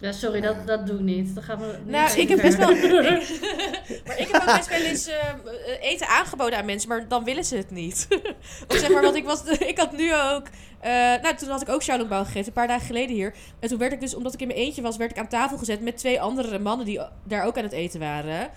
Ja, 0.00 0.12
sorry, 0.12 0.40
dat, 0.40 0.66
dat 0.66 0.86
doe 0.86 0.96
ik 0.96 1.02
niet. 1.02 1.34
Dat 1.34 1.44
gaat 1.44 1.58
me 1.58 1.66
niet 1.66 1.86
Nou, 1.90 2.18
ik 2.20 2.28
heb 2.28 2.40
best 2.42 2.56
wel. 2.56 2.70
ik- 2.70 2.82
maar 4.06 4.18
ik 4.18 4.28
heb 4.28 4.42
ook 4.48 4.56
best 4.56 4.68
wel 4.68 4.80
eens 4.80 5.06
eh, 5.06 5.28
eh, 5.28 5.82
eten 5.90 6.06
aangeboden 6.08 6.58
aan 6.58 6.64
mensen, 6.64 6.88
maar 6.88 7.08
dan 7.08 7.24
willen 7.24 7.44
ze 7.44 7.56
het 7.56 7.70
niet. 7.70 8.08
Of 8.68 8.76
zeg 8.76 8.90
maar, 8.90 9.02
want 9.02 9.16
ik, 9.16 9.24
was, 9.24 9.44
ik 9.44 9.78
had 9.78 9.96
nu 9.96 10.14
ook. 10.14 10.42
eh, 10.80 10.90
nou, 11.22 11.34
toen 11.36 11.48
had 11.48 11.62
ik 11.62 11.68
ook 11.68 11.78
Xiaolongbao 11.80 12.22
gegeten, 12.24 12.46
een 12.46 12.52
paar 12.52 12.66
dagen 12.66 12.86
geleden 12.86 13.14
hier. 13.16 13.34
En 13.60 13.68
toen 13.68 13.78
werd 13.78 13.92
ik 13.92 14.00
dus, 14.00 14.14
omdat 14.14 14.34
ik 14.34 14.40
in 14.40 14.46
mijn 14.46 14.58
eentje 14.58 14.82
was, 14.82 14.96
werd 14.96 15.10
ik 15.10 15.18
aan 15.18 15.28
tafel 15.28 15.58
gezet 15.58 15.80
met 15.80 15.96
twee 15.96 16.20
andere 16.20 16.58
mannen 16.58 16.86
die 16.86 17.00
daar 17.24 17.44
ook 17.44 17.56
aan 17.58 17.62
het 17.64 17.72
eten 17.72 18.00
waren. 18.00 18.50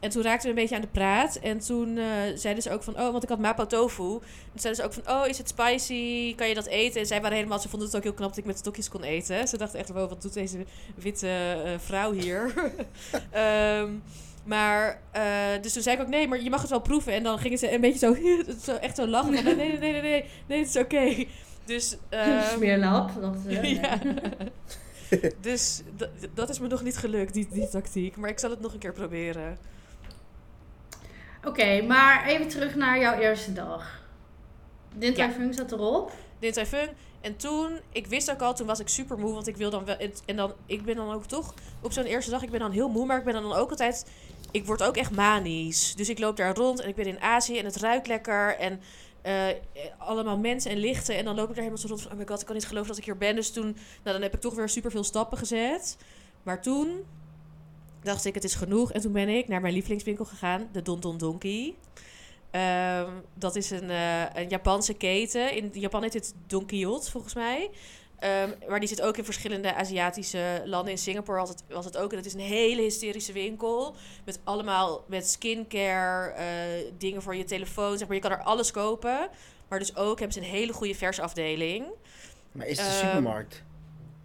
En 0.00 0.10
toen 0.10 0.22
raakten 0.22 0.42
we 0.42 0.48
een 0.48 0.60
beetje 0.60 0.74
aan 0.74 0.80
de 0.80 0.88
praat. 0.88 1.36
En 1.36 1.58
toen 1.58 1.96
eh, 1.96 2.04
zeiden 2.34 2.62
ze 2.62 2.70
ook 2.70 2.82
van, 2.82 2.94
oh, 2.94 3.10
want 3.10 3.22
ik 3.22 3.28
had 3.28 3.38
mapo 3.38 3.66
tofu. 3.66 4.12
En 4.12 4.20
toen 4.50 4.60
zeiden 4.60 4.82
ze 4.82 4.88
ook 4.88 5.04
van, 5.04 5.16
oh, 5.16 5.28
is 5.28 5.38
het 5.38 5.48
spicy? 5.48 6.34
Kan 6.34 6.48
je 6.48 6.54
dat 6.54 6.66
eten? 6.66 7.00
En 7.00 7.06
zij 7.06 7.20
waren 7.20 7.36
helemaal, 7.36 7.58
ze 7.58 7.68
vonden 7.68 7.88
het 7.88 7.96
ook 7.96 8.02
heel 8.02 8.12
knap 8.12 8.28
dat 8.28 8.38
ik 8.38 8.44
met 8.44 8.58
stokjes 8.58 8.88
kon 8.88 9.02
eten. 9.02 9.48
Ze 9.48 9.56
dachten 9.56 9.78
echt, 9.78 9.88
wow, 9.88 10.08
wat 10.08 10.22
doet 10.22 10.32
deze 10.32 10.64
witte 10.94 11.28
eh, 11.64 11.72
vrouw 11.78 12.12
hier? 12.12 12.52
Ehm, 13.30 13.90
maar, 14.44 15.00
eh, 15.10 15.22
dus 15.60 15.72
toen 15.72 15.82
zei 15.82 15.96
ik 15.96 16.02
ook, 16.02 16.08
nee, 16.08 16.28
maar 16.28 16.42
je 16.42 16.50
mag 16.50 16.60
het 16.60 16.70
wel 16.70 16.80
proeven. 16.80 17.12
En 17.12 17.22
dan 17.22 17.38
gingen 17.38 17.58
ze 17.58 17.72
een 17.72 17.80
beetje 17.80 17.98
zo, 17.98 18.16
zo 18.72 18.76
echt 18.76 18.96
zo 18.96 19.06
lachen. 19.06 19.34
Van, 19.34 19.44
nee, 19.44 19.54
nee, 19.54 19.78
nee, 19.78 19.92
nee, 19.92 20.00
nee, 20.00 20.24
nee, 20.46 20.58
het 20.58 20.68
is 20.68 20.76
oké. 20.76 21.24
Dus, 21.64 21.96
nee. 23.46 23.74
ja. 23.74 23.98
dus 25.40 25.82
dat 26.34 26.48
is 26.48 26.58
me 26.58 26.68
nog 26.68 26.82
niet 26.82 26.96
gelukt, 26.96 27.34
die, 27.34 27.48
die 27.50 27.68
tactiek. 27.68 28.16
Maar 28.16 28.30
ik 28.30 28.38
zal 28.38 28.50
het 28.50 28.60
nog 28.60 28.72
een 28.72 28.78
keer 28.78 28.92
proberen. 28.92 29.58
Oké, 31.44 31.82
maar 31.82 32.26
even 32.26 32.48
terug 32.48 32.74
naar 32.74 32.98
jouw 33.00 33.18
eerste 33.18 33.52
dag. 33.52 34.02
Din 34.94 35.14
Tai 35.14 35.28
Ja. 35.28 35.34
Fung 35.34 35.54
zat 35.54 35.72
erop. 35.72 36.12
Din 36.38 36.52
Tai 36.52 36.66
Fung. 36.66 36.88
En 37.20 37.36
toen, 37.36 37.78
ik 37.92 38.06
wist 38.06 38.30
ook 38.30 38.40
al, 38.42 38.54
toen 38.54 38.66
was 38.66 38.80
ik 38.80 38.88
super 38.88 39.18
moe, 39.18 39.32
want 39.32 39.46
ik 39.46 39.56
wil 39.56 39.70
dan 39.70 39.84
wel, 39.84 39.96
en- 39.96 40.12
en 40.26 40.36
dan, 40.36 40.52
ik 40.66 40.84
ben 40.84 40.96
dan 40.96 41.12
ook 41.12 41.24
toch, 41.26 41.54
op 41.80 41.92
zo'n 41.92 42.04
eerste 42.04 42.30
dag, 42.30 42.42
ik 42.42 42.50
ben 42.50 42.60
dan 42.60 42.70
heel 42.70 42.88
moe, 42.88 43.06
maar 43.06 43.18
ik 43.18 43.24
ben 43.24 43.34
dan 43.34 43.52
ook 43.52 43.70
altijd, 43.70 44.10
ik 44.50 44.66
word 44.66 44.82
ook 44.82 44.96
echt 44.96 45.10
manisch. 45.10 45.94
Dus 45.94 46.08
ik 46.08 46.18
loop 46.18 46.36
daar 46.36 46.54
rond 46.56 46.80
en 46.80 46.88
ik 46.88 46.94
ben 46.94 47.06
in 47.06 47.20
Azië 47.20 47.58
en 47.58 47.64
het 47.64 47.76
ruikt 47.76 48.06
lekker 48.06 48.56
en 48.56 48.80
eh, 49.22 49.46
allemaal 49.98 50.38
mensen 50.38 50.70
en 50.70 50.76
lichten. 50.76 51.16
En 51.16 51.24
dan 51.24 51.34
loop 51.34 51.48
ik 51.48 51.54
daar 51.54 51.64
helemaal 51.64 51.78
zo 51.82 51.88
rond 51.88 52.02
van, 52.02 52.12
oh 52.12 52.18
my 52.18 52.26
god, 52.26 52.40
ik 52.40 52.46
kan 52.46 52.54
niet 52.54 52.66
geloven 52.66 52.88
dat 52.88 52.98
ik 52.98 53.04
hier 53.04 53.16
ben. 53.16 53.34
Dus 53.34 53.50
toen, 53.52 53.64
nou 53.64 53.76
dan 54.16 54.22
heb 54.22 54.34
ik 54.34 54.40
toch 54.40 54.54
weer 54.54 54.68
super 54.68 54.90
veel 54.90 55.04
stappen 55.04 55.38
gezet. 55.38 55.96
Maar 56.42 56.62
toen 56.62 57.04
dacht 58.04 58.24
ik, 58.24 58.34
het 58.34 58.44
is 58.44 58.54
genoeg. 58.54 58.92
En 58.92 59.00
toen 59.00 59.12
ben 59.12 59.28
ik 59.28 59.48
naar 59.48 59.60
mijn 59.60 59.72
lievelingswinkel 59.74 60.24
gegaan, 60.24 60.68
de 60.72 60.82
Don 60.82 61.00
Don 61.00 61.18
Donki. 61.18 61.76
Ehm, 62.50 63.10
dat 63.34 63.56
is 63.56 63.70
een, 63.70 63.90
eh, 63.90 64.34
een 64.34 64.48
Japanse 64.48 64.94
keten. 64.94 65.56
In 65.56 65.70
Japan 65.72 66.02
heet 66.02 66.14
het 66.14 66.34
Don 66.46 66.66
Quijote, 66.66 67.10
volgens 67.10 67.34
mij. 67.34 67.70
Ehm, 68.18 68.48
maar 68.68 68.80
die 68.80 68.88
zit 68.88 69.02
ook 69.02 69.16
in 69.16 69.24
verschillende 69.24 69.74
Aziatische 69.74 70.62
landen. 70.64 70.90
In 70.92 70.98
Singapore 70.98 71.38
was 71.38 71.48
het, 71.48 71.62
was 71.68 71.84
het 71.84 71.96
ook. 71.96 72.10
En 72.10 72.16
het 72.16 72.26
is 72.26 72.34
een 72.34 72.40
hele 72.40 72.82
hysterische 72.82 73.32
winkel. 73.32 73.94
Met 74.24 74.38
allemaal 74.44 75.04
met 75.06 75.28
skincare, 75.28 76.30
eh, 76.32 76.46
dingen 76.98 77.22
voor 77.22 77.36
je 77.36 77.44
telefoon. 77.44 77.98
Zeg 77.98 78.06
maar, 78.06 78.16
je 78.16 78.22
kan 78.22 78.30
er 78.30 78.42
alles 78.42 78.70
kopen. 78.70 79.28
Maar 79.68 79.78
dus 79.78 79.96
ook 79.96 80.18
hebben 80.18 80.32
ze 80.42 80.48
een 80.48 80.54
hele 80.54 80.72
goede 80.72 80.94
versafdeling. 80.94 81.84
Maar 82.52 82.66
is 82.66 82.78
het 82.78 82.86
een 82.86 82.92
Ehm, 82.92 83.06
supermarkt? 83.06 83.62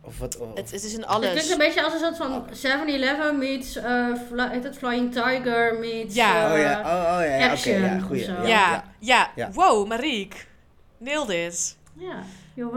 Of 0.01 0.19
wat? 0.19 0.37
Of, 0.37 0.47
Het, 0.55 0.71
het 0.71 0.83
is 0.83 0.93
in 0.93 0.99
Het 0.99 1.07
alles. 1.09 1.29
klinkt 1.31 1.51
een 1.51 1.57
beetje 1.57 1.83
als 1.83 1.93
een 1.93 1.99
soort 1.99 2.17
van 2.17 2.45
7-Eleven 2.47 3.37
meets 3.37 3.75
eh, 3.75 4.07
fly- 4.27 4.59
het 4.61 4.77
Flying 4.77 5.11
Tiger 5.13 5.79
meets... 5.79 6.15
Ja. 6.15 6.45
eh, 6.47 6.51
oh 6.53 6.57
ja, 6.59 6.79
oh, 6.79 7.17
oh 7.19 7.25
ja, 7.39 7.49
action 7.51 7.79
ja, 7.81 7.99
goeie. 7.99 8.31
Ja, 8.47 8.83
ja, 8.99 9.31
ja. 9.35 9.51
Wow, 9.51 9.87
Mariek. 9.87 10.47
Nailed 10.97 11.29
it. 11.29 11.77
Ja, 11.93 12.23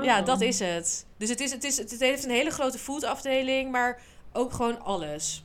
Ja, 0.02 0.22
dat 0.22 0.40
is 0.40 0.58
het. 0.58 1.06
Dus 1.16 1.28
het, 1.28 1.40
is, 1.40 1.52
het, 1.52 1.64
is, 1.64 1.76
het 1.78 1.96
heeft 2.00 2.24
een 2.24 2.30
hele 2.30 2.50
grote 2.50 2.78
foodafdeling, 2.78 3.70
maar 3.70 4.00
ook 4.32 4.52
gewoon 4.52 4.80
alles. 4.80 5.44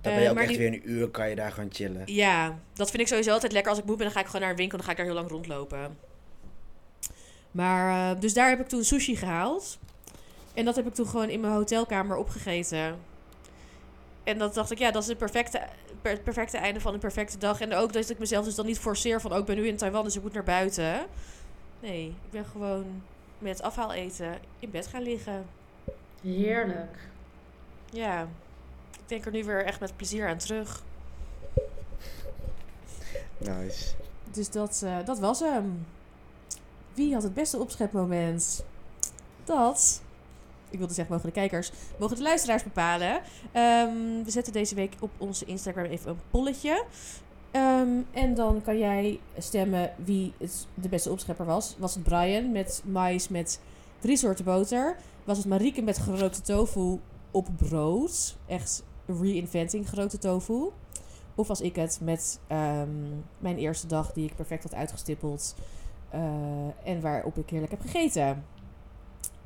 Dan 0.00 0.12
ben 0.12 0.12
Eh, 0.12 0.22
je 0.22 0.30
ook 0.30 0.38
echt 0.38 0.48
die- 0.48 0.58
weer 0.58 0.66
een 0.72 0.90
uur, 0.90 1.08
kan 1.08 1.28
je 1.28 1.34
daar 1.34 1.52
gewoon 1.52 1.68
chillen. 1.72 2.02
Ja, 2.06 2.58
dat 2.74 2.90
vind 2.90 3.02
ik 3.02 3.08
sowieso 3.08 3.32
altijd 3.32 3.52
lekker. 3.52 3.70
Als 3.70 3.80
ik 3.80 3.86
moe 3.86 3.96
ben, 3.96 4.04
dan 4.04 4.14
ga 4.14 4.20
ik 4.20 4.26
gewoon 4.26 4.40
naar 4.40 4.50
een 4.50 4.56
winkel 4.56 4.78
en 4.78 4.84
dan 4.84 4.94
ga 4.94 5.00
ik 5.00 5.06
daar 5.06 5.14
heel 5.14 5.22
lang 5.22 5.30
rondlopen. 5.36 5.98
Maar, 7.50 8.10
eh, 8.14 8.20
dus 8.20 8.34
daar 8.34 8.48
heb 8.48 8.60
ik 8.60 8.68
toen 8.68 8.84
sushi 8.84 9.16
gehaald. 9.16 9.78
En 10.54 10.64
dat 10.64 10.76
heb 10.76 10.86
ik 10.86 10.94
toen 10.94 11.06
gewoon 11.06 11.28
in 11.28 11.40
mijn 11.40 11.52
hotelkamer 11.52 12.16
opgegeten. 12.16 12.98
En 14.24 14.38
dat 14.38 14.54
dacht 14.54 14.70
ik, 14.70 14.78
ja, 14.78 14.90
dat 14.90 15.02
is 15.02 15.08
het 15.08 15.18
perfecte, 15.18 15.62
per- 16.02 16.10
het 16.12 16.24
perfecte 16.24 16.56
einde 16.58 16.80
van 16.80 16.94
een 16.94 17.00
perfecte 17.00 17.38
dag. 17.38 17.60
En 17.60 17.74
ook 17.74 17.92
dat 17.92 18.08
ik 18.10 18.18
mezelf 18.18 18.44
dus 18.44 18.54
dan 18.54 18.66
niet 18.66 18.78
forceer 18.78 19.20
van, 19.20 19.32
oh, 19.32 19.38
ik 19.38 19.44
ben 19.44 19.56
nu 19.56 19.66
in 19.66 19.76
Taiwan, 19.76 20.04
dus 20.04 20.16
ik 20.16 20.22
moet 20.22 20.32
naar 20.32 20.44
buiten. 20.44 21.06
Nee, 21.80 22.06
ik 22.06 22.30
ben 22.30 22.44
gewoon 22.44 23.02
met 23.38 23.62
afhaal 23.62 23.92
eten 23.92 24.38
in 24.58 24.70
bed 24.70 24.86
gaan 24.86 25.02
liggen. 25.02 25.46
Heerlijk. 26.22 26.98
Ja, 27.90 28.22
ik 28.92 29.08
denk 29.08 29.24
er 29.24 29.32
nu 29.32 29.44
weer 29.44 29.64
echt 29.64 29.80
met 29.80 29.96
plezier 29.96 30.28
aan 30.28 30.38
terug. 30.38 30.82
Nice. 33.38 33.94
Dus 34.30 34.50
dat, 34.50 34.82
eh, 34.84 34.96
dat 35.04 35.18
was 35.18 35.40
hem. 35.40 35.86
Wie 36.94 37.14
had 37.14 37.22
het 37.22 37.34
beste 37.34 37.58
opschepmoment? 37.58 38.64
Dat, 39.44 40.02
ik 40.70 40.78
wilde 40.78 40.94
zeggen, 40.94 41.14
mogen 41.14 41.28
de 41.28 41.34
kijkers, 41.34 41.70
mogen 41.98 42.16
de 42.16 42.22
luisteraars 42.22 42.62
bepalen. 42.62 43.20
Ehm, 43.52 44.24
we 44.24 44.30
zetten 44.30 44.52
deze 44.52 44.74
week 44.74 44.94
op 45.00 45.10
onze 45.18 45.44
Instagram 45.44 45.84
even 45.84 46.10
een 46.10 46.18
polletje. 46.30 46.84
Ehm, 47.50 47.88
en 48.12 48.34
dan 48.34 48.62
kan 48.62 48.78
jij 48.78 49.20
stemmen 49.38 49.92
wie 50.04 50.32
het 50.38 50.66
de 50.74 50.88
beste 50.88 51.10
opschepper 51.10 51.46
was. 51.46 51.76
Was 51.78 51.94
het 51.94 52.02
Brian 52.02 52.52
met 52.52 52.82
mais 52.86 53.28
met 53.28 53.60
drie 53.98 54.16
soorten 54.16 54.44
boter? 54.44 54.96
Was 55.24 55.36
het 55.38 55.46
Marieke 55.46 55.82
met 55.82 55.98
gerookte 55.98 56.40
tofu 56.40 56.98
op 57.30 57.48
brood? 57.56 58.36
Echt 58.46 58.82
reinventing 59.06 59.88
gerookte 59.88 60.18
tofu? 60.18 60.68
Of 61.34 61.48
was 61.48 61.60
ik 61.60 61.76
het 61.76 61.98
met 62.02 62.40
ehm, 62.46 62.88
mijn 63.38 63.58
eerste 63.58 63.86
dag 63.86 64.12
die 64.12 64.26
ik 64.26 64.36
perfect 64.36 64.62
had 64.62 64.74
uitgestippeld. 64.74 65.54
eh, 66.10 66.20
en 66.84 67.00
waarop 67.00 67.38
ik 67.38 67.50
heerlijk 67.50 67.70
heb 67.70 67.80
gegeten. 67.80 68.44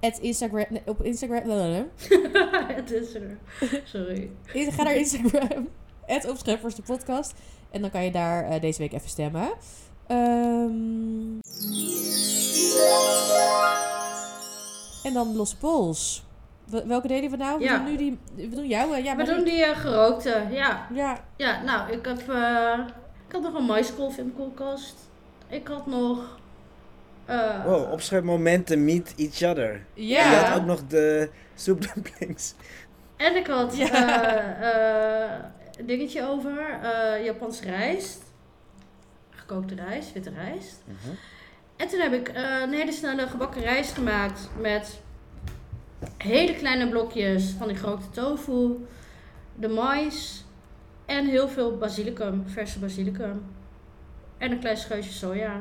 Het 0.00 0.18
Instagram, 0.18 0.64
nee, 0.70 0.82
op 0.86 1.02
Instagram. 1.02 1.88
het 2.76 2.90
is 2.90 3.14
er. 3.14 3.38
Sorry. 3.84 4.30
Ga 4.44 4.82
naar 4.82 4.94
Instagram. 4.96 5.68
Het 6.06 6.28
Opscheppers 6.30 6.74
de 6.74 6.82
podcast. 6.82 7.34
En 7.70 7.80
dan 7.80 7.90
kan 7.90 8.04
je 8.04 8.10
daar 8.10 8.44
eh, 8.44 8.60
deze 8.60 8.78
week 8.78 8.92
even 8.92 9.08
stemmen. 9.08 9.52
Ehm, 10.06 11.40
en 15.02 15.12
dan 15.12 15.36
Losse 15.36 15.56
Pols. 15.56 16.24
Wel- 16.70 16.86
Welke 16.86 17.08
deden 17.08 17.30
we 17.30 17.36
nou? 17.36 17.58
We 17.58 17.68
doen 17.68 17.84
nu 17.84 17.96
die. 17.96 18.18
We 18.34 18.48
doen 18.48 18.66
jou. 18.66 18.94
eh, 18.94 19.04
ja, 19.04 19.16
We 19.16 19.24
doen 19.24 19.44
die 19.44 19.64
eh, 19.64 19.76
gerookte, 19.78 20.46
ja. 20.50 20.86
Ja, 20.94 21.24
Ja, 21.36 21.62
nou, 21.62 21.92
ik 21.92 22.04
heb... 22.04 22.18
ik 23.26 23.32
had 23.32 23.42
nog 23.42 23.54
een 23.54 23.64
maiskolf 23.66 24.18
in 24.18 24.24
de 24.26 24.32
koelkast. 24.32 24.94
Ik 25.48 25.68
had 25.68 25.86
nog... 25.86 26.38
eh, 27.26 27.64
Wow, 27.64 27.92
opschepmomenten 27.92 28.84
meet 28.84 29.14
each 29.16 29.42
other. 29.50 29.84
ja. 29.94 30.24
En 30.24 30.30
je 30.30 30.36
had 30.36 30.58
ook 30.60 30.66
nog 30.66 30.86
de 30.86 31.30
soepdumplings. 31.54 32.54
En 33.16 33.36
ik 33.36 33.46
had 33.46 33.74
eh, 33.78 33.84
eh, 35.24 35.30
een 35.78 35.86
dingetje 35.86 36.22
over. 36.28 36.78
eh 36.82 37.24
Japans 37.24 37.60
rijst. 37.62 38.22
Gekookte 39.30 39.74
rijst, 39.74 40.12
witte 40.12 40.30
rijst. 40.30 40.82
Mhm. 40.84 41.14
En 41.76 41.88
toen 41.88 42.00
heb 42.00 42.12
ik 42.12 42.28
eh, 42.28 42.60
een 42.62 42.72
hele 42.72 42.92
snelle 42.92 43.26
gebakken 43.28 43.62
rijst 43.62 43.92
gemaakt 43.92 44.48
met 44.60 45.00
hele 46.16 46.54
kleine 46.54 46.88
blokjes 46.88 47.54
van 47.58 47.68
die 47.68 47.76
gerookte 47.76 48.10
tofu, 48.10 48.76
de 49.54 49.68
mais 49.68 50.44
en 51.06 51.26
heel 51.26 51.48
veel 51.48 51.76
basilicum, 51.76 52.42
verse 52.46 52.78
basilicum. 52.78 53.42
En 54.38 54.50
een 54.52 54.58
klein 54.58 54.76
scheutje 54.76 55.10
soja. 55.12 55.60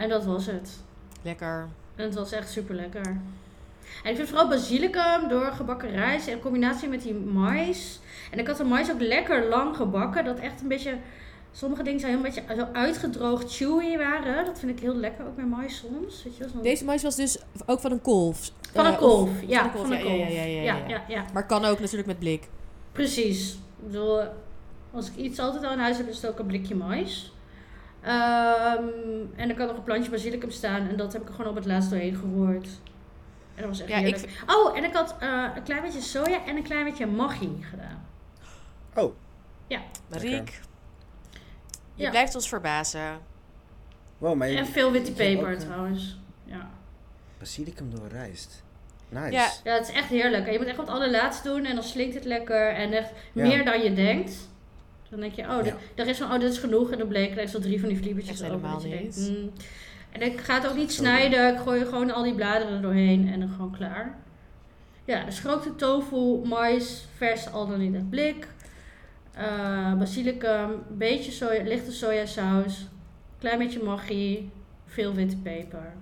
En 0.00 0.08
dat 0.08 0.24
was 0.24 0.46
het. 0.46 0.78
Lekker. 1.22 1.68
En 1.96 2.04
het 2.04 2.14
was 2.14 2.32
echt 2.32 2.50
super 2.50 2.74
lekker. 2.74 3.06
En 4.02 4.10
ik 4.10 4.16
vind 4.16 4.28
vooral 4.28 4.48
basilicum 4.48 5.28
door 5.28 5.52
gebakken 5.52 5.90
rijst 5.90 6.26
in 6.26 6.40
combinatie 6.40 6.88
met 6.88 7.02
die 7.02 7.14
mais. 7.14 8.00
En 8.30 8.38
ik 8.38 8.46
had 8.46 8.56
de 8.56 8.64
mais 8.64 8.90
ook 8.90 9.00
lekker 9.00 9.48
lang 9.48 9.76
gebakken. 9.76 10.24
Dat 10.24 10.38
echt 10.38 10.60
een 10.60 10.68
beetje. 10.68 10.96
Sommige 11.52 11.82
dingen 11.82 12.00
zijn 12.00 12.14
een 12.14 12.22
beetje 12.22 12.42
zo 12.56 12.66
uitgedroogd 12.72 13.56
chewy 13.56 13.96
waren. 13.96 14.44
Dat 14.44 14.58
vind 14.58 14.72
ik 14.72 14.80
heel 14.80 14.94
lekker 14.94 15.26
ook 15.26 15.36
met 15.36 15.46
mais 15.48 15.76
soms. 15.76 16.22
Weet 16.24 16.36
je, 16.36 16.46
Deze 16.62 16.84
mais 16.84 17.02
was 17.02 17.16
dus 17.16 17.38
ook 17.66 17.80
van 17.80 17.92
een 17.92 18.00
kolf. 18.02 18.50
van 18.72 18.86
een 18.86 18.92
Eh, 18.92 18.98
kolf. 18.98 19.30
ja, 19.46 19.70
van 19.70 19.92
een 19.92 20.02
kolf. 20.02 20.16
ja, 20.18 20.26
ja, 20.26 20.42
ja, 20.42 20.62
ja, 20.62 20.76
ja, 20.76 20.86
ja. 20.88 21.02
ja. 21.08 21.24
Maar 21.32 21.46
kan 21.46 21.64
ook 21.64 21.78
natuurlijk 21.80 22.06
met 22.06 22.18
blik. 22.18 22.48
Precies. 22.92 23.52
Ik 23.52 23.86
bedoel, 23.86 24.20
als 24.92 25.08
ik 25.10 25.16
iets 25.16 25.38
altijd 25.38 25.64
al 25.64 25.72
in 25.72 25.78
huis 25.78 25.96
heb, 25.96 26.08
is 26.08 26.16
het 26.22 26.30
ook 26.30 26.38
een 26.38 26.46
blikje 26.46 26.74
mais. 26.74 27.32
Ehm, 28.02 28.84
en 29.36 29.48
er 29.48 29.54
kan 29.54 29.66
nog 29.66 29.76
een 29.76 29.82
plantje 29.82 30.10
basilicum 30.10 30.50
staan. 30.50 30.88
En 30.88 30.96
dat 30.96 31.12
heb 31.12 31.22
ik 31.22 31.28
er 31.28 31.34
gewoon 31.34 31.50
op 31.50 31.56
het 31.56 31.66
laatst 31.66 31.90
doorheen 31.90 32.14
geroerd. 32.16 32.66
En 33.54 33.62
dat 33.62 33.66
was 33.68 33.80
echt 33.80 33.88
Ja, 33.88 33.96
ik 33.96 34.04
heerlijk. 34.16 34.42
Oh, 34.46 34.76
en 34.76 34.84
ik 34.84 34.94
had 34.94 35.16
eh, 35.20 35.44
een 35.56 35.62
klein 35.62 35.82
beetje 35.82 36.00
soja 36.00 36.46
en 36.46 36.56
een 36.56 36.62
klein 36.62 36.84
beetje 36.84 37.06
maggi 37.06 37.56
gedaan. 37.70 38.06
Oh, 38.94 39.12
Mariek, 40.10 40.60
je 41.94 42.02
Ja. 42.02 42.10
blijft 42.10 42.34
ons 42.34 42.48
verbazen. 42.48 43.18
wow, 44.18 44.34
maar 44.36 44.48
je, 44.48 44.56
En 44.56 44.66
veel 44.66 44.92
witte 44.92 45.12
peper 45.12 45.46
ook, 45.48 45.54
eh, 45.54 45.60
trouwens. 45.60 46.18
Ja. 46.44 46.70
basilicum 47.38 47.90
door 47.90 48.08
rijst. 48.08 48.64
Nice. 49.08 49.30
Ja. 49.32 49.48
ja, 49.64 49.72
het 49.78 49.88
is 49.88 49.94
echt 49.94 50.08
heerlijk. 50.08 50.46
En 50.46 50.52
je 50.52 50.58
moet 50.58 50.66
echt 50.66 50.78
op 50.78 50.86
het 50.86 50.94
allerlaatste 50.94 51.48
doen 51.48 51.64
en 51.64 51.74
dan 51.74 51.84
slinkt 51.84 52.14
het 52.14 52.24
lekker. 52.24 52.68
En 52.74 52.92
echt 52.92 53.10
Ja. 53.32 53.46
meer 53.46 53.64
dan 53.64 53.82
je 53.82 53.92
denkt. 53.92 54.48
Dan 55.10 55.20
denk 55.20 55.34
je, 55.34 55.42
oh, 55.42 55.66
Ja. 55.94 56.04
is 56.06 56.18
van, 56.18 56.32
oh, 56.32 56.40
dit 56.40 56.52
is 56.52 56.58
genoeg. 56.58 56.90
En 56.90 56.98
dan 56.98 57.08
bleek 57.08 57.36
er 57.36 57.48
zo 57.48 57.58
drie 57.58 57.80
van 57.80 57.88
die 57.88 57.98
vliebertjes 57.98 58.42
over. 58.42 58.54
helemaal 58.54 58.80
niet. 58.80 58.90
denkt, 58.90 59.30
mm. 59.30 59.50
En 60.10 60.22
ik 60.22 60.40
ga 60.40 60.54
het 60.54 60.68
ook 60.68 60.76
niet 60.76 60.92
snijden. 60.92 61.52
Ik 61.54 61.60
gooi 61.60 61.84
gewoon 61.84 62.10
al 62.10 62.22
die 62.22 62.34
bladeren 62.34 62.74
er 62.74 62.82
doorheen 62.82 63.28
en 63.32 63.40
dan 63.40 63.48
gewoon 63.48 63.76
klaar. 63.76 64.18
Ja, 65.04 65.24
dus 65.24 65.38
gerookte 65.38 65.74
tofu, 65.74 66.40
mais, 66.48 67.06
vers 67.16 67.52
al 67.52 67.66
dan 67.66 67.80
in 67.80 67.94
het 67.94 68.10
blik. 68.10 68.46
eh, 69.34 69.94
basilicum, 69.94 70.82
beetje 70.88 71.30
soja, 71.30 71.62
lichte 71.62 71.92
sojasaus. 71.92 72.86
Klein 73.38 73.58
beetje 73.58 73.82
maggi. 73.82 74.50
Veel 74.86 75.14
witte 75.14 75.36
peper. 75.36 75.92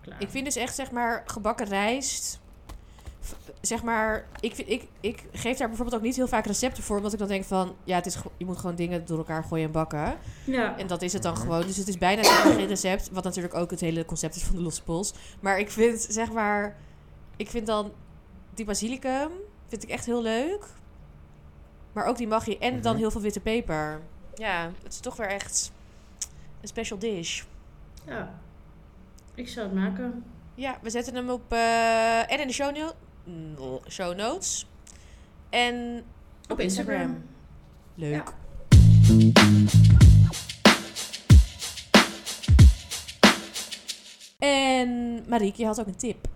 Klaar. 0.00 0.20
Ik 0.20 0.28
vind 0.30 0.44
dus 0.44 0.56
echt, 0.56 0.74
zeg 0.74 0.90
maar, 0.90 1.22
gebakken 1.26 1.66
rijst. 1.66 2.40
Zeg 3.60 3.82
maar, 3.82 4.26
ik, 4.40 4.54
vind, 4.54 4.68
ik, 4.70 4.88
ik 5.00 5.22
geef 5.32 5.56
daar 5.58 5.68
bijvoorbeeld 5.68 5.96
ook 5.96 6.02
niet 6.06 6.16
heel 6.16 6.28
vaak 6.28 6.46
recepten 6.46 6.82
voor. 6.82 6.96
Omdat 6.96 7.12
ik 7.12 7.18
dan 7.18 7.28
denk 7.28 7.44
van, 7.44 7.74
ja, 7.84 7.94
het 7.96 8.06
is, 8.06 8.18
je 8.36 8.44
moet 8.44 8.58
gewoon 8.58 8.74
dingen 8.74 9.06
door 9.06 9.18
elkaar 9.18 9.44
gooien 9.44 9.64
en 9.66 9.72
bakken. 9.72 10.16
ja. 10.44 10.78
En 10.78 10.86
dat 10.86 11.02
is 11.02 11.12
het 11.12 11.22
dan 11.22 11.36
gewoon. 11.36 11.62
Dus 11.66 11.76
het 11.76 11.88
is 11.88 11.98
bijna 11.98 12.22
geen 12.22 12.66
recept. 12.66 13.10
Wat 13.10 13.24
natuurlijk 13.24 13.54
ook 13.54 13.70
het 13.70 13.80
hele 13.80 14.04
concept 14.04 14.36
is 14.36 14.42
van 14.42 14.56
de 14.56 14.62
losse 14.62 14.82
pols. 14.82 15.14
Maar 15.40 15.58
ik 15.58 15.70
vind, 15.70 16.06
zeg 16.10 16.32
maar, 16.32 16.76
ik 17.36 17.50
vind 17.50 17.66
dan 17.66 17.92
die 18.54 18.64
basilicum, 18.64 19.30
vind 19.68 19.82
ik 19.82 19.88
echt 19.88 20.06
heel 20.06 20.22
leuk. 20.22 20.64
Maar 21.92 22.04
ook 22.06 22.16
die 22.16 22.28
maggi 22.28 22.58
en 22.58 22.80
dan 22.80 22.92
Mhm. 22.92 23.00
heel 23.00 23.10
veel 23.10 23.20
witte 23.20 23.40
peper. 23.40 24.00
Ja, 24.34 24.70
het 24.82 24.92
is 24.92 25.00
toch 25.00 25.16
weer 25.16 25.28
echt 25.28 25.72
een 26.60 26.68
special 26.68 26.98
dish. 26.98 27.42
ja. 28.06 28.34
Ik 29.34 29.48
zou 29.48 29.66
het 29.66 29.74
maken. 29.74 30.24
Ja, 30.54 30.78
we 30.82 30.90
zetten 30.90 31.14
hem 31.14 31.30
op. 31.30 31.52
eh, 31.52 32.32
en 32.32 32.40
in 32.40 32.46
de 32.46 32.52
show, 32.52 32.76
show 33.88 34.16
notes. 34.16 34.66
En 35.50 36.02
op, 36.48 36.60
Instagram. 36.60 37.22
Leuk. 37.94 38.32
En 44.38 45.22
Marieke, 45.28 45.60
je 45.60 45.66
had 45.66 45.80
ook 45.80 45.86
een 45.86 45.96
tip. 45.96 46.28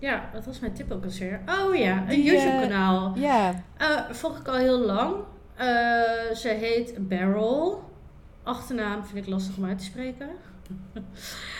Ja, 0.00 0.30
dat 0.32 0.44
was 0.44 0.60
mijn 0.60 0.72
tip 0.72 0.92
ook 0.92 1.04
eens 1.04 1.18
weer. 1.18 1.40
Oh 1.46 1.74
ja, 1.74 2.00
een 2.00 2.06
Die, 2.06 2.22
YouTube 2.22 2.60
kanaal. 2.60 3.12
Ja. 3.16 3.62
Eh 3.76 4.10
volg 4.10 4.38
ik 4.38 4.48
al 4.48 4.54
heel 4.54 4.78
lang. 4.78 5.14
Eh, 5.54 5.66
ze 6.36 6.48
heet 6.48 7.08
Barrel. 7.08 7.82
Achternaam 8.42 9.04
vind 9.04 9.26
ik 9.26 9.32
lastig 9.32 9.56
om 9.56 9.64
uit 9.64 9.78
te 9.78 9.84
spreken. 9.84 10.28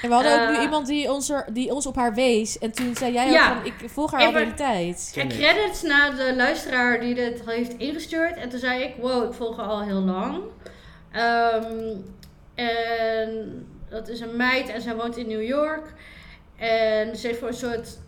En 0.03 0.09
we 0.09 0.15
hadden 0.15 0.43
ook 0.43 0.49
nu 0.49 0.57
Eh, 0.57 0.63
iemand 0.63 0.87
die 0.87 1.13
ons, 1.13 1.31
er, 1.31 1.47
die 1.53 1.75
ons 1.75 1.87
op 1.87 1.97
haar 1.97 2.15
wees. 2.15 2.59
En 2.59 2.73
toen 2.73 2.97
zei 2.97 3.13
jij 3.13 3.31
Ja. 3.31 3.49
ook 3.51 3.57
van, 3.57 3.67
ik 3.67 3.91
volg 3.91 4.11
haar 4.13 4.27
al 4.27 4.33
de 4.33 4.39
hele 4.39 4.55
tijd. 4.55 5.11
Ken 5.15 5.23
En 5.23 5.29
ik. 5.31 5.37
credits 5.37 5.83
naar 5.83 6.17
de 6.17 6.35
luisteraar 6.37 7.01
die 7.01 7.15
dit 7.15 7.43
heeft 7.45 7.73
ingestuurd. 7.77 8.37
En 8.37 8.49
toen 8.49 8.59
zei 8.59 8.83
ik, 8.83 8.95
wow, 9.01 9.25
ik 9.29 9.33
volg 9.33 9.57
haar 9.57 9.67
al 9.67 9.83
heel 9.83 10.01
lang. 10.01 10.43
Ehm, 11.13 11.97
en 12.55 13.67
dat 13.89 14.09
is 14.09 14.21
een 14.21 14.37
meid 14.37 14.69
en 14.69 14.81
zij 14.81 14.97
woont 14.97 15.17
in 15.17 15.29
New 15.29 15.43
York. 15.43 15.93
En 16.57 17.17
ze 17.17 17.27
heeft 17.27 17.39
voor 17.39 17.49
een 17.49 17.55
soort 17.55 17.99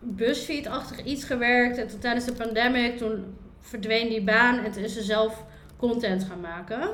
BuzzFeed-achtig 0.00 1.04
iets 1.04 1.24
gewerkt. 1.24 1.78
En 1.78 1.88
toen 1.88 1.98
tijdens 1.98 2.24
de 2.24 2.32
pandemic, 2.32 2.96
toen 2.98 3.36
verdween 3.60 4.08
die 4.08 4.22
baan. 4.22 4.64
En 4.64 4.72
toen 4.72 4.82
is 4.82 4.92
ze 4.92 5.02
zelf 5.02 5.44
content 5.76 6.24
gaan 6.24 6.40
maken. 6.40 6.90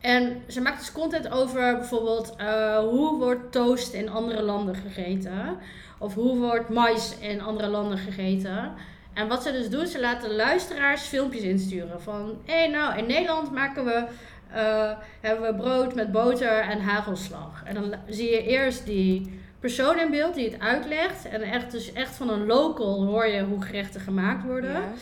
En 0.00 0.42
ze 0.48 0.60
maakt 0.60 0.78
dus 0.78 0.92
content 0.92 1.30
over 1.30 1.76
bijvoorbeeld 1.76 2.34
eh, 2.36 2.78
hoe 2.78 3.18
wordt 3.18 3.52
toast 3.52 3.92
in 3.92 4.08
andere 4.08 4.42
landen 4.42 4.74
gegeten. 4.74 5.58
Of 5.98 6.14
hoe 6.14 6.38
wordt 6.38 6.68
mais 6.68 7.18
in 7.18 7.40
andere 7.40 7.68
landen 7.68 7.98
gegeten. 7.98 8.72
En 9.12 9.28
wat 9.28 9.42
ze 9.42 9.52
dus 9.52 9.70
doen, 9.70 9.86
ze 9.86 10.00
laten 10.00 10.34
luisteraars 10.34 11.02
filmpjes 11.02 11.42
insturen. 11.42 12.02
Van, 12.02 12.38
hé 12.44 12.58
hey, 12.58 12.68
nou, 12.68 12.98
in 12.98 13.06
Nederland 13.06 13.52
maken 13.52 13.84
we, 13.84 14.04
eh, 14.52 14.90
hebben 15.20 15.56
we 15.56 15.62
brood 15.62 15.94
met 15.94 16.12
boter 16.12 16.60
en 16.60 16.80
hagelslag. 16.80 17.62
En 17.64 17.74
dan 17.74 17.94
zie 18.08 18.30
je 18.30 18.42
eerst 18.42 18.86
die 18.86 19.40
persoon 19.58 19.98
in 19.98 20.10
beeld 20.10 20.34
die 20.34 20.50
het 20.50 20.60
uitlegt. 20.60 21.28
En 21.28 21.42
echt, 21.42 21.70
dus 21.70 21.92
echt 21.92 22.16
van 22.16 22.30
een 22.30 22.46
local 22.46 23.04
hoor 23.04 23.26
je 23.26 23.44
hoe 23.44 23.62
gerechten 23.62 24.00
gemaakt 24.00 24.44
worden. 24.44 24.72
Ja. 24.72 24.92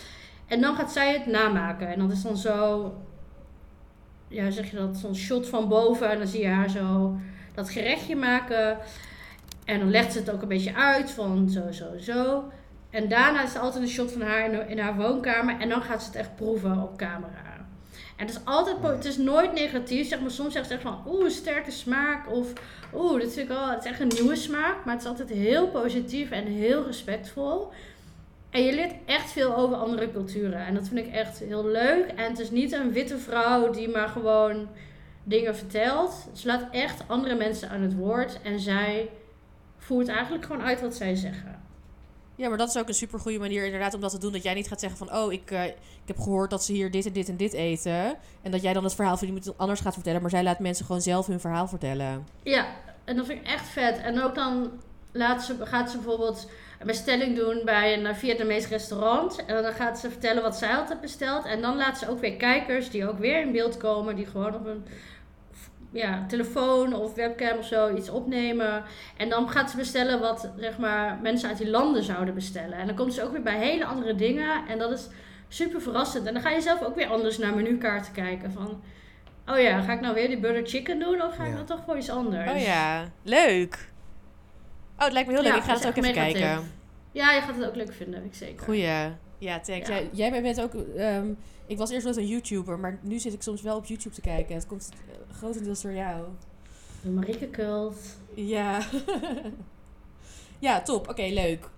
En 0.46 0.60
dan 0.60 0.74
gaat 0.74 0.92
zij 0.92 1.12
het 1.12 1.26
namaken. 1.26 1.88
En 1.88 1.98
dat 1.98 2.12
is 2.12 2.22
dan 2.22 2.36
zo, 2.36 2.92
ja, 4.28 4.50
zeg 4.50 4.70
je 4.70 4.76
dat, 4.76 4.96
zo'n 4.96 5.14
shot 5.14 5.48
van 5.48 5.68
boven. 5.68 6.10
En 6.10 6.18
dan 6.18 6.26
zie 6.26 6.40
je 6.40 6.48
haar 6.48 6.70
zo 6.70 7.16
dat 7.54 7.70
gerechtje 7.70 8.16
maken. 8.16 8.78
En 9.64 9.78
dan 9.78 9.90
legt 9.90 10.12
ze 10.12 10.18
het 10.18 10.30
ook 10.30 10.42
een 10.42 10.48
beetje 10.48 10.74
uit 10.74 11.10
van 11.10 11.50
zo, 11.50 11.70
zo, 11.70 11.98
zo. 12.00 12.44
En 12.90 13.08
daarna 13.08 13.42
is 13.42 13.54
er 13.54 13.60
altijd 13.60 13.82
een 13.82 13.88
shot 13.88 14.12
van 14.12 14.22
haar 14.22 14.52
in, 14.52 14.68
in 14.68 14.78
haar 14.78 14.96
woonkamer. 14.96 15.60
En 15.60 15.68
dan 15.68 15.82
gaat 15.82 16.02
ze 16.02 16.06
het 16.06 16.16
echt 16.16 16.36
proeven 16.36 16.82
op 16.82 16.96
camera. 16.96 17.66
En 18.16 18.26
het 18.26 18.30
is 18.30 18.44
altijd, 18.44 18.76
het 18.82 19.04
is 19.04 19.16
nooit 19.16 19.52
negatief. 19.52 20.08
Zeg 20.08 20.20
maar, 20.20 20.30
soms 20.30 20.52
zegt 20.52 20.66
ze 20.66 20.72
echt 20.72 20.82
van, 20.82 21.02
oeh, 21.06 21.28
sterke 21.28 21.70
smaak. 21.70 22.30
Of, 22.30 22.52
oeh, 22.94 23.20
dit 23.20 23.32
vind 23.32 23.50
ik 23.50 23.56
wel, 23.56 23.70
het 23.70 23.84
is 23.84 23.90
echt 23.90 24.00
een 24.00 24.12
nieuwe 24.20 24.36
smaak. 24.36 24.84
Maar 24.84 24.94
het 24.94 25.02
is 25.02 25.08
altijd 25.08 25.28
heel 25.28 25.68
positief 25.68 26.30
en 26.30 26.44
heel 26.44 26.86
respectvol. 26.86 27.72
En 28.50 28.62
je 28.62 28.74
leert 28.74 28.94
echt 29.04 29.30
veel 29.30 29.56
over 29.56 29.76
andere 29.76 30.12
culturen. 30.12 30.66
En 30.66 30.74
dat 30.74 30.88
vind 30.88 31.06
ik 31.06 31.12
echt 31.12 31.38
heel 31.38 31.66
leuk. 31.66 32.06
En 32.06 32.30
het 32.30 32.38
is 32.38 32.50
niet 32.50 32.72
een 32.72 32.92
witte 32.92 33.18
vrouw 33.18 33.70
die 33.70 33.88
maar 33.88 34.08
gewoon 34.08 34.68
dingen 35.24 35.56
vertelt. 35.56 36.28
Ze 36.32 36.46
laat 36.46 36.66
echt 36.70 37.02
andere 37.06 37.34
mensen 37.34 37.68
aan 37.68 37.80
het 37.80 37.94
woord. 37.94 38.42
En 38.42 38.60
zij 38.60 39.10
voert 39.76 40.08
eigenlijk 40.08 40.44
gewoon 40.44 40.62
uit 40.62 40.80
wat 40.80 40.94
zij 40.94 41.14
zeggen. 41.14 41.62
Ja, 42.34 42.48
maar 42.48 42.58
dat 42.58 42.68
is 42.68 42.78
ook 42.78 42.88
een 42.88 42.94
super 42.94 43.20
goede 43.20 43.38
manier 43.38 43.64
inderdaad 43.64 43.94
om 43.94 44.00
dat 44.00 44.10
te 44.10 44.18
doen. 44.18 44.32
Dat 44.32 44.42
jij 44.42 44.54
niet 44.54 44.68
gaat 44.68 44.80
zeggen 44.80 44.98
van, 44.98 45.16
oh, 45.16 45.32
ik, 45.32 45.50
eh, 45.50 45.64
ik 45.64 45.74
heb 46.04 46.18
gehoord 46.18 46.50
dat 46.50 46.64
ze 46.64 46.72
hier 46.72 46.90
dit 46.90 47.06
en 47.06 47.12
dit 47.12 47.28
en 47.28 47.36
dit 47.36 47.52
eten. 47.52 48.16
En 48.42 48.50
dat 48.50 48.62
jij 48.62 48.72
dan 48.72 48.84
het 48.84 48.94
verhaal 48.94 49.16
van 49.16 49.26
iemand 49.26 49.58
anders 49.58 49.80
gaat 49.80 49.94
vertellen. 49.94 50.20
Maar 50.20 50.30
zij 50.30 50.42
laat 50.42 50.58
mensen 50.58 50.86
gewoon 50.86 51.00
zelf 51.00 51.26
hun 51.26 51.40
verhaal 51.40 51.68
vertellen. 51.68 52.26
Ja, 52.42 52.66
en 53.04 53.16
dat 53.16 53.26
vind 53.26 53.40
ik 53.40 53.46
echt 53.46 53.68
vet. 53.68 53.98
En 53.98 54.22
ook 54.22 54.34
dan 54.34 54.70
laat 55.12 55.42
ze, 55.42 55.66
gaat 55.66 55.90
ze 55.90 55.96
bijvoorbeeld 55.96 56.50
een 56.78 56.86
bestelling 56.86 57.36
doen 57.36 57.62
bij 57.64 57.98
een 58.04 58.14
Vietnamees 58.14 58.68
restaurant. 58.68 59.44
En 59.46 59.62
dan 59.62 59.72
gaat 59.72 59.98
ze 59.98 60.10
vertellen 60.10 60.42
wat 60.42 60.56
zij 60.56 60.74
altijd 60.74 61.00
bestelt. 61.00 61.44
En 61.44 61.60
dan 61.60 61.76
laat 61.76 61.98
ze 61.98 62.08
ook 62.10 62.20
weer 62.20 62.36
kijkers 62.36 62.90
die 62.90 63.08
ook 63.08 63.18
weer 63.18 63.40
in 63.40 63.52
beeld 63.52 63.76
komen. 63.76 64.16
Die 64.16 64.26
gewoon 64.26 64.54
op 64.54 64.66
een 64.66 64.84
ja, 65.92 66.24
telefoon 66.28 66.94
of 66.94 67.14
webcam 67.14 67.58
of 67.58 67.64
zo 67.66 67.94
iets 67.94 68.08
opnemen. 68.10 68.82
En 69.16 69.28
dan 69.28 69.48
gaat 69.50 69.70
ze 69.70 69.76
bestellen 69.76 70.20
wat 70.20 70.50
zeg 70.56 70.78
maar, 70.78 71.18
mensen 71.22 71.48
uit 71.48 71.58
die 71.58 71.70
landen 71.70 72.02
zouden 72.02 72.34
bestellen. 72.34 72.78
En 72.78 72.86
dan 72.86 72.96
komt 72.96 73.14
ze 73.14 73.22
ook 73.22 73.32
weer 73.32 73.42
bij 73.42 73.58
hele 73.58 73.84
andere 73.84 74.14
dingen. 74.14 74.66
En 74.68 74.78
dat 74.78 74.90
is 74.90 75.06
super 75.48 75.80
verrassend. 75.80 76.26
En 76.26 76.32
dan 76.32 76.42
ga 76.42 76.50
je 76.50 76.60
zelf 76.60 76.82
ook 76.82 76.94
weer 76.94 77.08
anders 77.08 77.38
naar 77.38 77.54
menukaarten 77.54 78.12
kijken. 78.12 78.52
Van, 78.52 78.82
oh 79.46 79.58
ja, 79.58 79.80
ga 79.80 79.92
ik 79.92 80.00
nou 80.00 80.14
weer 80.14 80.28
die 80.28 80.38
butter 80.40 80.66
chicken 80.66 80.98
doen? 80.98 81.22
Of 81.22 81.36
ga 81.36 81.42
ik 81.42 81.48
Ja. 81.48 81.54
nou 81.54 81.66
toch 81.66 81.80
voor 81.86 81.96
iets 81.96 82.10
anders? 82.10 82.50
Oh 82.50 82.60
ja, 82.60 83.04
leuk. 83.22 83.88
Oh, 84.98 85.04
het 85.04 85.12
lijkt 85.12 85.28
me 85.28 85.34
heel 85.34 85.42
leuk. 85.42 85.52
Ja, 85.52 85.58
ik 85.58 85.64
ga 85.64 85.74
het 85.74 85.86
ook 85.86 85.96
even 85.96 86.12
kijken. 86.12 86.56
tip. 86.56 86.62
Ja, 87.12 87.32
je 87.32 87.40
gaat 87.40 87.56
het 87.56 87.66
ook 87.66 87.74
leuk 87.74 87.92
vinden, 87.92 88.20
weet 88.20 88.28
ik 88.28 88.36
zeker. 88.36 88.64
Goeie. 88.64 89.12
Ja, 89.38 89.60
thanks. 89.60 89.88
Ja. 89.88 89.94
Jij, 89.94 90.08
jij 90.12 90.42
bent 90.42 90.60
ook... 90.60 90.74
ehm, 90.74 91.32
ik 91.66 91.78
was 91.78 91.90
eerst 91.90 92.04
wel 92.04 92.12
eens 92.12 92.22
een 92.22 92.28
YouTuber, 92.28 92.78
maar 92.78 92.98
nu 93.02 93.18
zit 93.18 93.32
ik 93.32 93.42
soms 93.42 93.62
wel 93.62 93.76
op 93.76 93.84
YouTube 93.84 94.14
te 94.14 94.20
kijken. 94.20 94.54
Het 94.54 94.66
komt 94.66 94.88
grotendeels 95.32 95.82
door 95.82 95.92
jou. 95.92 96.24
De 97.02 97.08
Marieke 97.10 97.50
Cult. 97.50 97.96
Ja. 98.34 98.80
ja, 100.58 100.82
top. 100.82 101.08
Oké, 101.08 101.22
leuk. 101.22 101.68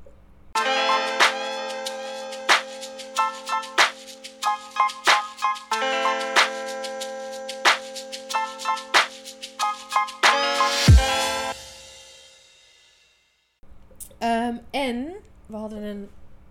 Ehm, 14.21 14.57
en 14.71 15.13
we 15.47 15.57
hadden 15.57 15.83
een 15.83 16.09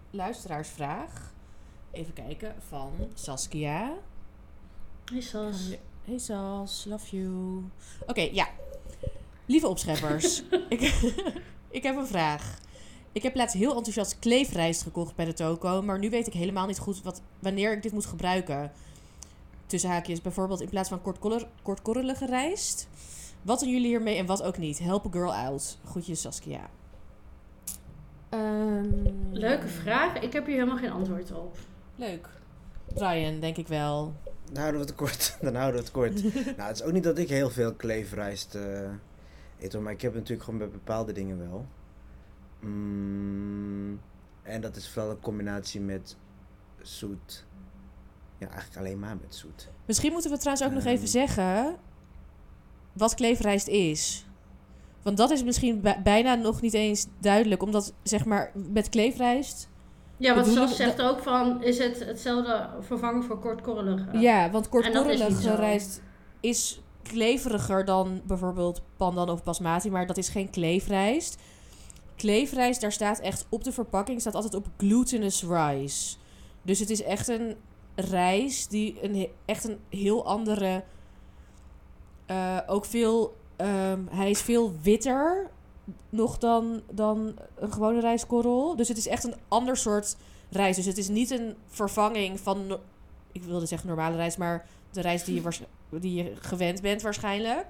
luisteraarsvraag. 0.10 1.34
Even 1.92 2.14
kijken, 2.14 2.56
van 2.68 2.92
Saskia. 3.14 3.94
Hey 5.12 5.22
Sas. 5.22 5.78
Hey 6.06 6.18
Sas, 6.18 6.86
love 6.86 7.18
you. 7.18 7.64
Oké, 8.08 8.22
ja. 8.22 8.48
Lieve 9.46 9.68
opscheppers, 9.68 10.44
ik, 10.70 10.82
ik 11.78 11.84
heb 11.84 11.96
een 11.96 12.08
vraag. 12.08 12.60
Ik 13.12 13.24
heb 13.24 13.36
laatst 13.36 13.56
heel 13.56 13.76
enthousiast 13.76 14.20
kleefrijst 14.20 14.82
gekocht 14.82 15.16
bij 15.16 15.26
de 15.26 15.34
toko, 15.34 15.82
maar 15.82 16.00
nu 16.00 16.10
weet 16.10 16.28
ik 16.28 16.34
helemaal 16.34 16.68
niet 16.68 16.80
goed 16.80 17.02
wat, 17.02 17.22
wanneer 17.40 17.72
ik 17.72 17.82
dit 17.82 17.92
moet 17.92 18.06
gebruiken. 18.06 18.72
Tussen 19.66 19.90
haakjes, 19.90 20.22
bijvoorbeeld 20.22 20.62
in 20.62 20.70
plaats 20.70 20.90
van 20.90 21.02
kortkorrelige 21.62 22.26
rijst. 22.26 22.88
Wat 23.42 23.60
doen 23.60 23.70
jullie 23.70 23.88
hiermee 23.88 24.18
en 24.18 24.26
wat 24.26 24.44
ook 24.44 24.58
niet? 24.58 24.80
Help 24.80 25.06
a 25.06 25.10
girl 25.12 25.34
out. 25.34 25.78
Groetjes 25.86 26.22
Saskia. 26.22 26.70
Ehm, 28.30 28.86
Leuke 29.32 29.68
vraag. 29.68 30.20
Ik 30.20 30.34
heb 30.34 30.46
hier 30.46 30.56
helemaal 30.56 30.78
geen 30.78 30.92
antwoord 30.92 31.32
op. 31.32 31.58
Leuk. 31.96 32.28
Brian, 32.94 33.40
denk 33.40 33.58
ik 33.58 33.68
wel. 33.68 34.14
Dan 34.52 34.58
houden 34.62 34.82
we 34.82 34.88
het 34.88 34.96
kort. 34.96 35.38
Dan 35.42 35.56
houden 35.56 35.76
we 35.80 35.86
het 35.86 35.92
kort. 35.92 36.22
nou, 36.58 36.68
het 36.70 36.76
is 36.80 36.84
ook 36.84 36.92
niet 36.92 37.04
dat 37.04 37.18
ik 37.18 37.30
heel 37.30 37.50
veel 37.50 37.74
kleefrijst 37.74 38.56
eh 38.56 38.90
eet, 39.60 39.74
hoor, 39.74 39.82
maar 39.82 39.94
ik 39.94 40.02
heb 40.02 40.12
het 40.12 40.20
natuurlijk 40.20 40.44
gewoon 40.50 40.60
bij 40.60 40.70
bepaalde 40.70 41.12
dingen 41.12 41.38
wel. 41.50 41.66
Mm, 42.60 44.00
en 44.44 44.62
dat 44.62 44.76
is 44.76 44.90
vooral 44.90 45.12
een 45.12 45.20
combinatie 45.20 45.82
met 45.82 46.18
zoet. 46.82 47.46
Ja, 48.38 48.48
eigenlijk 48.48 48.78
alleen 48.80 49.00
maar 49.00 49.18
met 49.22 49.36
zoet. 49.36 49.70
Misschien 49.86 50.12
moeten 50.12 50.32
we 50.32 50.38
trouwens 50.38 50.68
ook 50.68 50.74
nog 50.74 50.84
Ehm. 50.84 50.94
even 50.94 51.08
zeggen 51.08 51.76
wat 52.94 53.14
kleefrijst 53.14 53.68
is. 53.68 54.26
Want 55.04 55.18
dat 55.18 55.32
is 55.32 55.44
misschien 55.44 55.82
bij- 55.82 56.02
bijna 56.04 56.36
nog 56.36 56.62
niet 56.62 56.74
eens 56.74 57.08
duidelijk. 57.20 57.64
Omdat, 57.64 57.94
zeg 58.04 58.26
maar, 58.26 58.52
met 58.72 58.90
kleefrijst... 58.90 59.70
Ja, 60.18 60.36
Bedoelen 60.36 60.68
Sas 60.68 60.78
zegt 60.78 61.02
ook 61.02 61.20
van, 61.20 61.64
is 61.64 61.78
het 61.78 62.06
hetzelfde 62.06 62.70
vervangen 62.80 63.24
voor 63.24 63.40
kortkorrelige? 63.40 64.18
Ja, 64.18 64.52
want 64.52 64.70
kortkorrelige 64.70 65.56
rijst 65.56 66.02
is 66.40 66.82
kleveriger 67.04 67.86
dan 67.86 68.22
bijvoorbeeld 68.26 68.82
pandan 68.98 69.30
of 69.30 69.44
basmati. 69.44 69.92
Maar 69.92 70.08
dat 70.08 70.18
is 70.18 70.30
geen 70.30 70.50
kleefrijst. 70.50 71.38
Kleefrijst, 72.16 72.82
daar 72.82 72.92
staat 72.92 73.20
echt 73.20 73.46
op 73.50 73.64
de 73.64 73.72
verpakking... 73.72 74.22
staat 74.22 74.36
altijd 74.36 74.56
op 74.56 74.68
glutinous 74.78 75.44
rice. 75.44 76.16
Dus 76.62 76.80
het 76.80 76.90
is 76.90 77.04
echt 77.04 77.28
een 77.28 77.56
rijst 77.96 78.70
die 78.70 78.98
een, 79.02 79.28
echt 79.46 79.64
een 79.64 79.80
heel 79.90 80.26
andere... 80.26 80.84
eh, 82.26 82.58
ook 82.68 82.86
veel... 82.86 83.38
ehm, 83.60 84.00
hij 84.10 84.30
is 84.30 84.42
veel 84.42 84.74
witter 84.82 85.48
nog 86.10 86.38
dan, 86.38 86.82
dan 86.92 87.36
een 87.56 87.72
gewone 87.74 88.00
rijstkorrel. 88.00 88.76
Dus 88.76 88.88
het 88.88 88.98
is 88.98 89.08
echt 89.08 89.24
een 89.24 89.36
ander 89.48 89.78
soort 89.78 90.16
rijst. 90.50 90.76
Dus 90.76 90.86
het 90.86 90.98
is 90.98 91.08
niet 91.08 91.30
een 91.32 91.56
vervanging 91.68 92.40
van... 92.40 92.68
no- 92.68 92.80
Ik 93.32 93.44
wilde 93.44 93.66
zeggen 93.66 93.88
normale 93.88 94.16
rijst, 94.16 94.38
maar 94.38 94.66
de 94.92 95.02
rijst 95.02 95.26
die 95.26 95.36
je, 95.36 95.42
waarsch- 95.42 95.62
die 95.90 96.24
je 96.24 96.34
gewend 96.40 96.82
bent 96.82 97.02
waarschijnlijk. 97.02 97.66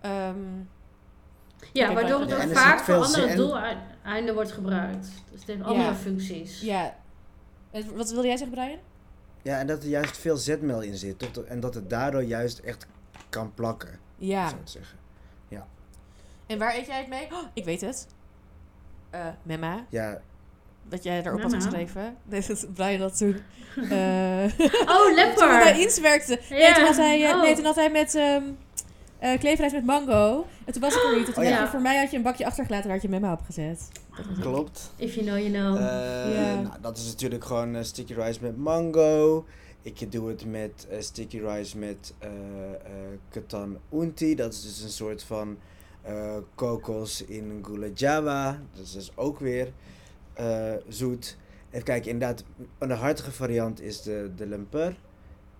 Ehm, 0.00 0.36
Ja, 1.72 1.92
waardoor 1.94 2.20
het 2.20 2.34
ook 2.34 2.52
vaak 2.56 2.80
voor 2.80 2.94
andere 2.94 3.34
doeleinden 3.36 4.34
wordt 4.34 4.52
gebruikt. 4.52 5.08
Dus 5.30 5.38
het 5.40 5.48
heeft 5.48 5.62
andere 5.62 5.84
Ja. 5.88 5.94
functies. 5.94 6.60
ja. 6.60 6.96
En 7.70 7.96
Wat 7.96 8.10
wilde 8.10 8.26
jij 8.26 8.36
zeggen, 8.36 8.56
Brian? 8.56 8.78
Ja, 9.42 9.58
en 9.58 9.66
dat 9.66 9.82
er 9.82 9.88
juist 9.88 10.16
veel 10.18 10.36
zetmeel 10.36 10.80
in 10.80 10.96
zit. 10.96 11.18
tot- 11.18 11.44
En 11.44 11.60
dat 11.60 11.74
het 11.74 11.90
daardoor 11.90 12.22
juist 12.22 12.58
echt 12.58 12.86
kan 13.28 13.54
plakken, 13.54 13.98
Ja. 14.16 14.48
zou 14.48 14.60
ik 14.60 14.68
zeggen. 14.68 14.98
En 16.46 16.58
waar 16.58 16.74
eet 16.74 16.86
jij 16.86 16.98
het 16.98 17.08
mee? 17.08 17.26
Oh, 17.32 17.38
ik 17.54 17.64
weet 17.64 17.80
het. 17.80 18.06
Eh 19.10 19.26
Memma. 19.42 19.84
Ja, 19.88 20.20
Dat 20.88 21.02
jij 21.02 21.22
erop 21.24 21.42
had 21.42 21.54
geschreven. 21.54 22.16
Nee, 22.24 22.42
dat 22.46 22.66
Brian 22.74 22.98
dat 22.98 23.16
toen... 23.16 23.36
eh, 23.76 24.44
Oh, 24.86 25.04
toen 25.04 25.14
we 25.14 25.34
bij 25.36 25.64
lekker! 25.64 25.80
Ins 25.82 26.00
werkte. 26.00 26.40
Nee, 26.50 26.60
Ja. 26.60 26.74
toen 26.74 26.84
had 26.84 26.96
hij, 26.96 27.24
eh, 27.28 27.34
Oh. 27.36 27.42
nee, 27.42 27.54
toen 27.54 27.64
had 27.64 27.74
hij 27.74 27.90
met 27.90 28.14
ehm 28.14 28.42
eh, 29.18 29.38
kleefrijst 29.38 29.74
met 29.74 29.84
mango. 29.84 30.46
En 30.64 30.72
toen 30.72 30.82
was 30.82 30.94
ik 30.94 31.02
er 31.02 31.16
niet. 31.18 31.26
En 31.28 31.34
toen 31.34 31.42
Oh, 31.44 31.48
had 31.50 31.58
ja. 31.58 31.62
je 31.64 31.68
voor 31.70 31.80
mij 31.80 31.98
had 31.98 32.10
je 32.10 32.16
een 32.16 32.22
bakje 32.22 32.46
achtergelaten 32.46 32.84
waar 32.84 32.94
had 32.94 33.02
je 33.02 33.08
Memma 33.08 33.32
op 33.32 33.40
gezet. 33.44 33.88
Klopt. 34.40 34.92
If 34.96 35.14
you 35.14 35.26
know, 35.26 35.38
you 35.38 35.50
know. 35.50 35.76
Eh, 35.76 36.34
Ja. 36.34 36.54
nou, 36.60 36.74
dat 36.80 36.96
is 36.98 37.06
natuurlijk 37.06 37.44
gewoon 37.44 37.84
sticky 37.84 38.14
rice 38.14 38.38
met 38.42 38.56
mango. 38.56 39.44
Ik 39.82 40.12
doe 40.12 40.28
het 40.28 40.46
met 40.46 40.86
eh, 40.90 41.00
sticky 41.00 41.38
rice 41.38 41.78
met 41.78 42.14
eh 42.18 42.28
eh, 42.74 42.80
ketan 43.28 43.78
unti. 43.92 44.34
Dat 44.34 44.52
is 44.52 44.62
dus 44.62 44.82
een 44.82 44.88
soort 44.88 45.22
van 45.22 45.58
eh, 46.02 46.36
kokos 46.54 47.24
in 47.24 47.58
gula 47.62 47.86
java. 47.94 48.60
Dat 48.74 48.84
is 48.84 48.92
dus 48.92 49.12
ook 49.16 49.38
weer 49.38 49.72
eh, 50.34 50.74
zoet. 50.88 51.36
Even 51.70 51.84
kijken, 51.84 52.10
inderdaad, 52.10 52.44
een 52.78 52.90
hartige 52.90 53.32
variant 53.32 53.80
is 53.80 54.02
de, 54.02 54.30
de 54.36 54.46
lemper. 54.46 54.96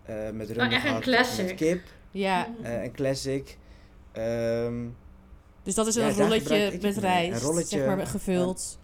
eh 0.03 0.31
met 0.31 0.51
rum 0.51 0.66
Oh, 0.66 0.73
echt 0.73 1.39
een 1.39 1.45
met 1.47 1.55
kip. 1.55 1.81
Ja, 2.11 2.49
eh, 2.62 2.83
een 2.83 2.93
classic. 2.93 3.59
Ehm, 4.12 4.87
dus 5.62 5.75
dat 5.75 5.87
is 5.87 5.95
Ja, 5.95 6.09
een 6.09 6.14
rolletje 6.14 6.79
met 6.83 6.97
rijst. 6.97 7.43
rolletje, 7.43 7.79
zeg 7.79 7.87
maar 7.97 8.07
gevuld. 8.07 8.79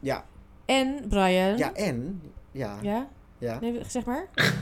ja. 0.00 0.24
En 0.66 1.04
Brian. 1.08 1.56
ja, 1.56 1.74
en... 1.74 2.22
Ja, 2.50 2.78
ja. 2.82 3.08
Ja? 3.44 3.58
Nee, 3.60 3.80
zeg 3.88 4.04
maar. 4.04 4.26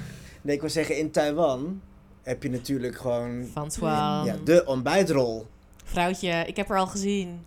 Nee, 0.45 0.55
ik 0.55 0.61
wil 0.61 0.70
zeggen, 0.70 0.99
in 0.99 1.11
Taiwan 1.11 1.80
heb 2.22 2.43
je 2.43 2.51
natuurlijk 2.51 2.97
gewoon 2.97 3.47
ja, 3.80 4.37
de 4.45 4.62
ontbijtrol. 4.66 5.47
Vrouwtje, 5.85 6.45
ik 6.47 6.57
heb 6.57 6.68
haar 6.68 6.78
al 6.78 6.87
gezien. 6.87 7.45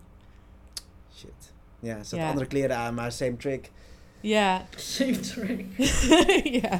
Ja, 1.79 2.03
ze 2.03 2.15
had 2.15 2.23
Ja. 2.23 2.29
andere 2.29 2.47
kleren 2.47 2.77
aan, 2.77 2.93
maar 2.93 3.11
same 3.11 3.37
trick. 3.37 3.71
Ja. 4.21 4.65
Same 4.75 5.19
trick. 5.19 5.65
ja. 6.61 6.79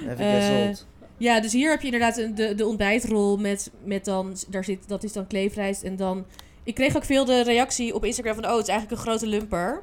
Even 0.00 0.18
Eh. 0.18 0.74
Ja, 1.16 1.40
dus 1.40 1.52
hier 1.52 1.70
heb 1.70 1.80
je 1.80 1.86
inderdaad 1.86 2.16
een- 2.16 2.34
de, 2.34 2.54
de 2.54 2.66
ontbijtrol 2.66 3.36
met, 3.36 3.70
met 3.84 4.04
dan, 4.04 4.36
daar 4.48 4.64
zit, 4.64 4.88
dat 4.88 5.04
is 5.04 5.12
dan 5.12 5.26
kleefrijst. 5.26 5.82
En 5.82 5.96
dan, 5.96 6.26
ik 6.62 6.74
kreeg 6.74 6.96
ook 6.96 7.04
veel 7.04 7.24
de 7.24 7.42
reactie 7.42 7.94
op 7.94 8.04
Instagram 8.04 8.34
van, 8.34 8.44
oh, 8.44 8.50
het 8.56 8.62
is 8.62 8.68
eigenlijk 8.68 9.00
een 9.00 9.06
grote 9.08 9.26
lumper. 9.26 9.82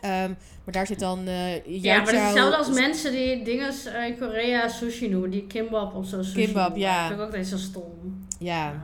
Ehm, 0.00 0.28
maar 0.64 0.74
daar 0.74 0.86
zit 0.86 0.98
dan 0.98 1.26
eh 1.26 1.66
Ja, 1.66 1.96
maar 1.96 2.04
dat 2.04 2.14
is 2.14 2.20
hetzelfde 2.20 2.56
als 2.56 2.70
mensen 2.70 3.12
die 3.12 3.44
dingen 3.44 3.72
in 4.06 4.18
Korea 4.18 4.68
sushi 4.68 5.08
noemen. 5.08 5.30
Die 5.30 5.46
kimbap 5.46 5.94
of 5.94 6.06
zo 6.06 6.22
sushi 6.22 6.44
Kimbap, 6.44 6.68
noemen. 6.68 6.80
ja. 6.80 6.98
Dat 6.98 7.06
vind 7.08 7.20
ik 7.20 7.26
ook 7.26 7.32
steeds 7.32 7.50
zo 7.50 7.56
stom. 7.56 8.26
Ja, 8.38 8.82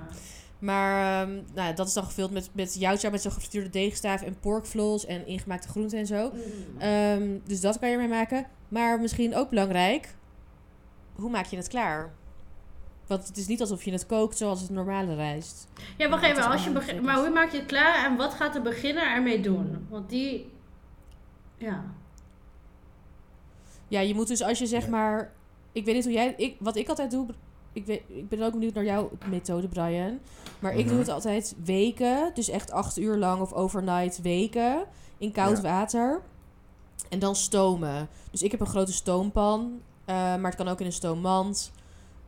maar 0.59 1.23
ehm, 1.23 1.35
nou, 1.55 1.75
dat 1.75 1.87
is 1.87 1.93
dan 1.93 2.05
gevuld 2.05 2.31
met, 2.31 2.51
met 2.53 2.79
met 3.11 3.23
zo'n 3.23 3.33
gefrituurde 3.33 3.71
deegstaaf 3.71 4.23
en 4.23 4.39
porkvlols 4.41 5.07
en 5.07 5.27
ingemaakte 5.27 5.69
groenten 5.69 5.99
en 5.99 6.07
zo. 6.07 6.31
Mm. 6.35 6.81
Ehm, 6.81 7.29
dus 7.45 7.61
dat 7.61 7.79
kan 7.79 7.89
je 7.89 7.95
ermee 7.95 8.09
maken. 8.09 8.47
Maar 8.69 9.01
misschien 9.01 9.35
ook 9.37 9.51
belangrijk, 9.51 10.15
hoe 11.15 11.31
maak 11.31 11.47
je 11.47 11.57
het 11.57 11.69
klaar? 11.69 12.13
Want 13.07 13.27
het 13.27 13.37
is 13.37 13.47
niet 13.47 13.61
alsof 13.61 13.83
je 13.85 13.93
het 13.93 14.07
kookt 14.07 14.37
zoals 14.37 14.61
het 14.61 14.71
normale 14.71 15.15
rijst. 15.15 15.69
Ja, 15.97 16.09
wacht 16.09 16.23
even. 16.25 16.37
Als 16.37 16.45
je 16.45 16.51
allemaal 16.51 16.73
begin- 16.73 16.95
focus. 16.97 17.07
maar 17.07 17.19
hoe 17.25 17.31
maak 17.31 17.51
je 17.51 17.57
het 17.59 17.67
klaar 17.67 18.05
en 18.05 18.17
wat 18.17 18.35
gaat 18.35 18.53
de 18.53 18.61
beginner 18.61 19.07
ermee 19.13 19.41
doen? 19.41 19.87
Want 19.91 20.09
die... 20.09 20.55
Ja. 21.59 21.85
Ja, 23.89 24.01
je 24.01 24.15
moet 24.15 24.29
dus 24.29 24.43
als 24.43 24.59
je 24.59 24.67
zeg 24.67 24.85
Ja. 24.85 24.91
maar... 24.91 25.33
Ik 25.73 25.85
weet 25.85 25.95
niet 25.95 26.05
hoe 26.05 26.13
jij... 26.13 26.35
Ik, 26.37 26.57
wat 26.59 26.77
ik 26.77 26.89
altijd 26.89 27.11
doe... 27.11 27.27
Ik, 27.73 27.87
weet, 27.87 28.03
ik 28.09 28.29
ben 28.29 28.43
ook 28.43 28.53
benieuwd 28.53 28.75
naar 28.75 28.85
jouw 28.85 29.11
methode, 29.31 29.69
Brian. 29.69 30.19
Maar 30.59 30.73
ik 30.75 30.83
doe 30.85 30.91
Mhm. 30.93 30.99
het 31.01 31.09
altijd 31.09 31.55
weken. 31.65 32.31
Dus 32.35 32.49
echt 32.49 32.71
acht 32.71 32.99
uur 32.99 33.17
lang 33.17 33.41
of 33.41 33.53
overnight 33.53 34.21
weken. 34.23 34.85
In 35.19 35.33
koud 35.33 35.57
Ja. 35.57 35.63
water. 35.63 36.21
En 37.09 37.19
dan 37.19 37.37
stomen. 37.37 38.09
Dus 38.31 38.43
ik 38.43 38.51
heb 38.51 38.61
een 38.61 38.67
grote 38.67 38.93
stoompan. 38.93 39.81
eh, 40.05 40.15
maar 40.15 40.45
het 40.45 40.55
kan 40.55 40.69
ook 40.69 40.81
in 40.81 40.87
een 40.87 40.93
stoommand. 40.93 41.73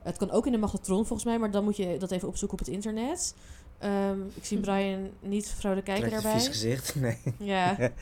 Het 0.03 0.16
kan 0.16 0.31
ook 0.31 0.47
in 0.47 0.53
een 0.55 0.61
magnetron 0.61 1.07
volgens 1.07 1.24
mij. 1.24 1.39
Maar 1.39 1.51
dan 1.51 1.64
moet 1.64 1.76
je 1.76 1.97
dat 1.99 2.11
even 2.11 2.29
opzoeken 2.29 2.59
op 2.59 2.64
het 2.66 2.74
internet. 2.74 3.35
Ehm, 3.79 4.18
ik 4.35 4.45
zie 4.45 4.61
Brian 4.61 5.09
niet 5.20 5.49
vrolijk 5.59 5.85
kijken 5.87 6.11
daarbij. 6.11 6.33
vies 6.33 6.47
gezicht. 6.49 6.95
Nee. 7.01 7.18
Ja, 7.39 7.76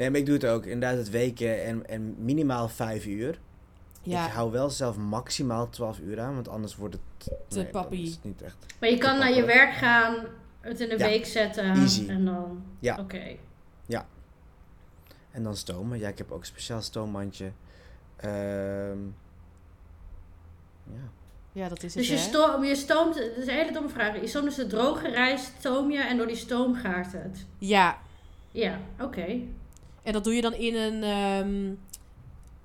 nee, 0.00 0.10
maar 0.10 0.20
ik 0.20 0.26
doe 0.26 0.34
het 0.34 0.46
ook. 0.46 0.66
Inderdaad 0.66 0.98
het 0.98 1.10
weken 1.10 1.64
en, 1.64 1.88
en 1.88 2.14
minimaal 2.24 2.68
vijf 2.68 3.06
uur. 3.06 3.38
ja. 4.02 4.26
Ik 4.26 4.32
hou 4.32 4.50
wel 4.50 4.70
zelf 4.70 4.96
maximaal 4.96 5.68
12 5.68 5.98
uur 5.98 6.20
aan, 6.20 6.34
want 6.34 6.48
anders 6.48 6.76
wordt 6.76 6.94
het... 6.94 7.02
Te 7.48 7.68
nee, 7.90 8.10
het 8.10 8.18
niet 8.22 8.42
echt... 8.42 8.56
Maar 8.80 8.90
je 8.90 8.98
kan 8.98 9.18
naar 9.18 9.32
je 9.32 9.44
werk 9.44 9.72
gaan, 9.72 10.16
het 10.60 10.80
in 10.80 10.88
Ja. 10.88 10.96
week 10.96 11.26
zetten. 11.26 11.64
Easy. 11.64 12.08
En 12.08 12.24
dan... 12.24 12.62
Ja. 12.78 12.98
Oké. 13.00 13.36
En 15.30 15.42
dan 15.42 15.56
stomen. 15.56 15.98
Ja, 15.98 16.08
ik 16.08 16.18
heb 16.18 16.30
ook 16.30 16.40
een 16.40 16.46
speciaal 16.46 16.82
stoommandje. 16.82 17.52
Ehm 18.16 18.98
ja. 20.84 21.10
ja, 21.52 21.68
dat 21.68 21.82
is 21.82 21.94
het, 21.94 22.02
Dus 22.02 22.08
je, 22.08 22.14
hè? 22.14 22.20
sto 22.20 22.62
je 22.62 22.74
stoomt... 22.74 23.14
Dat 23.14 23.36
is 23.36 23.46
een 23.46 23.54
hele 23.54 23.72
domme 23.72 23.88
vraag. 23.88 24.20
Je 24.20 24.26
stoomt 24.26 24.44
dus 24.44 24.54
de 24.54 24.66
droge 24.66 25.08
rijst, 25.08 25.52
stoom 25.58 25.90
je 25.90 25.98
en 26.00 26.16
door 26.16 26.26
die 26.26 26.36
stoom 26.36 26.74
gaart 26.74 27.12
het. 27.12 27.46
Ja, 27.58 27.98
Ja, 28.50 28.78
oké. 29.00 29.40
En 30.02 30.12
dat 30.12 30.24
doe 30.24 30.34
je 30.34 30.40
dan 30.40 30.54
in 30.54 30.74
een 30.74 31.02
ehm, 31.02 31.74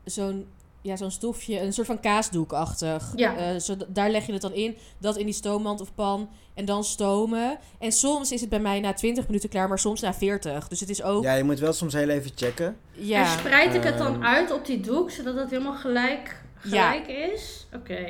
zo'n 0.04 0.46
ja, 0.82 0.96
zo'n 0.96 1.12
stofje, 1.12 1.60
een 1.62 1.74
soort 1.74 1.88
van 1.88 2.00
kaasdoekachtig. 2.00 3.12
Ja. 3.16 3.36
Eh, 3.38 3.60
zo, 3.60 3.76
daar 3.88 4.10
leg 4.10 4.26
je 4.26 4.32
het 4.34 4.42
dan 4.42 4.54
in, 4.54 4.76
dat 4.98 5.18
in 5.18 5.26
die 5.26 5.34
stoommand 5.34 5.82
of 5.82 5.94
pan 5.96 6.30
en 6.54 6.66
dan 6.66 6.84
stomen. 6.84 7.58
En 7.80 7.92
soms 7.92 8.32
is 8.32 8.42
het 8.42 8.50
bij 8.50 8.60
mij 8.60 8.80
na 8.80 8.94
20 8.94 9.28
minuten 9.28 9.50
klaar, 9.50 9.68
maar 9.68 9.80
soms 9.80 10.02
na 10.02 10.14
40. 10.14 10.68
Dus 10.68 10.80
het 10.80 10.90
is 10.90 11.04
ook 11.04 11.24
ja, 11.24 11.34
je 11.34 11.44
moet 11.44 11.60
wel 11.60 11.74
soms 11.74 11.94
heel 11.94 12.10
even 12.10 12.32
checken. 12.36 12.78
ja, 12.92 13.22
En 13.34 13.40
spreid 13.40 13.74
ik 13.74 13.84
het 13.84 13.98
dan 13.98 14.14
Ehm. 14.14 14.24
uit 14.24 14.52
op 14.52 14.66
die 14.66 14.80
doek, 14.80 15.12
zodat 15.12 15.36
het 15.36 15.50
helemaal 15.50 15.76
gelijk, 15.76 16.42
Ja. 16.64 16.92
gelijk 16.92 17.08
is? 17.34 17.68
Oké. 17.76 18.06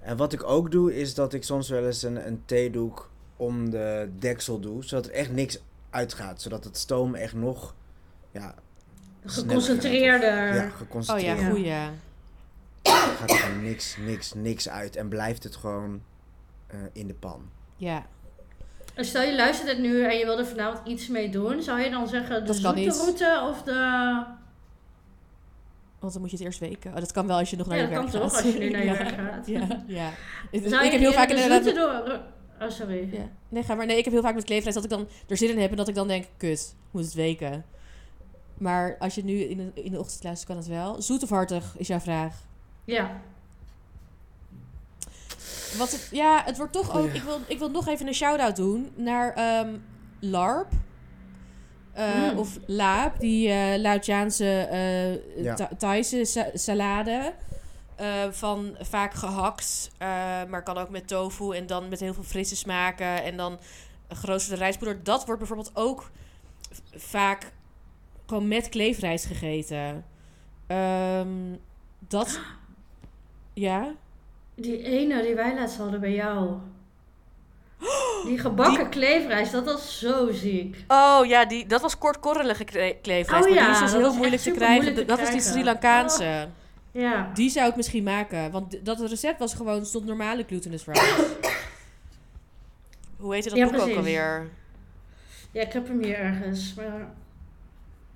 En 0.00 0.16
wat 0.16 0.32
ik 0.32 0.44
ook 0.44 0.70
doe, 0.70 0.96
is 1.00 1.14
dat 1.14 1.32
ik 1.32 1.44
soms 1.44 1.68
wel 1.68 1.86
eens 1.86 2.02
een, 2.02 2.26
een 2.26 2.42
theedoek 2.44 3.10
om 3.36 3.70
de 3.70 4.08
deksel 4.18 4.60
doe, 4.60 4.84
zodat 4.84 5.06
er 5.06 5.12
echt 5.12 5.32
niks 5.32 5.58
uitgaat. 5.90 6.42
Zodat 6.42 6.64
het 6.64 6.76
stoom 6.76 7.14
echt 7.14 7.34
nog... 7.34 7.74
Ja, 8.40 8.54
Geconcentreerder. 9.24 10.52
gaat. 10.52 10.54
Ja, 10.62 10.64
Oh 10.68 10.76
geconcentreerd. 10.76 11.40
ja, 11.40 11.48
goeie. 11.48 11.72
gaat 13.16 13.30
er 13.30 13.36
gewoon 13.36 13.62
niks, 13.62 13.96
niks, 13.96 14.32
niks 14.34 14.68
uit. 14.68 14.96
En 14.96 15.08
blijft 15.08 15.42
het 15.42 15.56
gewoon 15.56 16.02
eh, 16.66 16.78
in 16.92 17.06
de 17.06 17.14
pan. 17.14 17.50
Ja. 17.76 18.06
En 18.94 19.04
Stel 19.04 19.22
je 19.22 19.36
luistert 19.36 19.68
het 19.68 19.78
nu 19.78 20.04
en 20.04 20.16
je 20.18 20.24
wil 20.24 20.38
er 20.38 20.46
vanavond 20.46 20.86
iets 20.88 21.08
mee 21.08 21.30
doen. 21.30 21.62
Zou 21.62 21.80
je 21.80 21.90
dan 21.90 22.08
zeggen 22.08 22.40
de 22.40 22.46
Dat 22.46 22.60
kan 22.60 22.74
zoete 22.76 22.80
niet. 22.80 22.96
route 23.20 23.46
of 23.50 23.62
de... 23.62 23.72
Want 25.98 26.12
dan 26.12 26.22
moet 26.22 26.30
je 26.30 26.36
het 26.36 26.46
eerst 26.46 26.58
weken. 26.60 26.90
Oh, 26.90 26.96
dat 26.96 27.12
kan 27.12 27.26
wel 27.26 27.38
als 27.38 27.50
je 27.50 27.56
nog 27.56 27.66
naar 27.66 27.76
Ja, 27.76 27.82
je 27.82 27.88
dat 27.88 27.98
werk 28.00 28.12
kan 28.12 28.20
gaat. 28.22 28.30
toch 28.32 28.44
als 28.44 28.52
je 28.54 28.58
nu 28.58 28.70
naar 28.70 28.80
je 28.84 28.86
ja. 28.92 28.96
werk 28.98 29.14
gaat. 29.14 29.46
Ja, 29.46 29.84
ja. 29.86 30.10
Ik, 30.50 30.62
Zou 30.68 30.74
ik 30.84 30.84
je 30.84 30.90
heb 30.90 31.00
heel 31.00 31.12
vaak 31.12 31.28
de 31.28 31.34
inderdaad... 31.34 31.74
door... 31.74 32.20
Oh, 32.62 32.70
sorry. 32.70 33.08
Ja. 33.12 33.28
Nee, 33.48 33.62
ga 33.62 33.74
maar. 33.74 33.86
Nee, 33.86 33.96
ik 33.98 34.04
heb 34.04 34.12
heel 34.12 34.22
vaak 34.22 34.34
met 34.34 34.44
kleefrijst 34.44 34.74
dat 34.74 34.84
ik 34.84 34.90
dan 34.98 35.08
er 35.28 35.36
zin 35.36 35.50
in 35.50 35.58
heb 35.58 35.70
en 35.70 35.76
dat 35.76 35.88
ik 35.88 35.94
dan 35.94 36.08
denk, 36.08 36.24
kut, 36.36 36.74
moet 36.90 37.04
het 37.04 37.14
weken. 37.14 37.64
Maar 38.58 38.96
als 38.98 39.14
je 39.14 39.24
nu 39.24 39.40
in 39.40 39.56
de, 39.74 39.82
in 39.82 39.92
de 39.92 39.98
ochtend 39.98 40.24
luistert, 40.24 40.48
kan 40.48 40.56
het 40.58 40.66
wel. 40.66 41.02
Zoet 41.02 41.22
of 41.22 41.28
hartig 41.28 41.74
is 41.76 41.86
jouw 41.86 42.00
vraag. 42.00 42.34
Ja. 42.84 43.20
Wat 45.78 45.90
het, 45.92 46.08
ja, 46.12 46.42
het 46.44 46.56
wordt 46.56 46.72
toch 46.72 46.96
ook. 46.96 47.08
Ik 47.12 47.22
wil, 47.22 47.38
ik 47.46 47.58
wil 47.58 47.70
nog 47.70 47.86
even 47.88 48.06
een 48.06 48.14
shout-out 48.14 48.56
doen 48.56 48.90
naar 48.94 49.32
ehm, 49.34 49.76
LARP. 50.20 50.72
Eh, 51.92 52.30
Mm. 52.32 52.38
Of 52.38 52.58
Laap, 52.66 53.20
die 53.20 53.48
eh 53.50 53.78
Laotiaanse 53.80 54.60
eh 54.60 55.42
Ja. 55.44 55.54
Tha- 55.54 55.70
Thaise 55.78 56.24
sa- 56.24 56.50
salade. 56.54 57.34
Eh, 57.96 58.06
van 58.30 58.76
vaak 58.80 59.14
gehakt, 59.14 59.90
eh, 59.98 60.08
maar 60.48 60.62
kan 60.62 60.78
ook 60.78 60.88
met 60.90 61.08
tofu 61.08 61.50
en 61.56 61.66
dan 61.66 61.88
met 61.88 62.00
heel 62.00 62.14
veel 62.14 62.22
frisse 62.22 62.56
smaken. 62.56 63.22
En 63.24 63.36
dan 63.36 63.58
geroosterde 64.08 64.58
rijstpoeder. 64.62 65.02
Dat 65.02 65.24
wordt 65.24 65.38
bijvoorbeeld 65.38 65.70
ook 65.74 66.10
vaak 66.96 67.52
gewoon 68.28 68.48
met 68.48 68.68
kleefrijst 68.68 69.24
gegeten. 69.24 70.04
Ehm, 70.66 71.28
dat. 72.08 72.40
Ja. 73.54 73.94
Die 74.54 74.82
ene 74.82 75.22
die 75.22 75.34
wij 75.34 75.54
laatst 75.54 75.76
hadden 75.78 76.00
bij 76.00 76.12
jou. 76.14 76.50
Die 78.26 78.38
gebakken 78.38 78.88
kleefrijst, 78.90 79.52
dat 79.52 79.64
was 79.64 79.98
zo 79.98 80.32
ziek. 80.32 80.76
Oh 80.88 81.20
ja, 81.26 81.44
die, 81.44 81.66
dat 81.66 81.80
was 81.80 81.98
kortkorrelige 81.98 82.64
kle- 82.64 82.96
kleefrijst. 83.02 83.46
Oh 83.46 83.52
maar 83.54 83.60
ja, 83.62 83.64
die 83.66 83.74
is 83.74 83.78
dus 83.80 83.90
dat 83.90 84.00
heel 84.00 84.08
was 84.08 84.16
moeilijk 84.18 84.42
te 84.42 84.50
krijgen. 84.50 84.74
moeilijk 84.84 84.96
te 84.96 85.04
dat 85.16 85.20
is 85.20 85.30
die. 85.30 85.40
Sri 85.40 85.64
Lankaanse. 85.64 86.48
Ja. 86.92 87.30
Die 87.34 87.50
zou 87.50 87.68
ik 87.68 87.76
misschien 87.76 88.02
maken. 88.04 88.50
Want 88.50 88.84
dat 88.84 89.00
recept 89.00 89.38
was 89.38 89.54
gewoon, 89.54 89.86
stond 89.86 90.04
normale 90.04 90.44
glutinous 90.44 90.84
rice. 90.86 91.26
Hoe 93.16 93.34
heette 93.34 93.48
dat 93.48 93.58
Ja, 93.58 93.64
boek 93.64 93.74
ook 93.74 93.80
precies. 93.80 93.96
alweer? 93.96 94.48
Ja, 95.52 95.62
ik 95.62 95.72
heb 95.72 95.88
hem 95.88 96.02
hier 96.02 96.14
ergens. 96.18 96.74
Maar 96.74 97.12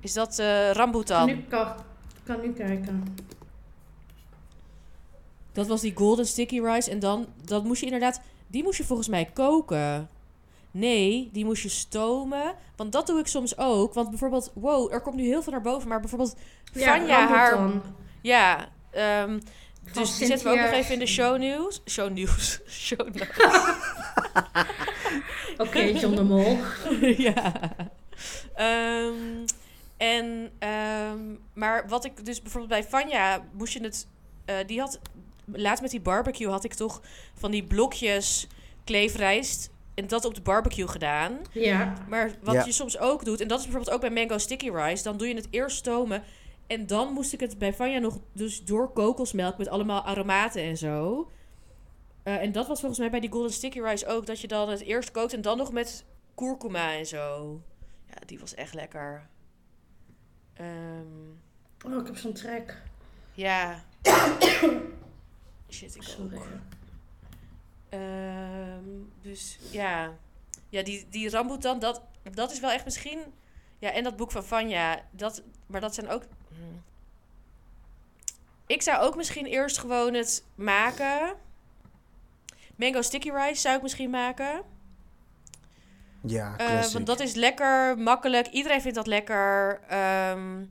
Is 0.03 0.13
dat 0.13 0.39
eh 0.39 0.69
ik 0.69 0.75
kan 0.75 0.83
rambutan? 0.83 1.27
nu, 1.27 1.45
kan, 1.49 1.75
kan 2.25 2.41
nu 2.41 2.53
kijken. 2.53 3.17
Dat 5.53 5.67
was 5.67 5.81
die 5.81 5.93
golden 5.95 6.27
sticky 6.27 6.61
rice. 6.61 6.91
En 6.91 6.99
dan, 6.99 7.27
dat 7.45 7.65
moest 7.65 7.81
je 7.81 7.87
inderdaad... 7.87 8.21
Die 8.47 8.63
moest 8.63 8.79
je 8.79 8.85
volgens 8.85 9.09
mij 9.09 9.25
koken. 9.25 10.09
Nee, 10.71 11.29
die 11.33 11.45
moest 11.45 11.63
je 11.63 11.69
stomen. 11.69 12.55
Want 12.77 12.93
dat 12.93 13.07
doe 13.07 13.19
ik 13.19 13.27
soms 13.27 13.59
ook. 13.59 13.95
Want 13.95 14.09
bijvoorbeeld... 14.09 14.51
Wow, 14.55 14.93
er 14.93 15.01
komt 15.01 15.17
nu 15.17 15.25
heel 15.25 15.43
veel 15.43 15.53
naar 15.53 15.63
boven. 15.63 15.89
Maar 15.89 16.01
bijvoorbeeld... 16.01 16.37
Vanja, 16.73 17.27
haar... 17.27 17.51
rambutan. 17.51 17.83
Ja, 18.21 18.69
ehm, 18.91 19.39
dus 19.93 20.17
die 20.17 20.27
zetten 20.27 20.47
we 20.47 20.53
ook 20.53 20.61
nog 20.61 20.71
even 20.71 20.93
in 20.93 20.99
de 20.99 21.07
show 21.07 21.39
news. 21.39 21.81
Show 21.87 22.11
news. 22.11 22.61
Show 22.87 22.99
notes. 22.99 23.29
Oké, 25.57 25.79
John 25.81 26.15
de 26.15 26.23
Mol. 26.23 26.59
ja. 27.27 27.53
Ehm, 28.55 29.45
en, 30.03 30.51
ehm, 30.59 31.37
maar 31.55 31.89
wat 31.89 32.05
ik 32.05 32.25
dus 32.25 32.43
bijvoorbeeld 32.43 32.73
bij 32.81 32.85
Vanja 32.91 33.45
moest 33.53 33.73
je 33.73 33.83
het... 33.83 34.07
eh, 34.45 34.57
die 34.67 34.81
had... 34.81 35.01
Laatst 35.45 35.83
met 35.83 35.91
die 35.91 36.01
barbecue 36.01 36.49
had 36.49 36.65
ik 36.65 36.75
toch 36.75 37.01
van 37.35 37.51
die 37.51 37.65
blokjes 37.65 38.47
kleefrijst... 38.85 39.71
En 39.95 40.07
dat 40.07 40.25
op 40.25 40.35
de 40.35 40.41
barbecue 40.41 40.89
gedaan. 40.89 41.39
Ja. 41.53 41.95
Maar 42.09 42.31
wat 42.43 42.55
Ja. 42.55 42.65
je 42.65 42.73
soms 42.73 42.99
ook 42.99 43.25
doet... 43.25 43.41
En 43.41 43.49
dat 43.49 43.59
is 43.59 43.65
bijvoorbeeld 43.65 43.95
ook 43.95 44.01
bij 44.01 44.11
mango 44.11 44.39
sticky 44.39 44.71
rice. 44.71 45.03
Dan 45.03 45.17
doe 45.17 45.29
je 45.29 45.35
het 45.35 45.49
eerst 45.51 45.77
stomen. 45.77 46.23
En 46.67 46.87
dan 46.87 47.13
moest 47.13 47.33
ik 47.33 47.41
het 47.41 47.59
bij 47.59 47.75
Vanja 47.75 47.99
nog 47.99 48.19
dus 48.33 48.65
door 48.65 48.93
kokosmelk... 48.93 49.59
Met 49.59 49.69
allemaal 49.69 50.03
aromaten 50.03 50.63
en 50.63 50.77
zo. 50.77 51.29
Eh, 52.23 52.43
en 52.43 52.53
dat 52.53 52.67
was 52.67 52.79
volgens 52.79 53.01
mij 53.01 53.11
bij 53.11 53.21
die 53.21 53.31
golden 53.31 53.53
sticky 53.53 53.81
rice 53.81 54.07
ook. 54.07 54.27
Dat 54.27 54.41
je 54.41 54.49
dan 54.49 54.69
het 54.69 54.81
eerst 54.81 55.11
kookt 55.11 55.33
en 55.33 55.43
dan 55.43 55.57
nog 55.59 55.73
met 55.73 56.05
kurkuma 56.35 56.93
en 56.93 57.07
zo. 57.07 57.61
Ja, 58.07 58.15
die 58.27 58.39
was 58.39 58.55
echt 58.55 58.75
lekker. 58.75 59.29
Ehm, 60.63 61.93
Oh, 61.93 62.01
ik 62.01 62.07
heb 62.07 62.17
zo'n 62.17 62.33
trek. 62.33 62.83
ja. 63.35 63.85
Shit, 65.71 65.95
ik 65.95 66.03
Sorry. 66.03 66.37
ook. 66.37 66.47
Ehm, 67.89 68.85
dus 69.23 69.59
ja. 69.71 70.13
Ja, 70.69 70.83
die, 70.83 71.07
die 71.11 71.31
rambutan, 71.31 71.79
dat... 71.79 72.03
dat 72.33 72.53
is 72.53 72.61
wel 72.61 72.71
echt 72.71 72.85
misschien... 72.85 73.21
Ja, 73.79 73.91
en 73.93 74.05
dat 74.05 74.17
boek 74.17 74.31
van 74.31 74.45
Vanja, 74.45 75.03
dat, 75.11 75.43
maar 75.67 75.81
dat 75.81 75.95
zijn 75.95 76.09
ook... 76.09 76.23
Hmm. 76.49 76.83
Ik 78.67 78.83
zou 78.83 79.03
ook 79.03 79.17
misschien 79.17 79.47
eerst 79.47 79.79
gewoon 79.79 80.15
het 80.15 80.45
maken. 80.55 81.35
Mango 82.77 83.03
sticky 83.03 83.31
rice 83.31 83.61
zou 83.61 83.77
ik 83.77 83.83
misschien 83.83 84.11
maken. 84.11 84.63
Ja, 86.27 86.55
Eh, 86.57 86.67
classic. 86.67 86.93
want 86.93 87.07
dat 87.07 87.21
is 87.21 87.35
lekker, 87.35 87.99
makkelijk. 87.99 88.47
Iedereen 88.47 88.81
vindt 88.81 88.97
dat 88.97 89.07
lekker. 89.07 89.81
Ehm, 89.89 90.65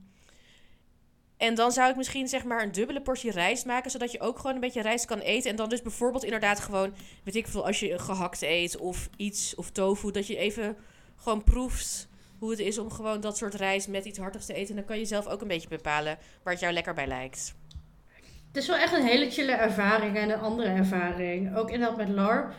en 1.36 1.54
dan 1.54 1.72
zou 1.72 1.90
ik 1.90 1.96
misschien 1.96 2.28
zeg 2.28 2.44
maar 2.44 2.62
een 2.62 2.72
dubbele 2.72 3.00
portie 3.02 3.30
rijst 3.30 3.66
maken, 3.66 3.90
zodat 3.90 4.12
je 4.12 4.20
ook 4.20 4.36
gewoon 4.38 4.54
een 4.54 4.60
beetje 4.60 4.82
rijst 4.82 5.04
kan 5.04 5.18
eten. 5.18 5.50
En 5.50 5.56
dan 5.56 5.68
dus 5.68 5.82
bijvoorbeeld 5.82 6.24
inderdaad 6.24 6.60
gewoon, 6.60 6.94
weet 7.24 7.36
ik 7.36 7.46
veel, 7.48 7.66
als 7.66 7.80
je 7.80 7.98
gehakt 7.98 8.42
eet 8.42 8.76
of 8.76 9.08
iets, 9.16 9.54
of 9.54 9.70
tofu, 9.70 10.10
dat 10.10 10.26
je 10.26 10.36
even 10.36 10.76
gewoon 11.16 11.44
proeft 11.44 12.08
hoe 12.38 12.50
het 12.50 12.58
is 12.60 12.78
om 12.78 12.90
gewoon 12.90 13.20
dat 13.20 13.36
soort 13.36 13.54
rijst 13.54 13.88
met 13.88 14.04
iets 14.04 14.18
hartigs 14.18 14.46
te 14.46 14.54
eten. 14.54 14.68
En 14.70 14.76
dan 14.76 14.84
kan 14.84 14.98
je 14.98 15.04
zelf 15.04 15.26
ook 15.26 15.40
een 15.40 15.48
beetje 15.48 15.68
bepalen 15.68 16.18
waar 16.42 16.52
het 16.52 16.62
jou 16.62 16.72
lekker 16.74 16.94
bij 16.94 17.06
lijkt. 17.06 17.54
Het 18.52 18.62
is 18.62 18.66
wel 18.68 18.76
echt 18.76 18.92
een 18.92 19.06
hele 19.06 19.30
chille 19.30 19.52
ervaring 19.52 20.16
en 20.16 20.30
een 20.30 20.40
andere 20.40 20.68
ervaring. 20.68 21.56
Ook 21.56 21.70
inderdaad 21.70 21.96
met 21.96 22.08
LARP. 22.08 22.54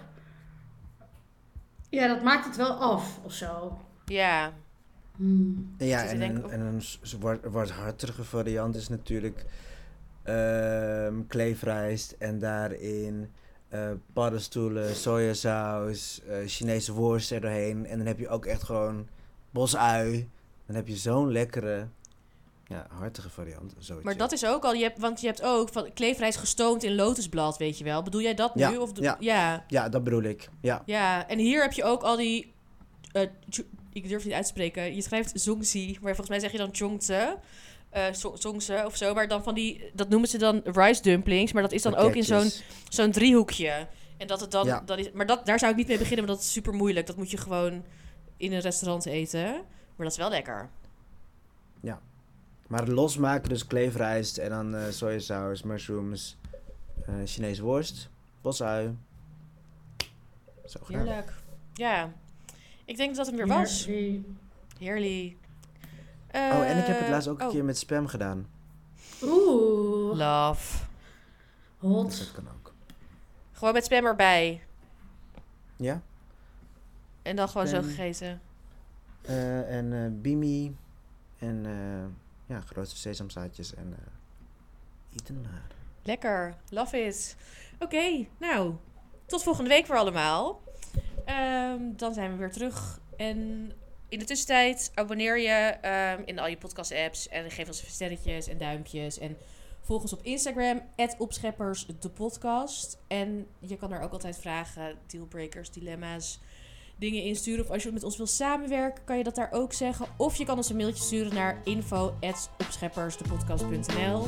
Ja, 1.94 2.08
dat 2.08 2.24
maakt 2.24 2.46
het 2.46 2.56
wel 2.56 2.72
af 2.72 3.20
of 3.24 3.34
zo. 3.34 3.78
Ja, 4.06 4.54
Hmm. 5.18 5.76
Ja, 5.78 6.06
en 6.06 6.22
een, 6.22 6.50
en 6.50 6.60
een 6.60 6.82
wat, 7.20 7.40
wat 7.44 7.70
hartige 7.70 8.24
variant 8.24 8.76
is 8.76 8.90
natuurlijk 8.90 9.46
ehm 10.24 11.14
kleefrijst 11.28 12.16
en 12.20 12.40
daarin 12.40 13.30
eh, 13.70 13.90
paddenstoelen, 14.14 14.96
sojasaus, 14.96 16.22
eh, 16.28 16.38
Chinese 16.46 16.94
worst 16.94 17.32
er 17.32 17.42
doorheen. 17.42 17.86
En 17.86 17.98
dan 17.98 18.08
heb 18.08 18.20
je 18.20 18.30
ook 18.30 18.46
echt 18.46 18.64
gewoon 18.64 19.08
bosui. 19.52 20.30
Dan 20.66 20.76
heb 20.76 20.88
je 20.88 20.96
zo'n 20.96 21.32
lekkere, 21.32 21.88
ja, 22.68 22.86
hartige 22.90 23.30
variant. 23.30 23.74
Zoiets, 23.78 24.06
maar 24.06 24.14
ja. 24.14 24.20
dat 24.20 24.32
is 24.32 24.46
ook 24.46 24.64
al, 24.64 24.74
je 24.74 24.84
hebt, 24.84 25.00
want 25.00 25.22
je 25.22 25.28
hebt 25.28 25.42
ook 25.42 25.70
van 25.70 25.94
kleefrijst 25.94 26.38
gestoomd 26.38 26.84
in 26.84 26.96
lotusblad, 26.96 27.58
weet 27.58 27.78
je 27.78 27.84
wel. 27.84 28.04
Bedoel 28.04 28.22
jij 28.22 28.34
dat 28.34 28.56
nu? 28.56 28.62
Ja, 28.62 28.80
Of 28.80 28.92
ja. 29.00 29.18
ja. 29.20 29.64
Ja, 29.68 29.90
dat 29.90 30.04
bedoel 30.04 30.22
ik. 30.24 30.50
Ja, 30.62 30.84
Ja, 30.86 31.28
en 31.28 31.38
hier 31.40 31.62
heb 31.62 31.72
je 31.74 31.84
ook 31.84 32.02
al 32.04 32.16
die. 32.16 32.54
eh, 33.12 33.22
ik 33.92 34.08
durf 34.08 34.24
niet 34.26 34.34
uit 34.34 34.44
te 34.44 34.50
spreken. 34.50 34.96
Je 34.96 35.02
schrijft 35.02 35.32
zongzi, 35.42 35.92
maar 36.02 36.16
volgens 36.16 36.30
mij 36.30 36.40
zeg 36.40 36.52
je 36.52 36.58
dan 36.58 36.70
chongze. 36.72 37.38
eh 37.90 38.12
zo- 38.14 38.36
zongze 38.36 38.84
of 38.86 38.96
zo. 38.96 39.14
Maar 39.14 39.28
dan 39.28 39.44
van 39.44 39.54
die. 39.54 39.92
Dat 39.94 40.10
noemen 40.10 40.30
ze 40.30 40.38
dan 40.38 40.62
rice 40.64 41.02
dumplings. 41.02 41.52
Maar 41.54 41.62
dat 41.62 41.72
is 41.72 41.82
dan 41.82 41.96
ook 41.96 42.16
in 42.16 42.24
zo'n 42.24 42.50
zo'n 42.90 43.12
driehoekje. 43.12 43.88
En 44.18 44.28
dat 44.28 44.40
het 44.42 44.52
dan. 44.52 44.66
Ja. 44.66 44.82
Dat 44.86 44.98
is, 44.98 45.12
maar 45.12 45.26
dat, 45.26 45.46
daar 45.46 45.60
zou 45.60 45.72
ik 45.72 45.78
niet 45.78 45.88
mee 45.88 45.98
beginnen, 45.98 46.26
want 46.26 46.38
dat 46.38 46.48
is 46.48 46.54
super 46.54 46.74
moeilijk. 46.74 47.08
Dat 47.08 47.16
moet 47.18 47.32
je 47.32 47.38
gewoon 47.38 47.84
in 48.38 48.54
een 48.54 48.60
restaurant 48.60 49.06
eten. 49.06 49.52
Maar 49.52 50.06
dat 50.06 50.12
is 50.12 50.18
wel 50.18 50.30
lekker. 50.30 50.70
Maar 52.74 52.88
losmaken 52.88 53.50
dus 53.50 53.68
kleefrijst 53.68 54.38
en 54.38 54.50
dan 54.50 54.76
eh 54.76 54.90
sojasaus, 54.90 55.64
mushrooms, 55.64 56.38
eh 57.06 57.14
Chinese 57.26 57.64
worst, 57.64 58.10
bosui. 58.42 58.98
Zo 60.66 60.80
gedaan. 60.84 61.06
Heerlijk. 61.06 61.34
Ja. 61.74 62.12
Ik 62.86 62.98
denk 62.98 63.16
dat 63.16 63.26
het 63.26 63.36
hem 63.36 63.48
weer 63.48 63.58
was. 63.58 63.86
Heerlijk. 63.86 64.28
Heerlijk. 64.80 65.36
Oh, 66.32 66.70
en 66.70 66.78
ik 66.78 66.86
heb 66.86 66.96
het 66.96 67.06
Eh, 67.06 67.10
laatst 67.10 67.28
ook 67.28 67.40
een 67.40 67.46
oh, 67.46 67.52
keer 67.52 67.64
met 67.64 67.78
spam 67.78 68.08
gedaan. 68.08 68.48
Oeh, 69.24 70.18
Love. 70.18 70.78
Dus 71.80 71.92
hot. 71.92 72.18
dat 72.18 72.32
kan 72.32 72.48
ook. 72.48 72.74
Gewoon 73.52 73.74
met 73.74 73.86
spam 73.86 74.06
erbij. 74.06 74.62
Ja? 75.76 76.02
En 77.22 77.36
dan 77.36 77.50
gewoon 77.50 77.68
zo 77.68 77.82
gegeten. 77.82 78.42
Eh, 79.22 79.78
en 79.78 79.94
eh 79.94 80.22
bimi. 80.22 80.76
En 81.40 81.66
eh 81.66 82.23
ja, 82.46 82.62
grote 82.62 82.96
sesamzaadjes 82.96 83.74
en 83.74 83.94
eh 83.94 84.14
eten 85.16 85.42
maar. 85.42 85.68
Lekker, 86.04 86.56
love 86.70 87.06
it. 87.06 87.36
Oké, 87.80 88.28
nou, 88.38 88.76
tot 89.26 89.44
volgende 89.44 89.70
week 89.70 89.86
voor 89.86 89.98
allemaal. 89.98 90.62
Ehm, 91.26 91.82
dan 91.96 92.14
zijn 92.14 92.32
we 92.32 92.38
weer 92.38 92.52
terug. 92.52 93.00
En 93.18 93.72
in 94.10 94.20
de 94.20 94.26
tussentijd 94.26 94.92
abonneer 94.96 95.40
je 95.40 95.50
ehm, 95.50 96.22
in 96.26 96.40
al 96.40 96.48
je 96.48 96.58
podcast-apps 96.58 97.28
en 97.28 97.52
geef 97.52 97.68
ons 97.68 97.88
sterretjes 97.88 98.48
en 98.48 98.58
duimpjes. 98.58 99.18
En 99.18 99.38
volg 99.82 100.02
ons 100.02 100.14
op 100.14 100.24
Instagram, 100.24 100.82
opscheppers 101.18 101.86
de 102.00 102.10
podcast. 102.10 102.98
En 103.08 103.48
je 103.60 103.78
kan 103.78 103.92
er 103.92 104.02
ook 104.02 104.12
altijd 104.12 104.38
vragen, 104.38 104.98
dealbreakers, 105.08 105.72
dilemma's, 105.72 106.40
dingen 107.04 107.24
insturen. 107.24 107.66
Of 107.66 107.72
als 107.72 107.84
je 107.84 107.92
met 107.92 108.04
ons 108.04 108.18
wil 108.18 108.28
samenwerken, 108.28 109.04
kan 109.04 109.18
je 109.18 109.24
dat 109.24 109.36
daar 109.36 109.52
ook 109.52 109.74
zeggen. 109.74 110.06
Of 110.18 110.36
je 110.36 110.46
kan 110.46 110.58
ons 110.58 110.70
een 110.70 110.76
mailtje 110.76 111.04
sturen 111.04 111.34
naar 111.34 111.62
info.opscheppersdepodcast.nl 111.64 114.28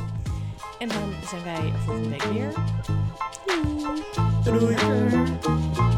En 0.79 0.87
dan 0.87 1.13
zijn 1.29 1.43
wij 1.43 1.71
er 1.71 1.79
volgende 1.85 2.09
week 2.09 2.23
weer. 2.23 2.53
Doei! 4.43 4.75
Doei. 4.75 5.94